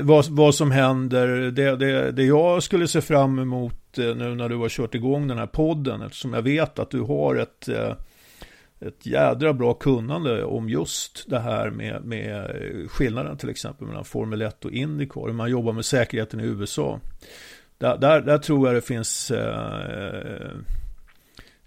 vad, 0.00 0.26
vad 0.28 0.54
som 0.54 0.70
händer. 0.70 1.26
Det, 1.50 1.76
det, 1.76 2.12
det 2.12 2.24
jag 2.24 2.62
skulle 2.62 2.88
se 2.88 3.00
fram 3.00 3.38
emot 3.38 3.98
eh, 3.98 4.14
nu 4.16 4.34
när 4.34 4.48
du 4.48 4.56
har 4.56 4.68
kört 4.68 4.94
igång 4.94 5.28
den 5.28 5.38
här 5.38 5.46
podden, 5.46 6.02
eftersom 6.02 6.32
jag 6.32 6.42
vet 6.42 6.78
att 6.78 6.90
du 6.90 7.00
har 7.00 7.36
ett 7.36 7.68
eh, 7.68 7.92
ett 8.86 9.06
jädra 9.06 9.52
bra 9.52 9.74
kunnande 9.74 10.44
om 10.44 10.68
just 10.68 11.30
det 11.30 11.38
här 11.38 11.70
med, 11.70 12.04
med 12.04 12.50
skillnaden 12.90 13.36
till 13.36 13.48
exempel 13.48 13.86
mellan 13.86 14.04
Formel 14.04 14.42
1 14.42 14.64
och 14.64 14.72
Indycar. 14.72 15.26
Hur 15.26 15.32
man 15.32 15.50
jobbar 15.50 15.72
med 15.72 15.84
säkerheten 15.84 16.40
i 16.40 16.44
USA. 16.44 17.00
Där, 17.78 17.98
där, 17.98 18.20
där 18.20 18.38
tror 18.38 18.66
jag 18.66 18.76
det 18.76 18.80
finns 18.80 19.30
eh, 19.30 20.50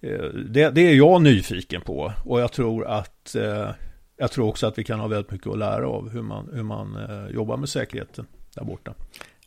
eh, 0.01 0.25
det, 0.45 0.69
det, 0.69 0.81
är 0.81 0.95
jag 0.95 1.21
nyfiken 1.21 1.81
på 1.81 2.13
och 2.25 2.41
jag 2.41 2.51
tror 2.51 2.85
att 2.85 3.35
eh, 3.35 3.69
jag 4.17 4.31
tror 4.31 4.47
också 4.47 4.67
att 4.67 4.77
vi 4.77 4.83
kan 4.83 4.99
ha 4.99 5.07
väldigt 5.07 5.31
mycket 5.31 5.47
att 5.47 5.57
lära 5.57 5.87
av 5.87 6.09
hur 6.09 6.21
man, 6.21 6.49
hur 6.53 6.63
man 6.63 6.95
eh, 6.95 7.35
jobbar 7.35 7.57
med 7.57 7.69
säkerheten 7.69 8.25
där 8.55 8.63
borta. 8.63 8.93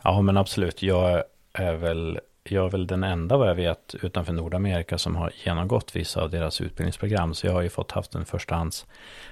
Ja, 0.05 0.23
men 0.23 0.37
absolut. 0.37 0.83
Jag 0.83 1.23
är 1.53 1.75
väl, 1.75 2.19
jag 2.45 2.67
är 2.67 2.71
väl 2.71 2.87
den 2.87 3.05
enda 3.05 3.37
vad 3.37 3.49
jag 3.49 3.55
vet 3.55 3.95
utanför 4.03 4.33
Nordamerika 4.33 4.99
som 4.99 5.17
har 5.17 5.33
genomgått 5.45 5.97
vissa 5.97 6.23
av 6.23 6.31
deras 6.31 6.61
utbildningsprogram. 6.61 7.35
Så 7.35 7.47
jag 7.47 7.53
har 7.53 7.63
ju 7.63 7.69
fått 7.69 7.91
haft 7.91 8.15
en 8.15 8.25
förstahands 8.25 8.87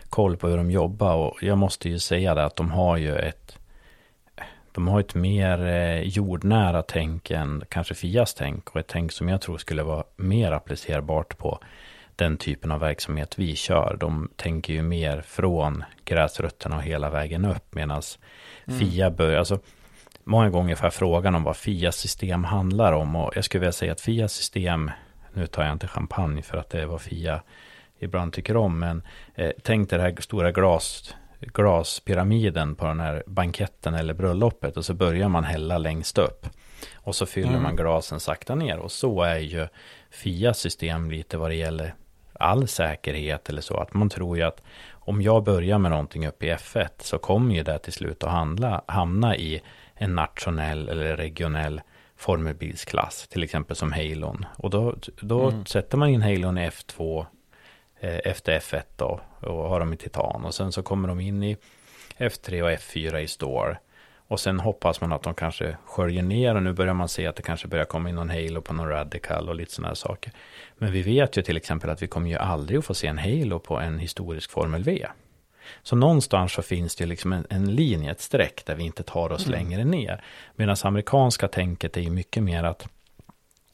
koll 0.08 0.36
på 0.36 0.48
hur 0.48 0.56
de 0.56 0.70
jobbar. 0.70 1.16
Och 1.16 1.42
jag 1.42 1.58
måste 1.58 1.88
ju 1.88 1.98
säga 1.98 2.34
det 2.34 2.44
att 2.44 2.56
de 2.56 2.70
har 2.70 2.96
ju 2.96 3.16
ett 3.16 3.56
de 4.72 4.88
har 4.88 5.00
ett 5.00 5.14
mer 5.14 5.66
eh, 5.66 6.00
jordnära 6.00 6.82
tänk 6.82 7.30
än 7.30 7.62
kanske 7.68 7.94
Fias 7.94 8.34
tänk 8.34 8.70
och 8.70 8.80
ett 8.80 8.88
tänk 8.88 9.12
som 9.12 9.28
jag 9.28 9.40
tror 9.40 9.58
skulle 9.58 9.82
vara 9.82 10.04
mer 10.16 10.52
applicerbart 10.52 11.38
på 11.38 11.58
den 12.16 12.36
typen 12.36 12.70
av 12.70 12.80
verksamhet 12.80 13.38
vi 13.38 13.56
kör. 13.56 13.96
De 14.00 14.30
tänker 14.36 14.72
ju 14.72 14.82
mer 14.82 15.20
från 15.20 15.84
gräsrötterna 16.04 16.76
och 16.76 16.82
hela 16.82 17.10
vägen 17.10 17.44
upp 17.44 17.74
medan 17.74 18.02
mm. 18.66 18.80
Fia 18.80 19.10
börjar, 19.10 19.38
alltså 19.38 19.58
många 20.30 20.50
gånger 20.50 20.74
får 20.74 20.86
jag 20.86 20.94
frågan 20.94 21.34
om 21.34 21.44
vad 21.44 21.56
Fias 21.56 21.96
system 21.96 22.44
handlar 22.44 22.92
om 22.92 23.16
och 23.16 23.32
jag 23.36 23.44
skulle 23.44 23.60
vilja 23.60 23.72
säga 23.72 23.92
att 23.92 24.00
Fias 24.00 24.32
system, 24.32 24.90
nu 25.32 25.46
tar 25.46 25.62
jag 25.62 25.72
inte 25.72 25.88
champagne 25.88 26.42
för 26.42 26.58
att 26.58 26.70
det 26.70 26.80
är 26.80 26.86
vad 26.86 27.00
Fia 27.00 27.42
ibland 27.98 28.32
tycker 28.32 28.56
om, 28.56 28.78
men 28.78 29.02
eh, 29.34 29.50
tänk 29.62 29.90
det 29.90 30.00
här 30.00 30.16
stora 30.20 30.52
glas, 30.52 31.14
glaspyramiden 31.40 32.74
på 32.74 32.86
den 32.86 33.00
här 33.00 33.22
banketten 33.26 33.94
eller 33.94 34.14
bröllopet 34.14 34.76
och 34.76 34.84
så 34.84 34.94
börjar 34.94 35.28
man 35.28 35.44
hälla 35.44 35.78
längst 35.78 36.18
upp. 36.18 36.46
Och 36.94 37.14
så 37.14 37.26
fyller 37.26 37.48
mm. 37.48 37.62
man 37.62 37.76
glasen 37.76 38.20
sakta 38.20 38.54
ner 38.54 38.78
och 38.78 38.92
så 38.92 39.22
är 39.22 39.38
ju 39.38 39.68
Fias 40.10 40.58
system 40.58 41.10
lite 41.10 41.38
vad 41.38 41.50
det 41.50 41.54
gäller 41.54 41.94
all 42.32 42.68
säkerhet 42.68 43.48
eller 43.48 43.62
så. 43.62 43.76
Att 43.76 43.94
man 43.94 44.08
tror 44.08 44.36
ju 44.36 44.42
att 44.42 44.62
om 44.90 45.22
jag 45.22 45.44
börjar 45.44 45.78
med 45.78 45.90
någonting 45.90 46.26
uppe 46.26 46.46
i 46.46 46.54
F1 46.54 46.88
så 46.98 47.18
kommer 47.18 47.54
ju 47.54 47.62
det 47.62 47.78
till 47.78 47.92
slut 47.92 48.24
att 48.24 48.30
handla, 48.30 48.82
hamna 48.86 49.36
i 49.36 49.62
en 50.02 50.14
nationell 50.14 50.88
eller 50.88 51.16
regionell 51.16 51.80
formelbilsklass, 52.16 53.28
till 53.28 53.42
exempel 53.42 53.76
som 53.76 53.92
Halon. 53.92 54.46
Och 54.56 54.70
då, 54.70 54.94
då 55.20 55.48
mm. 55.48 55.66
sätter 55.66 55.98
man 55.98 56.08
in 56.08 56.22
Halon 56.22 56.58
i 56.58 56.68
F2 56.68 57.26
eh, 58.00 58.20
efter 58.24 58.58
F1 58.58 58.82
då 58.96 59.20
och 59.40 59.68
har 59.68 59.80
dem 59.80 59.92
i 59.92 59.96
titan. 59.96 60.44
Och 60.44 60.54
sen 60.54 60.72
så 60.72 60.82
kommer 60.82 61.08
de 61.08 61.20
in 61.20 61.42
i 61.42 61.56
F3 62.18 62.62
och 62.62 62.70
F4 62.70 63.18
i 63.18 63.28
store. 63.28 63.76
Och 64.16 64.40
sen 64.40 64.60
hoppas 64.60 65.00
man 65.00 65.12
att 65.12 65.22
de 65.22 65.34
kanske 65.34 65.76
sköljer 65.84 66.22
ner 66.22 66.54
och 66.54 66.62
nu 66.62 66.72
börjar 66.72 66.94
man 66.94 67.08
se 67.08 67.26
att 67.26 67.36
det 67.36 67.42
kanske 67.42 67.68
börjar 67.68 67.84
komma 67.84 68.08
in 68.08 68.14
någon 68.14 68.30
Halo 68.30 68.60
på 68.60 68.72
någon 68.72 68.88
Radical 68.88 69.48
och 69.48 69.54
lite 69.54 69.72
sådana 69.72 69.88
här 69.88 69.94
saker. 69.94 70.32
Men 70.78 70.92
vi 70.92 71.02
vet 71.02 71.36
ju 71.36 71.42
till 71.42 71.56
exempel 71.56 71.90
att 71.90 72.02
vi 72.02 72.06
kommer 72.06 72.30
ju 72.30 72.36
aldrig 72.36 72.78
att 72.78 72.84
få 72.84 72.94
se 72.94 73.06
en 73.06 73.18
Halo 73.18 73.58
på 73.58 73.78
en 73.78 73.98
historisk 73.98 74.50
Formel 74.50 74.82
V. 74.82 75.06
Så 75.82 75.96
någonstans 75.96 76.52
så 76.52 76.62
finns 76.62 76.96
det 76.96 77.06
liksom 77.06 77.32
en, 77.32 77.46
en 77.50 77.74
linje, 77.74 78.10
ett 78.10 78.20
streck 78.20 78.62
där 78.66 78.74
vi 78.74 78.82
inte 78.82 79.02
tar 79.02 79.32
oss 79.32 79.46
mm. 79.46 79.58
längre 79.58 79.84
ner. 79.84 80.22
Medan 80.56 80.76
amerikanska 80.84 81.48
tänket 81.48 81.96
är 81.96 82.00
ju 82.00 82.10
mycket 82.10 82.42
mer 82.42 82.64
att 82.64 82.88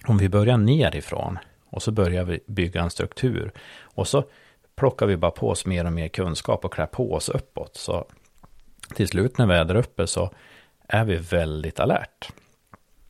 om 0.07 0.19
vi 0.19 0.29
börjar 0.29 0.57
nerifrån 0.57 1.39
och 1.71 1.83
så 1.83 1.91
börjar 1.91 2.25
vi 2.25 2.41
bygga 2.47 2.83
en 2.83 2.91
struktur 2.91 3.53
och 3.81 4.09
så 4.09 4.25
plockar 4.77 5.07
vi 5.07 5.17
bara 5.17 5.31
på 5.31 5.51
oss 5.51 5.67
mer 5.67 5.85
och 5.85 5.93
mer 5.93 6.09
kunskap 6.09 6.65
och 6.65 6.73
klär 6.73 6.87
på 6.87 7.13
oss 7.13 7.29
uppåt. 7.29 7.77
Så 7.77 8.07
till 8.95 9.09
slut 9.09 9.39
när 9.39 9.47
vi 9.47 9.55
är 9.55 9.77
uppe 9.77 10.07
så 10.07 10.31
är 10.89 11.05
vi 11.05 11.17
väldigt 11.17 11.81
alert. 11.81 12.29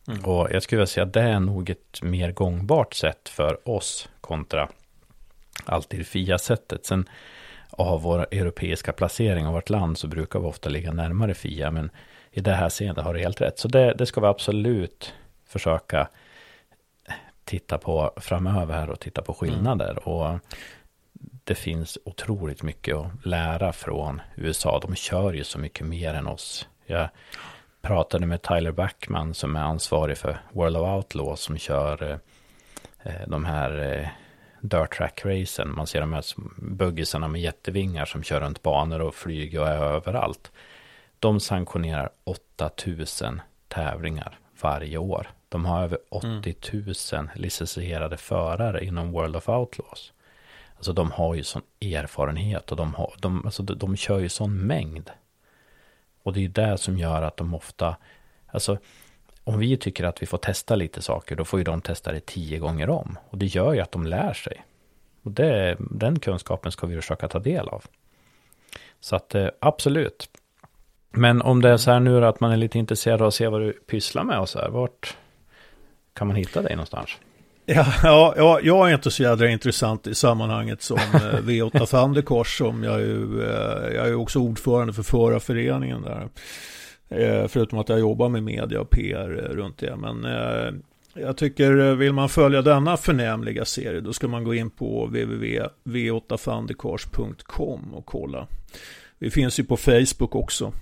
Mm. 0.08 0.24
Och 0.24 0.48
jag 0.50 0.62
skulle 0.62 0.78
vilja 0.78 0.86
säga 0.86 1.06
att 1.06 1.12
det 1.12 1.22
är 1.22 1.40
nog 1.40 1.70
ett 1.70 2.02
mer 2.02 2.32
gångbart 2.32 2.94
sätt 2.94 3.28
för 3.28 3.68
oss 3.68 4.08
kontra 4.20 4.68
alltid 5.64 6.06
FIA-sättet. 6.06 6.86
Sen 6.86 7.08
av 7.70 8.02
vår 8.02 8.26
europeiska 8.30 8.92
placering 8.92 9.46
av 9.46 9.52
vårt 9.52 9.70
land 9.70 9.98
så 9.98 10.08
brukar 10.08 10.40
vi 10.40 10.46
ofta 10.46 10.68
ligga 10.68 10.92
närmare 10.92 11.34
FIA. 11.34 11.70
Men 11.70 11.90
i 12.30 12.40
det 12.40 12.52
här 12.52 12.68
seendet 12.68 13.04
har 13.04 13.14
du 13.14 13.20
helt 13.20 13.40
rätt. 13.40 13.58
Så 13.58 13.68
det, 13.68 13.94
det 13.94 14.06
ska 14.06 14.20
vi 14.20 14.26
absolut 14.26 15.14
försöka 15.46 16.08
titta 17.44 17.78
på 17.78 18.12
framöver 18.16 18.74
här 18.74 18.90
och 18.90 19.00
titta 19.00 19.22
på 19.22 19.34
skillnader. 19.34 19.90
Mm. 19.90 20.02
Och 20.04 20.38
det 21.44 21.54
finns 21.54 21.98
otroligt 22.04 22.62
mycket 22.62 22.96
att 22.96 23.26
lära 23.26 23.72
från 23.72 24.20
USA. 24.36 24.80
De 24.82 24.94
kör 24.94 25.32
ju 25.32 25.44
så 25.44 25.58
mycket 25.58 25.86
mer 25.86 26.14
än 26.14 26.26
oss. 26.26 26.68
Jag 26.86 27.08
pratade 27.82 28.26
med 28.26 28.42
Tyler 28.42 28.72
Backman 28.72 29.34
som 29.34 29.56
är 29.56 29.60
ansvarig 29.60 30.18
för 30.18 30.38
World 30.52 30.76
of 30.76 30.88
Outlaws 30.88 31.40
som 31.40 31.58
kör 31.58 32.20
eh, 33.02 33.12
de 33.26 33.44
här 33.44 33.98
eh, 33.98 34.08
dirt 34.68 34.96
track 34.96 35.24
racen. 35.24 35.74
Man 35.74 35.86
ser 35.86 36.00
de 36.00 36.12
här 36.12 36.24
buggisarna 36.56 37.28
med 37.28 37.40
jättevingar 37.40 38.04
som 38.04 38.22
kör 38.22 38.40
runt 38.40 38.62
banor 38.62 39.00
och 39.00 39.14
flyger 39.14 39.60
och 39.60 39.68
är 39.68 39.78
överallt. 39.78 40.52
De 41.18 41.40
sanktionerar 41.40 42.10
8000 42.24 43.40
tävlingar 43.68 44.38
varje 44.60 44.98
år. 44.98 45.30
De 45.48 45.64
har 45.64 45.82
över 45.82 45.98
80 46.08 46.56
000 47.16 47.28
licensierade 47.34 48.16
förare 48.16 48.84
inom 48.84 49.12
World 49.12 49.36
of 49.36 49.48
Outlaws. 49.48 50.12
Alltså 50.76 50.92
de 50.92 51.10
har 51.10 51.34
ju 51.34 51.42
sån 51.42 51.62
erfarenhet 51.80 52.70
och 52.70 52.76
de, 52.76 52.94
har, 52.94 53.14
de, 53.18 53.44
alltså 53.44 53.62
de, 53.62 53.78
de 53.78 53.96
kör 53.96 54.18
ju 54.18 54.28
sån 54.28 54.66
mängd. 54.66 55.10
Och 56.22 56.32
det 56.32 56.44
är 56.44 56.48
det 56.48 56.78
som 56.78 56.98
gör 56.98 57.22
att 57.22 57.36
de 57.36 57.54
ofta, 57.54 57.96
alltså 58.46 58.78
om 59.46 59.58
vi 59.58 59.76
tycker 59.76 60.04
att 60.04 60.22
vi 60.22 60.26
får 60.26 60.38
testa 60.38 60.76
lite 60.76 61.02
saker, 61.02 61.36
då 61.36 61.44
får 61.44 61.60
ju 61.60 61.64
de 61.64 61.80
testa 61.80 62.12
det 62.12 62.26
tio 62.26 62.58
gånger 62.58 62.90
om. 62.90 63.18
Och 63.30 63.38
det 63.38 63.46
gör 63.46 63.74
ju 63.74 63.80
att 63.80 63.92
de 63.92 64.06
lär 64.06 64.32
sig. 64.32 64.64
Och 65.22 65.30
det, 65.30 65.76
den 65.78 66.18
kunskapen 66.18 66.72
ska 66.72 66.86
vi 66.86 66.96
försöka 66.96 67.28
ta 67.28 67.38
del 67.38 67.68
av. 67.68 67.84
Så 69.00 69.16
att 69.16 69.34
eh, 69.34 69.48
absolut. 69.60 70.28
Men 71.10 71.42
om 71.42 71.62
det 71.62 71.68
är 71.68 71.76
så 71.76 71.90
här 71.90 72.00
nu 72.00 72.26
att 72.26 72.40
man 72.40 72.52
är 72.52 72.56
lite 72.56 72.78
intresserad 72.78 73.22
av 73.22 73.28
att 73.28 73.34
se 73.34 73.48
vad 73.48 73.60
du 73.60 73.72
pysslar 73.72 74.24
med 74.24 74.38
och 74.38 74.48
så 74.48 74.58
här, 74.58 74.68
vart 74.68 75.16
kan 76.12 76.26
man 76.26 76.36
hitta 76.36 76.62
dig 76.62 76.76
någonstans? 76.76 77.10
Ja, 77.66 77.86
ja, 78.36 78.60
jag 78.62 78.90
är 78.90 78.94
inte 78.94 79.10
så 79.10 79.22
jädra 79.22 79.48
intressant 79.48 80.06
i 80.06 80.14
sammanhanget 80.14 80.82
som 80.82 80.98
eh, 80.98 81.20
V8 81.40 81.86
Thunderkors 81.86 82.58
som 82.58 82.82
eh, 82.82 82.90
jag 82.90 83.00
är 83.00 83.04
ju, 83.04 83.42
jag 83.94 84.08
är 84.08 84.14
också 84.14 84.38
ordförande 84.38 84.92
för 84.92 85.02
förarföreningen 85.02 86.02
där. 86.02 86.28
Eh, 87.08 87.46
förutom 87.48 87.78
att 87.78 87.88
jag 87.88 88.00
jobbar 88.00 88.28
med 88.28 88.42
media 88.42 88.80
och 88.80 88.90
PR 88.90 89.44
eh, 89.44 89.48
runt 89.54 89.78
det. 89.78 89.96
Men 89.96 90.24
eh, 90.24 90.70
jag 91.14 91.36
tycker, 91.36 91.94
vill 91.94 92.12
man 92.12 92.28
följa 92.28 92.62
denna 92.62 92.96
förnämliga 92.96 93.64
serie 93.64 94.00
då 94.00 94.12
ska 94.12 94.28
man 94.28 94.44
gå 94.44 94.54
in 94.54 94.70
på 94.70 95.06
www.v8fandekars.com 95.06 97.94
och 97.94 98.06
kolla. 98.06 98.46
Vi 99.18 99.30
finns 99.30 99.60
ju 99.60 99.64
på 99.64 99.76
Facebook 99.76 100.34
också. 100.34 100.72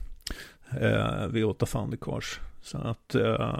V8 1.29 1.66
Fandekars. 1.66 2.41
Så 2.62 2.79
att 2.79 3.09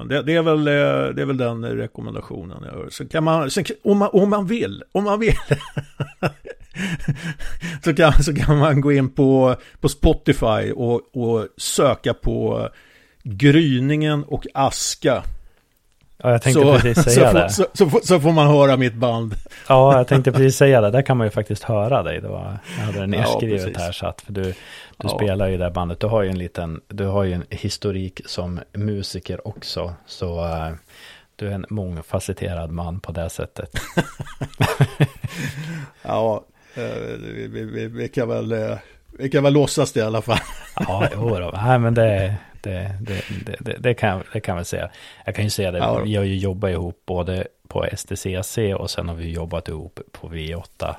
det, 0.09 0.23
det, 0.23 0.35
är 0.35 0.43
väl, 0.43 0.65
det 0.65 1.23
är 1.23 1.27
väl 1.27 1.37
den 1.37 1.65
rekommendationen 1.65 2.62
jag 2.65 2.75
gör. 2.75 2.89
Så 2.91 3.09
kan 3.09 3.25
man, 3.25 3.51
sen, 3.51 3.65
om, 3.85 3.99
man 3.99 4.09
om 4.12 4.31
man 4.31 4.47
vill, 4.47 4.83
om 4.93 5.05
man 5.05 5.21
vill. 5.21 5.37
så, 7.84 7.94
kan, 7.94 8.22
så 8.22 8.34
kan 8.34 8.59
man 8.59 8.80
gå 8.80 8.92
in 8.92 9.11
på, 9.11 9.57
på 9.80 9.88
Spotify 9.88 10.72
och, 10.72 11.16
och 11.16 11.48
söka 11.57 12.14
på 12.14 12.68
Gryningen 13.22 14.24
och 14.24 14.46
Aska. 14.55 15.22
Ja, 16.24 16.30
jag 16.30 16.42
tänkte 16.42 16.62
så, 16.62 16.78
precis 16.78 17.14
säga 17.14 17.30
så, 17.30 17.36
det. 17.36 17.50
Så, 17.50 17.90
så, 17.90 18.00
så, 18.02 18.20
får 18.20 18.32
man 18.32 18.46
höra 18.46 18.76
mitt 18.76 18.94
band. 18.94 19.34
Ja, 19.68 19.96
jag 19.96 20.09
tänkte 20.09 20.32
precis 20.32 20.57
säga 20.57 20.80
det. 20.80 20.90
Där 20.90 21.02
kan 21.02 21.16
man 21.16 21.26
ju 21.26 21.30
faktiskt 21.30 21.62
höra 21.62 22.02
dig. 22.02 22.20
Det 22.20 22.28
var, 22.28 22.59
jag 22.78 22.84
hade 22.84 23.00
det 23.00 23.07
nedskrivet 23.07 23.70
ja, 23.74 23.80
här. 23.80 23.92
Så 23.92 24.07
att, 24.07 24.20
för 24.20 24.32
du, 24.32 24.42
du 24.42 24.55
ja. 24.98 25.09
spelar 25.09 25.48
ju 25.48 25.59
det 25.59 25.70
bandet. 25.70 26.00
Du 26.00 26.07
har 26.07 26.22
ju 26.22 26.28
en 26.28 26.38
liten, 26.38 26.80
du 26.88 27.07
har 27.07 27.24
ju 27.24 27.32
en 27.32 27.44
historik 27.50 28.20
som 28.26 28.61
musiker 28.72 29.48
också. 29.48 29.94
Så 30.07 30.44
uh, 30.44 30.70
du 31.36 31.48
är 31.48 31.52
en 31.52 31.66
mångfacetterad 31.68 32.70
man 32.70 33.00
på 33.00 33.12
det 33.12 33.30
sättet. 33.30 33.70
ja, 36.02 36.44
vi, 36.75 37.49
vi, 37.49 37.87
vi, 37.87 38.09
kan 38.09 38.29
väl... 38.29 38.53
Uh, 38.53 38.77
vi 39.18 39.31
kan 39.31 39.43
väl 39.43 39.53
låtsas 39.53 39.93
det 39.93 40.01
i 40.01 40.03
alla 40.03 40.22
fall. 40.22 40.39
ja, 40.77 41.09
jo 41.14 41.29
då. 41.29 41.51
Nej, 41.55 41.79
men 41.79 41.95
det, 41.95 42.35
det, 42.61 42.91
det, 43.01 43.25
det, 43.61 43.77
det, 43.79 43.95
kan, 43.95 44.22
det 44.33 44.41
kan 44.41 44.57
jag 44.57 44.66
säga. 44.66 44.91
Jag 45.25 45.35
kan 45.35 45.45
ju 45.45 45.51
säga 45.51 45.70
det, 45.70 45.79
ja. 45.79 45.99
vi 45.99 46.16
har 46.16 46.25
ju 46.25 46.37
jobbat 46.37 46.70
ihop 46.70 47.03
både 47.07 47.47
på 47.68 47.87
STCC 47.97 48.59
och 48.79 48.91
sen 48.91 49.09
har 49.09 49.14
vi 49.14 49.31
jobbat 49.31 49.68
ihop 49.68 50.01
på 50.12 50.29
V8 50.29 50.95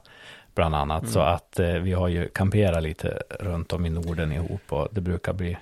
bland 0.56 0.76
annat. 0.76 1.02
Mm. 1.02 1.14
Så 1.14 1.20
att 1.20 1.60
eh, 1.60 1.74
vi 1.74 1.94
har 1.94 2.08
ju 2.08 2.30
kamperat 2.30 2.84
lite 2.84 3.22
runt 3.40 3.74
om 3.74 3.86
i 3.86 3.90
Norden 3.90 4.32
ihop 4.32 4.62
och 4.70 4.88
det 4.92 5.02
brukar 5.02 5.34
bli 5.34 5.58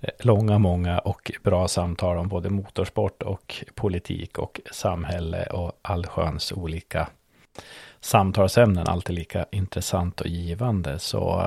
eh, 0.00 0.10
långa, 0.18 0.58
många 0.58 0.98
och 0.98 1.32
bra 1.42 1.68
samtal 1.68 2.16
om 2.16 2.28
både 2.28 2.50
motorsport 2.50 3.22
och 3.22 3.64
politik 3.74 4.38
och 4.38 4.60
samhälle 4.72 5.46
och 5.46 5.72
allsköns 5.82 6.52
olika 6.52 7.08
samtalsämnen 8.04 8.86
alltid 8.86 9.16
lika 9.16 9.46
intressant 9.50 10.20
och 10.20 10.26
givande. 10.26 10.98
Så 10.98 11.42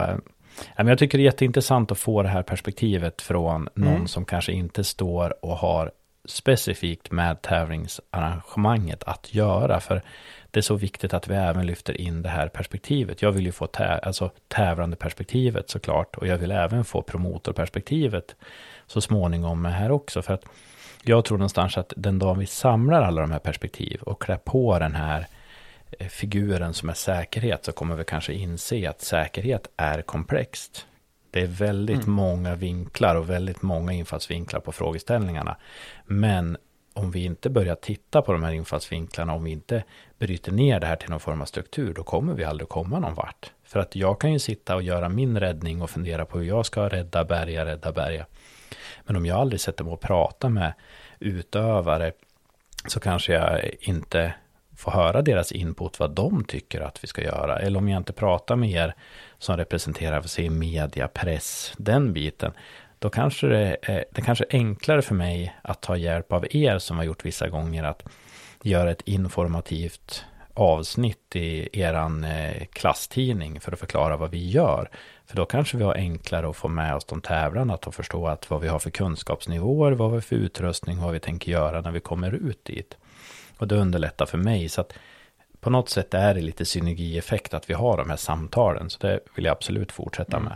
äh, 0.78 0.88
jag 0.88 1.00
tycker 1.00 1.18
det 1.18 1.22
är 1.22 1.26
jätteintressant 1.26 1.92
att 1.92 1.98
få 1.98 2.24
det 2.24 2.30
här 2.30 2.44
perspektivet 2.44 3.22
från 3.22 3.70
någon 3.74 3.96
mm. 3.96 4.08
som 4.08 4.26
kanske 4.26 4.52
inte 4.52 4.84
står 4.84 5.46
och 5.46 5.58
har 5.58 5.92
specifikt 6.26 7.12
med 7.12 7.42
tävlingsarrangemanget 7.42 9.04
att 9.04 9.34
göra. 9.34 9.80
För 9.80 10.02
det 10.52 10.60
är 10.60 10.62
så 10.62 10.76
viktigt 10.76 11.14
att 11.14 11.28
vi 11.28 11.36
även 11.36 11.66
lyfter 11.66 12.02
in 12.02 12.22
det 12.22 12.30
här 12.30 12.48
perspektivet. 12.48 13.22
Jag 13.22 13.32
vill 13.32 13.46
ju 13.46 13.52
få 13.52 13.68
tä 13.68 14.00
alltså, 14.04 14.32
tävlande 14.48 14.96
perspektivet 14.96 15.70
såklart. 15.70 16.16
Och 16.16 16.28
jag 16.28 16.38
vill 16.38 16.52
även 16.52 16.86
få 16.86 17.02
promotorperspektivet 17.02 18.36
så 18.88 19.02
småningom 19.02 19.66
här 19.66 19.92
också. 19.92 20.22
För 20.22 20.34
att 20.34 20.44
jag 21.04 21.26
tror 21.26 21.38
någonstans 21.38 21.78
att 21.78 21.94
den 21.98 22.20
dag 22.20 22.36
vi 22.36 22.46
samlar 22.46 23.02
alla 23.02 23.22
de 23.22 23.32
här 23.32 23.40
perspektiv 23.40 24.02
och 24.02 24.22
klär 24.22 24.38
på 24.38 24.80
den 24.80 24.96
här 24.96 25.20
eh, 25.20 25.26
figuren 26.10 26.74
som 26.74 26.90
är 26.90 26.94
säkerhet 26.94 27.66
så 27.66 27.72
kommer 27.72 27.96
vi 27.96 28.04
kanske 28.04 28.34
inse 28.34 28.90
att 28.90 29.02
säkerhet 29.02 29.68
är 29.78 30.02
komplext. 30.02 30.86
Det 31.32 31.42
är 31.42 31.48
väldigt 31.48 32.04
mm. 32.04 32.12
många 32.12 32.56
vinklar 32.56 33.16
och 33.16 33.30
väldigt 33.30 33.62
många 33.62 33.94
infallsvinklar 33.94 34.60
på 34.60 34.72
frågeställningarna. 34.72 35.58
Men 36.06 36.58
om 36.94 37.12
vi 37.12 37.24
inte 37.24 37.50
börjar 37.50 37.76
titta 37.76 38.22
på 38.22 38.32
de 38.32 38.44
här 38.44 38.52
infallsvinklarna, 38.52 39.34
om 39.34 39.44
vi 39.44 39.52
inte 39.52 39.84
bryter 40.20 40.52
ner 40.52 40.80
det 40.80 40.88
här 40.88 40.96
till 40.96 41.10
någon 41.10 41.20
form 41.20 41.42
av 41.42 41.46
struktur, 41.46 41.94
då 41.94 42.04
kommer 42.04 42.34
vi 42.34 42.44
aldrig 42.44 42.70
komma 42.70 43.00
någon 43.00 43.14
vart. 43.14 43.52
För 43.64 43.80
att 43.80 43.96
jag 43.96 44.22
kan 44.22 44.34
ju 44.34 44.40
sitta 44.40 44.76
och 44.76 44.84
göra 44.84 45.10
min 45.10 45.40
räddning 45.40 45.82
och 45.82 45.90
fundera 45.90 46.26
på 46.26 46.40
hur 46.40 46.46
jag 46.46 46.66
ska 46.66 46.90
rädda 46.90 47.26
Berga, 47.26 47.66
rädda 47.66 47.92
Berga. 47.92 48.26
Men 49.04 49.16
om 49.16 49.26
jag 49.26 49.38
aldrig 49.38 49.62
sätter 49.62 49.84
mig 49.84 49.94
och 49.94 50.02
pratar 50.02 50.50
med 50.50 50.74
utövare 51.20 52.12
så 52.88 53.00
kanske 53.00 53.34
jag 53.34 53.70
inte 53.80 54.34
få 54.78 54.92
höra 54.92 55.22
deras 55.22 55.52
input, 55.52 56.00
vad 56.00 56.12
de 56.12 56.44
tycker 56.44 56.82
att 56.82 57.04
vi 57.04 57.08
ska 57.08 57.24
göra. 57.24 57.60
Eller 57.60 57.80
om 57.80 57.90
jag 57.90 57.98
inte 57.98 58.14
pratar 58.14 58.56
med 58.56 58.72
er 58.72 58.94
som 59.38 59.58
representerar, 59.58 60.22
för 60.22 60.30
sig 60.30 60.50
media, 60.50 61.08
press, 61.08 61.74
den 61.78 62.14
biten. 62.14 62.52
Då 63.00 63.10
kanske 63.10 63.48
det 63.48 63.78
är, 63.82 64.06
det 64.12 64.22
kanske 64.22 64.44
är 64.50 64.58
enklare 64.58 65.02
för 65.02 65.16
mig 65.16 65.56
att 65.62 65.82
ta 65.82 65.98
hjälp 65.98 66.32
av 66.32 66.46
er 66.56 66.80
som 66.80 66.98
har 66.98 67.04
gjort 67.04 67.26
vissa 67.26 67.50
gånger 67.50 67.84
att 67.84 68.04
göra 68.64 68.92
ett 68.92 69.02
informativt 69.02 70.26
avsnitt 70.54 71.36
i 71.36 71.70
eran 71.82 72.24
eh, 72.24 72.66
klasstidning 72.66 73.60
för 73.60 73.72
att 73.72 73.80
förklara 73.80 74.18
vad 74.18 74.32
vi 74.32 74.50
gör. 74.50 74.90
För 75.26 75.36
då 75.36 75.46
kanske 75.46 75.78
vi 75.78 75.84
har 75.84 75.94
enklare 75.96 76.50
att 76.50 76.56
få 76.56 76.68
med 76.68 76.96
oss 76.96 77.06
de 77.06 77.22
tävlande 77.22 77.74
att 77.74 77.96
förstå 77.96 78.28
att 78.28 78.50
vad 78.50 78.62
vi 78.62 78.68
har 78.68 78.80
för 78.80 78.90
kunskapsnivåer, 78.90 79.92
vad 79.92 80.10
vi 80.10 80.16
har 80.16 80.22
för 80.22 80.36
utrustning, 80.36 81.02
vad 81.02 81.14
vi 81.14 81.20
tänker 81.20 81.52
göra 81.52 81.82
när 81.82 81.92
vi 81.92 82.00
kommer 82.00 82.32
ut 82.32 82.66
dit. 82.66 82.98
Och 83.58 83.68
det 83.68 83.76
underlättar 83.76 84.26
för 84.26 84.38
mig. 84.38 84.70
Så 84.70 84.82
att 84.82 84.94
på 85.60 85.70
något 85.70 85.90
sätt 85.90 86.14
är 86.14 86.34
det 86.34 86.42
lite 86.42 86.66
synergieffekt 86.66 87.54
att 87.54 87.70
vi 87.70 87.74
har 87.74 87.98
de 87.98 88.10
här 88.10 88.18
samtalen. 88.18 88.90
Så 88.90 89.08
det 89.08 89.20
vill 89.36 89.46
jag 89.46 89.52
absolut 89.52 89.92
fortsätta 89.92 90.40
med. 90.40 90.56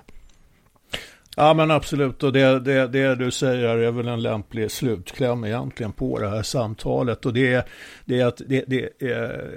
Ja 1.35 1.53
men 1.53 1.71
absolut 1.71 2.23
och 2.23 2.33
det, 2.33 2.59
det, 2.59 2.87
det 2.87 3.15
du 3.15 3.31
säger 3.31 3.77
är 3.77 3.91
väl 3.91 4.07
en 4.07 4.21
lämplig 4.21 4.71
slutkläm 4.71 5.45
egentligen 5.45 5.91
på 5.91 6.19
det 6.19 6.29
här 6.29 6.43
samtalet. 6.43 7.25
Och 7.25 7.33
det, 7.33 7.67
det 8.05 8.21
är 8.21 8.25
att 8.25 8.41
det, 8.47 8.63
det 8.67 8.89
är, 8.99 9.51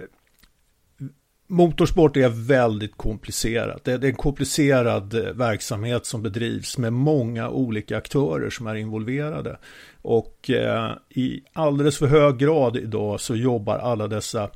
motorsport 1.55 2.16
är 2.16 2.28
väldigt 2.28 2.96
komplicerat. 2.96 3.84
Det 3.84 3.92
är 3.92 4.05
en 4.05 4.14
komplicerad 4.14 5.14
eh, 5.14 5.32
verksamhet 5.32 6.07
som 6.07 6.22
bedrivs 6.22 6.78
med 6.78 6.92
många 6.92 7.48
olika 7.48 7.96
aktörer 7.96 8.50
som 8.50 8.66
är 8.66 8.74
involverade. 8.74 9.59
Och 10.02 10.50
eh, 10.50 10.92
i 11.09 11.42
alldeles 11.52 11.98
för 11.98 12.07
hög 12.07 12.38
grad 12.38 12.76
idag 12.76 13.20
så 13.20 13.36
jobbar 13.36 13.78
alla 13.78 14.09
dessa 14.09 14.50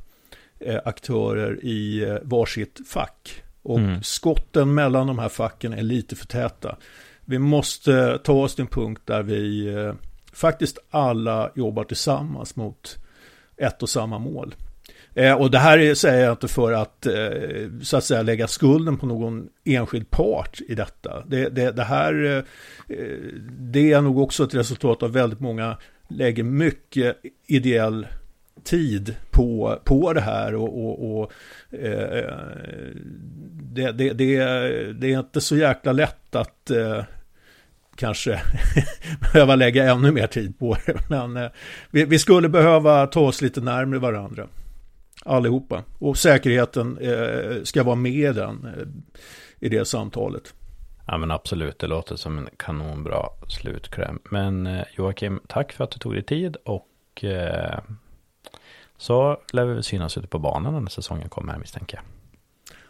eh, 0.60 0.80
aktörer 0.84 1.64
i 1.64 2.06
varsitt 2.22 2.80
fack. 2.88 3.42
Och 3.62 3.78
mm. 3.78 4.02
skotten 4.02 4.74
mellan 4.74 5.06
de 5.06 5.18
här 5.18 5.28
facken 5.28 5.72
är 5.72 5.82
lite 5.82 6.16
för 6.16 6.26
täta. 6.26 6.76
Vi 7.24 7.38
måste 7.38 8.18
ta 8.18 8.32
oss 8.32 8.54
till 8.54 8.62
en 8.62 8.68
punkt 8.68 9.02
där 9.04 9.22
vi 9.22 9.72
faktiskt 10.32 10.78
alla 10.90 11.50
jobbar 11.54 11.84
tillsammans 11.84 12.56
mot 12.56 12.98
ett 13.56 13.82
och 13.82 13.88
samma 13.88 14.18
mål. 14.18 14.54
Eh, 15.18 15.32
och 15.32 15.50
det 15.50 15.58
här 15.58 15.94
säger 15.94 16.24
jag 16.24 16.32
inte 16.32 16.48
för 16.48 16.72
att 16.72 17.06
eh, 17.06 17.12
så 17.82 17.96
att 17.96 18.04
säga 18.04 18.22
lägga 18.22 18.48
skulden 18.48 18.96
på 18.96 19.06
någon 19.06 19.48
enskild 19.64 20.10
part 20.10 20.60
i 20.68 20.74
detta. 20.74 21.24
Det, 21.26 21.48
det, 21.48 21.70
det 21.70 21.84
här 21.84 22.44
eh, 22.88 22.96
det 23.48 23.92
är 23.92 24.00
nog 24.00 24.18
också 24.18 24.44
ett 24.44 24.54
resultat 24.54 25.02
av 25.02 25.12
väldigt 25.12 25.40
många 25.40 25.76
lägger 26.08 26.42
mycket 26.42 27.16
ideell 27.46 28.06
tid 28.64 29.14
på, 29.30 29.78
på 29.84 30.12
det 30.12 30.20
här 30.20 30.54
och, 30.54 30.84
och, 30.84 31.20
och 31.20 31.32
eh, 31.78 32.34
det, 33.52 33.92
det, 33.92 34.12
det, 34.12 34.36
det, 34.92 35.12
är 35.12 35.18
inte 35.18 35.40
så 35.40 35.56
jäkla 35.56 35.92
lätt 35.92 36.34
att 36.34 36.70
eh, 36.70 37.04
kanske 37.96 38.40
behöva 39.32 39.54
lägga 39.54 39.90
ännu 39.92 40.12
mer 40.12 40.26
tid 40.26 40.58
på 40.58 40.76
det. 40.86 40.96
Men 41.08 41.36
eh, 41.36 41.50
vi, 41.90 42.04
vi, 42.04 42.18
skulle 42.18 42.48
behöva 42.48 43.06
ta 43.06 43.20
oss 43.20 43.42
lite 43.42 43.60
närmare 43.60 43.98
varandra 43.98 44.46
allihopa. 45.24 45.82
Och 45.98 46.18
säkerheten 46.18 46.98
eh, 46.98 47.62
ska 47.62 47.82
vara 47.82 47.96
med 47.96 48.34
den, 48.34 48.66
eh, 48.66 48.86
i 49.66 49.68
det 49.68 49.84
samtalet. 49.84 50.54
Ja 51.06 51.18
men 51.18 51.30
absolut, 51.30 51.78
det 51.78 51.86
låter 51.86 52.16
som 52.16 52.38
en 52.38 52.48
kanonbra 52.56 53.28
slutkläm. 53.48 54.18
Men 54.30 54.66
eh, 54.66 54.84
Joakim, 54.96 55.40
tack 55.46 55.72
för 55.72 55.84
att 55.84 55.90
du 55.90 55.98
tog 55.98 56.12
dig 56.12 56.22
tid 56.22 56.56
och 56.64 57.24
eh, 57.24 57.78
så 58.96 59.40
lär 59.52 59.64
vi 59.64 59.82
synas 59.82 60.18
ute 60.18 60.26
på 60.26 60.38
banan 60.38 60.82
när 60.82 60.90
säsongen 60.90 61.28
kommer 61.28 61.52
här 61.52 61.60
misstänker 61.60 61.96
jag. 61.96 62.04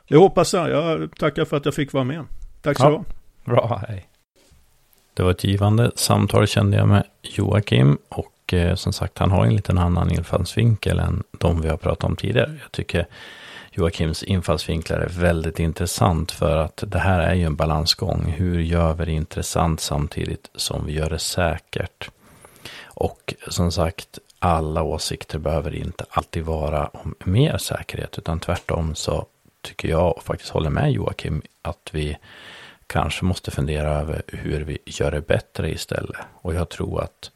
Det 0.09 0.17
hoppas 0.17 0.55
jag. 0.55 0.71
Jag 0.71 1.17
tackar 1.19 1.45
för 1.45 1.57
att 1.57 1.65
jag 1.65 1.75
fick 1.75 1.93
vara 1.93 2.05
med. 2.05 2.25
Tack 2.63 2.77
så 2.77 2.85
ja, 2.85 3.05
Bra, 3.45 3.83
hej. 3.89 4.09
Det 5.15 5.23
var 5.23 5.31
ett 5.31 5.45
givande 5.45 5.91
samtal 5.95 6.47
kände 6.47 6.77
jag 6.77 6.89
med 6.89 7.07
Joakim 7.23 7.99
och 8.09 8.33
eh, 8.55 8.75
som 8.75 8.93
sagt, 8.93 9.19
han 9.19 9.31
har 9.31 9.47
en 9.47 9.57
liten 9.57 9.79
annan 9.79 10.11
infallsvinkel 10.11 10.99
än 10.99 11.23
de 11.31 11.61
vi 11.61 11.69
har 11.69 11.77
pratat 11.77 12.05
om 12.05 12.17
tidigare. 12.17 12.59
Jag 12.63 12.73
tycker 12.73 13.07
Joakims 13.73 14.23
infallsvinklar 14.23 14.99
är 14.99 15.09
väldigt 15.09 15.59
intressant 15.59 16.33
för 16.33 16.57
att 16.57 16.85
det 16.87 16.99
här 16.99 17.21
är 17.21 17.35
ju 17.35 17.45
en 17.45 17.57
balansgång. 17.57 18.35
Hur 18.37 18.61
gör 18.61 18.95
vi 18.95 19.05
det 19.05 19.13
intressant 19.13 19.81
samtidigt 19.81 20.51
som 20.55 20.87
vi 20.87 20.93
gör 20.93 21.11
det 21.11 21.19
säkert? 21.19 22.11
Och 22.85 23.35
som 23.49 23.73
sagt, 23.73 24.19
alla 24.39 24.83
åsikter 24.83 25.39
behöver 25.39 25.75
inte 25.75 26.05
alltid 26.11 26.45
vara 26.45 26.87
om 26.87 27.15
mer 27.25 27.59
säkerhet, 27.59 28.19
utan 28.19 28.41
tvärtom 28.41 28.95
så 28.95 29.27
tycker 29.63 29.89
jag 29.89 30.17
och 30.17 30.23
faktiskt 30.23 30.51
håller 30.51 30.71
med 30.71 30.93
Joakim 30.93 31.43
att 31.63 31.91
vi 31.93 32.17
kanske 32.87 33.25
måste 33.25 33.51
fundera 33.51 33.89
över 33.89 34.23
hur 34.27 34.65
vi 34.65 34.79
gör 34.85 35.11
det 35.11 35.21
bättre 35.21 35.71
istället. 35.71 36.17
Och 36.43 36.55
jag 36.55 36.69
tror 36.69 37.03
att 37.03 37.31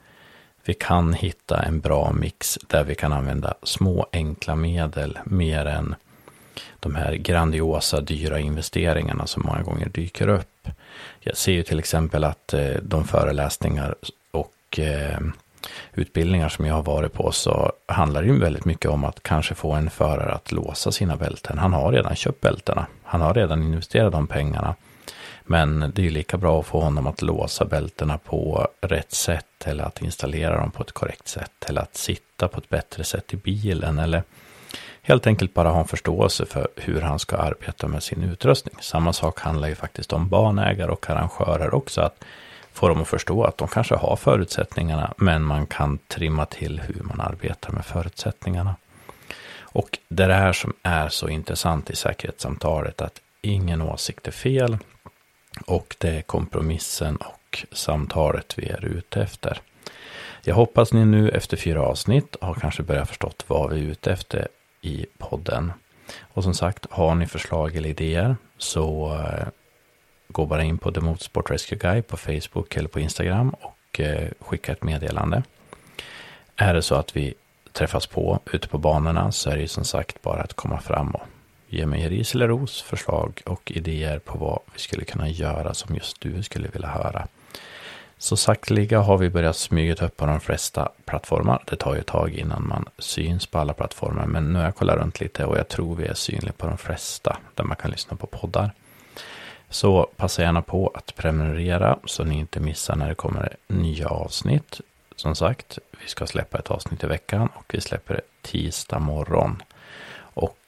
vi 0.64 0.74
kan 0.74 1.12
hitta 1.12 1.62
en 1.62 1.80
bra 1.80 2.12
mix 2.12 2.58
där 2.66 2.84
vi 2.84 2.94
kan 2.94 3.12
använda 3.12 3.54
små 3.62 4.06
enkla 4.12 4.54
medel 4.54 5.18
mer 5.24 5.66
än 5.66 5.94
de 6.80 6.94
här 6.94 7.12
grandiosa 7.14 8.00
dyra 8.00 8.38
investeringarna 8.38 9.26
som 9.26 9.42
många 9.46 9.62
gånger 9.62 9.88
dyker 9.88 10.28
upp. 10.28 10.68
Jag 11.20 11.36
ser 11.36 11.52
ju 11.52 11.62
till 11.62 11.78
exempel 11.78 12.24
att 12.24 12.54
eh, 12.54 12.74
de 12.82 13.04
föreläsningar 13.04 13.94
och 14.30 14.78
eh, 14.78 15.18
utbildningar 15.92 16.48
som 16.48 16.66
jag 16.66 16.74
har 16.74 16.82
varit 16.82 17.12
på 17.12 17.32
så 17.32 17.72
handlar 17.86 18.22
det 18.22 18.28
ju 18.28 18.38
väldigt 18.38 18.64
mycket 18.64 18.90
om 18.90 19.04
att 19.04 19.22
kanske 19.22 19.54
få 19.54 19.72
en 19.72 19.90
förare 19.90 20.32
att 20.32 20.52
låsa 20.52 20.92
sina 20.92 21.16
bälten. 21.16 21.58
Han 21.58 21.72
har 21.72 21.92
redan 21.92 22.16
köpt 22.16 22.40
bältena. 22.40 22.86
Han 23.02 23.20
har 23.20 23.34
redan 23.34 23.62
investerat 23.62 24.12
de 24.12 24.26
pengarna. 24.26 24.74
Men 25.44 25.92
det 25.94 26.02
är 26.02 26.04
ju 26.04 26.10
lika 26.10 26.36
bra 26.36 26.60
att 26.60 26.66
få 26.66 26.80
honom 26.80 27.06
att 27.06 27.22
låsa 27.22 27.64
bältena 27.64 28.18
på 28.18 28.68
rätt 28.80 29.12
sätt 29.12 29.46
eller 29.64 29.84
att 29.84 30.02
installera 30.02 30.60
dem 30.60 30.70
på 30.70 30.82
ett 30.82 30.92
korrekt 30.92 31.28
sätt 31.28 31.64
eller 31.66 31.80
att 31.80 31.96
sitta 31.96 32.48
på 32.48 32.58
ett 32.58 32.68
bättre 32.68 33.04
sätt 33.04 33.34
i 33.34 33.36
bilen 33.36 33.98
eller 33.98 34.22
helt 35.02 35.26
enkelt 35.26 35.54
bara 35.54 35.70
ha 35.70 35.80
en 35.80 35.88
förståelse 35.88 36.46
för 36.46 36.68
hur 36.76 37.00
han 37.00 37.18
ska 37.18 37.36
arbeta 37.36 37.88
med 37.88 38.02
sin 38.02 38.22
utrustning. 38.22 38.74
Samma 38.80 39.12
sak 39.12 39.40
handlar 39.40 39.68
ju 39.68 39.74
faktiskt 39.74 40.12
om 40.12 40.28
banägare 40.28 40.90
och 40.90 41.10
arrangörer 41.10 41.74
också. 41.74 42.00
Att 42.00 42.24
få 42.72 42.88
dem 42.88 43.02
att 43.02 43.08
förstå 43.08 43.44
att 43.44 43.58
de 43.58 43.68
kanske 43.68 43.94
har 43.94 44.16
förutsättningarna 44.16 45.14
men 45.16 45.42
man 45.42 45.66
kan 45.66 45.98
trimma 45.98 46.46
till 46.46 46.80
hur 46.80 47.02
man 47.02 47.20
arbetar 47.20 47.72
med 47.72 47.84
förutsättningarna. 47.84 48.76
Och 49.60 49.98
det 50.08 50.22
är 50.22 50.28
det 50.28 50.34
här 50.34 50.52
som 50.52 50.72
är 50.82 51.08
så 51.08 51.28
intressant 51.28 51.90
i 51.90 51.96
säkerhetssamtalet 51.96 53.00
att 53.00 53.20
ingen 53.40 53.82
åsikt 53.82 54.26
är 54.26 54.32
fel 54.32 54.78
och 55.66 55.96
det 55.98 56.08
är 56.08 56.22
kompromissen 56.22 57.16
och 57.16 57.66
samtalet 57.72 58.58
vi 58.58 58.68
är 58.68 58.84
ute 58.84 59.22
efter. 59.22 59.60
Jag 60.44 60.54
hoppas 60.54 60.92
ni 60.92 61.04
nu 61.04 61.28
efter 61.28 61.56
fyra 61.56 61.82
avsnitt 61.82 62.36
har 62.40 62.54
kanske 62.54 62.82
börjat 62.82 63.08
förstått 63.08 63.44
vad 63.46 63.72
vi 63.72 63.80
är 63.80 63.90
ute 63.90 64.12
efter 64.12 64.48
i 64.80 65.06
podden. 65.18 65.72
Och 66.20 66.42
som 66.42 66.54
sagt, 66.54 66.86
har 66.90 67.14
ni 67.14 67.26
förslag 67.26 67.76
eller 67.76 67.88
idéer 67.88 68.36
så 68.58 69.14
eh, 69.14 69.48
gå 70.28 70.46
bara 70.46 70.62
in 70.62 70.78
på 70.78 70.92
The 70.92 71.00
Motorsport 71.00 71.50
Rescue 71.50 71.78
Guy 71.78 72.02
på 72.02 72.16
Facebook 72.16 72.76
eller 72.76 72.88
på 72.88 73.00
Instagram 73.00 73.50
och 73.60 74.00
eh, 74.00 74.28
skicka 74.40 74.72
ett 74.72 74.82
meddelande. 74.82 75.42
Är 76.56 76.74
det 76.74 76.82
så 76.82 76.94
att 76.94 77.16
vi 77.16 77.34
träffas 77.72 78.06
på 78.06 78.40
ute 78.52 78.68
på 78.68 78.78
banorna 78.78 79.32
så 79.32 79.50
är 79.50 79.54
det 79.54 79.60
ju 79.60 79.68
som 79.68 79.84
sagt 79.84 80.22
bara 80.22 80.42
att 80.42 80.54
komma 80.54 80.80
fram 80.80 81.10
och 81.10 81.26
ge 81.72 81.86
mig 81.86 82.08
ris 82.08 82.34
eller 82.34 82.48
ros, 82.48 82.82
förslag 82.82 83.42
och 83.46 83.72
idéer 83.74 84.18
på 84.18 84.38
vad 84.38 84.58
vi 84.72 84.78
skulle 84.78 85.04
kunna 85.04 85.28
göra 85.28 85.74
som 85.74 85.94
just 85.94 86.20
du 86.20 86.42
skulle 86.42 86.68
vilja 86.68 86.88
höra. 86.88 87.28
Så 88.18 88.36
sakteliga 88.36 89.00
har 89.00 89.18
vi 89.18 89.30
börjat 89.30 89.56
smyga 89.56 90.06
upp 90.06 90.16
på 90.16 90.26
de 90.26 90.40
flesta 90.40 90.88
plattformar. 91.04 91.62
Det 91.66 91.76
tar 91.76 91.94
ju 91.94 92.00
ett 92.00 92.06
tag 92.06 92.34
innan 92.34 92.68
man 92.68 92.84
syns 92.98 93.46
på 93.46 93.58
alla 93.58 93.72
plattformar, 93.72 94.26
men 94.26 94.52
nu 94.52 94.58
har 94.58 94.64
jag 94.64 94.76
kollat 94.76 94.96
runt 94.96 95.20
lite 95.20 95.44
och 95.44 95.58
jag 95.58 95.68
tror 95.68 95.96
vi 95.96 96.06
är 96.06 96.14
synliga 96.14 96.52
på 96.52 96.66
de 96.66 96.78
flesta 96.78 97.38
där 97.54 97.64
man 97.64 97.76
kan 97.76 97.90
lyssna 97.90 98.16
på 98.16 98.26
poddar. 98.26 98.72
Så 99.70 100.08
passa 100.16 100.42
gärna 100.42 100.62
på 100.62 100.92
att 100.94 101.14
prenumerera 101.16 101.98
så 102.04 102.24
ni 102.24 102.38
inte 102.38 102.60
missar 102.60 102.96
när 102.96 103.08
det 103.08 103.14
kommer 103.14 103.56
nya 103.68 104.08
avsnitt. 104.08 104.80
Som 105.16 105.34
sagt, 105.34 105.78
vi 106.02 106.08
ska 106.08 106.26
släppa 106.26 106.58
ett 106.58 106.70
avsnitt 106.70 107.04
i 107.04 107.06
veckan 107.06 107.48
och 107.54 107.64
vi 107.68 107.80
släpper 107.80 108.14
det 108.14 108.22
tisdag 108.42 108.98
morgon. 108.98 109.62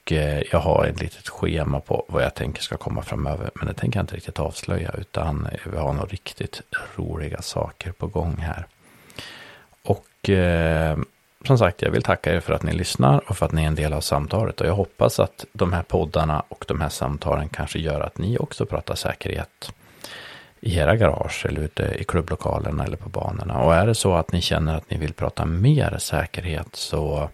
Och 0.04 0.12
eh, 0.12 0.42
jag 0.52 0.58
har 0.58 0.84
ett 0.84 1.00
litet 1.00 1.28
schema 1.28 1.80
på 1.80 2.04
vad 2.08 2.22
jag 2.22 2.34
tänker 2.34 2.62
ska 2.62 2.76
komma 2.76 3.02
framöver. 3.02 3.50
Men 3.54 3.66
det 3.66 3.74
tänker 3.74 3.98
jag 3.98 4.02
inte 4.02 4.16
riktigt 4.16 4.40
avslöja. 4.40 4.94
Utan 4.98 5.48
vi 5.72 5.78
har 5.78 5.92
nog 5.92 6.12
riktigt 6.12 6.62
roliga 6.96 7.42
saker 7.42 7.92
på 7.92 8.06
gång 8.06 8.36
här. 8.36 8.66
Och 9.82 10.30
eh, 10.30 10.98
som 11.46 11.58
sagt, 11.58 11.82
jag 11.82 11.90
vill 11.90 12.02
tacka 12.02 12.34
er 12.34 12.40
för 12.40 12.52
att 12.52 12.62
ni 12.62 12.72
lyssnar 12.72 13.30
och 13.30 13.36
för 13.36 13.46
att 13.46 13.52
ni 13.52 13.62
är 13.62 13.66
en 13.66 13.74
del 13.74 13.92
av 13.92 14.00
samtalet. 14.00 14.60
Och 14.60 14.66
jag 14.66 14.74
hoppas 14.74 15.20
att 15.20 15.44
de 15.52 15.72
här 15.72 15.82
poddarna 15.82 16.42
och 16.48 16.64
de 16.68 16.80
här 16.80 16.88
samtalen 16.88 17.48
kanske 17.48 17.78
gör 17.78 18.00
att 18.00 18.18
ni 18.18 18.38
också 18.38 18.66
pratar 18.66 18.94
säkerhet 18.94 19.72
i 20.60 20.78
era 20.78 20.96
garage 20.96 21.46
eller 21.46 21.60
ute 21.60 21.96
i 21.98 22.04
klubblokalerna 22.04 22.84
eller 22.84 22.96
på 22.96 23.08
banorna. 23.08 23.58
Och 23.58 23.74
är 23.74 23.86
det 23.86 23.94
så 23.94 24.14
att 24.14 24.32
ni 24.32 24.40
känner 24.40 24.76
att 24.76 24.90
ni 24.90 24.96
vill 24.96 25.12
prata 25.12 25.44
mer 25.44 25.96
säkerhet 25.98 26.68
så 26.72 27.28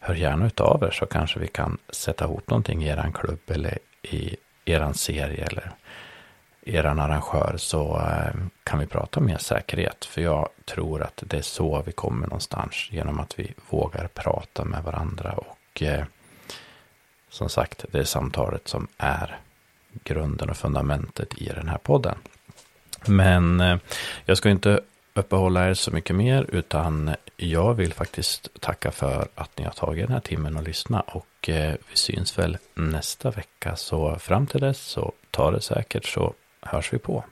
hör 0.00 0.14
gärna 0.14 0.46
utav 0.46 0.82
er 0.82 0.90
så 0.90 1.06
kanske 1.06 1.40
vi 1.40 1.46
kan 1.46 1.78
sätta 1.88 2.24
ihop 2.24 2.50
någonting 2.50 2.84
i 2.84 2.88
eran 2.88 3.12
klubb 3.12 3.40
eller 3.46 3.78
i 4.02 4.36
eran 4.64 4.94
serie 4.94 5.44
eller 5.44 5.70
eran 6.66 7.00
arrangör 7.00 7.54
så 7.56 7.96
eh, 7.96 8.34
kan 8.64 8.78
vi 8.78 8.86
prata 8.86 9.20
mer 9.20 9.38
säkerhet. 9.38 10.04
För 10.04 10.20
jag 10.20 10.48
tror 10.64 11.02
att 11.02 11.22
det 11.26 11.36
är 11.36 11.42
så 11.42 11.82
vi 11.86 11.92
kommer 11.92 12.26
någonstans 12.26 12.88
genom 12.90 13.20
att 13.20 13.38
vi 13.38 13.54
vågar 13.70 14.08
prata 14.14 14.64
med 14.64 14.82
varandra 14.82 15.32
och 15.32 15.82
eh, 15.82 16.04
som 17.28 17.48
sagt, 17.48 17.84
det 17.90 17.98
är 17.98 18.04
samtalet 18.04 18.68
som 18.68 18.88
är 18.96 19.38
grunden 20.04 20.50
och 20.50 20.56
fundamentet 20.56 21.38
i 21.38 21.44
den 21.44 21.68
här 21.68 21.78
podden. 21.78 22.16
Men 23.06 23.60
eh, 23.60 23.78
jag 24.24 24.36
ska 24.36 24.50
inte 24.50 24.80
uppehålla 25.14 25.68
er 25.68 25.74
så 25.74 25.90
mycket 25.90 26.16
mer, 26.16 26.46
utan 26.52 27.14
jag 27.36 27.74
vill 27.74 27.92
faktiskt 27.92 28.60
tacka 28.60 28.90
för 28.90 29.28
att 29.34 29.58
ni 29.58 29.64
har 29.64 29.72
tagit 29.72 30.06
den 30.06 30.12
här 30.12 30.20
timmen 30.20 30.56
och 30.56 30.62
lyssna 30.62 31.00
och 31.00 31.48
eh, 31.48 31.74
vi 31.90 31.96
syns 31.96 32.38
väl 32.38 32.58
nästa 32.74 33.30
vecka. 33.30 33.76
Så 33.76 34.18
fram 34.18 34.46
till 34.46 34.60
dess 34.60 34.80
så 34.80 35.12
ta 35.30 35.50
det 35.50 35.60
säkert 35.60 36.06
så 36.06 36.34
hörs 36.60 36.92
vi 36.92 36.98
på. 36.98 37.24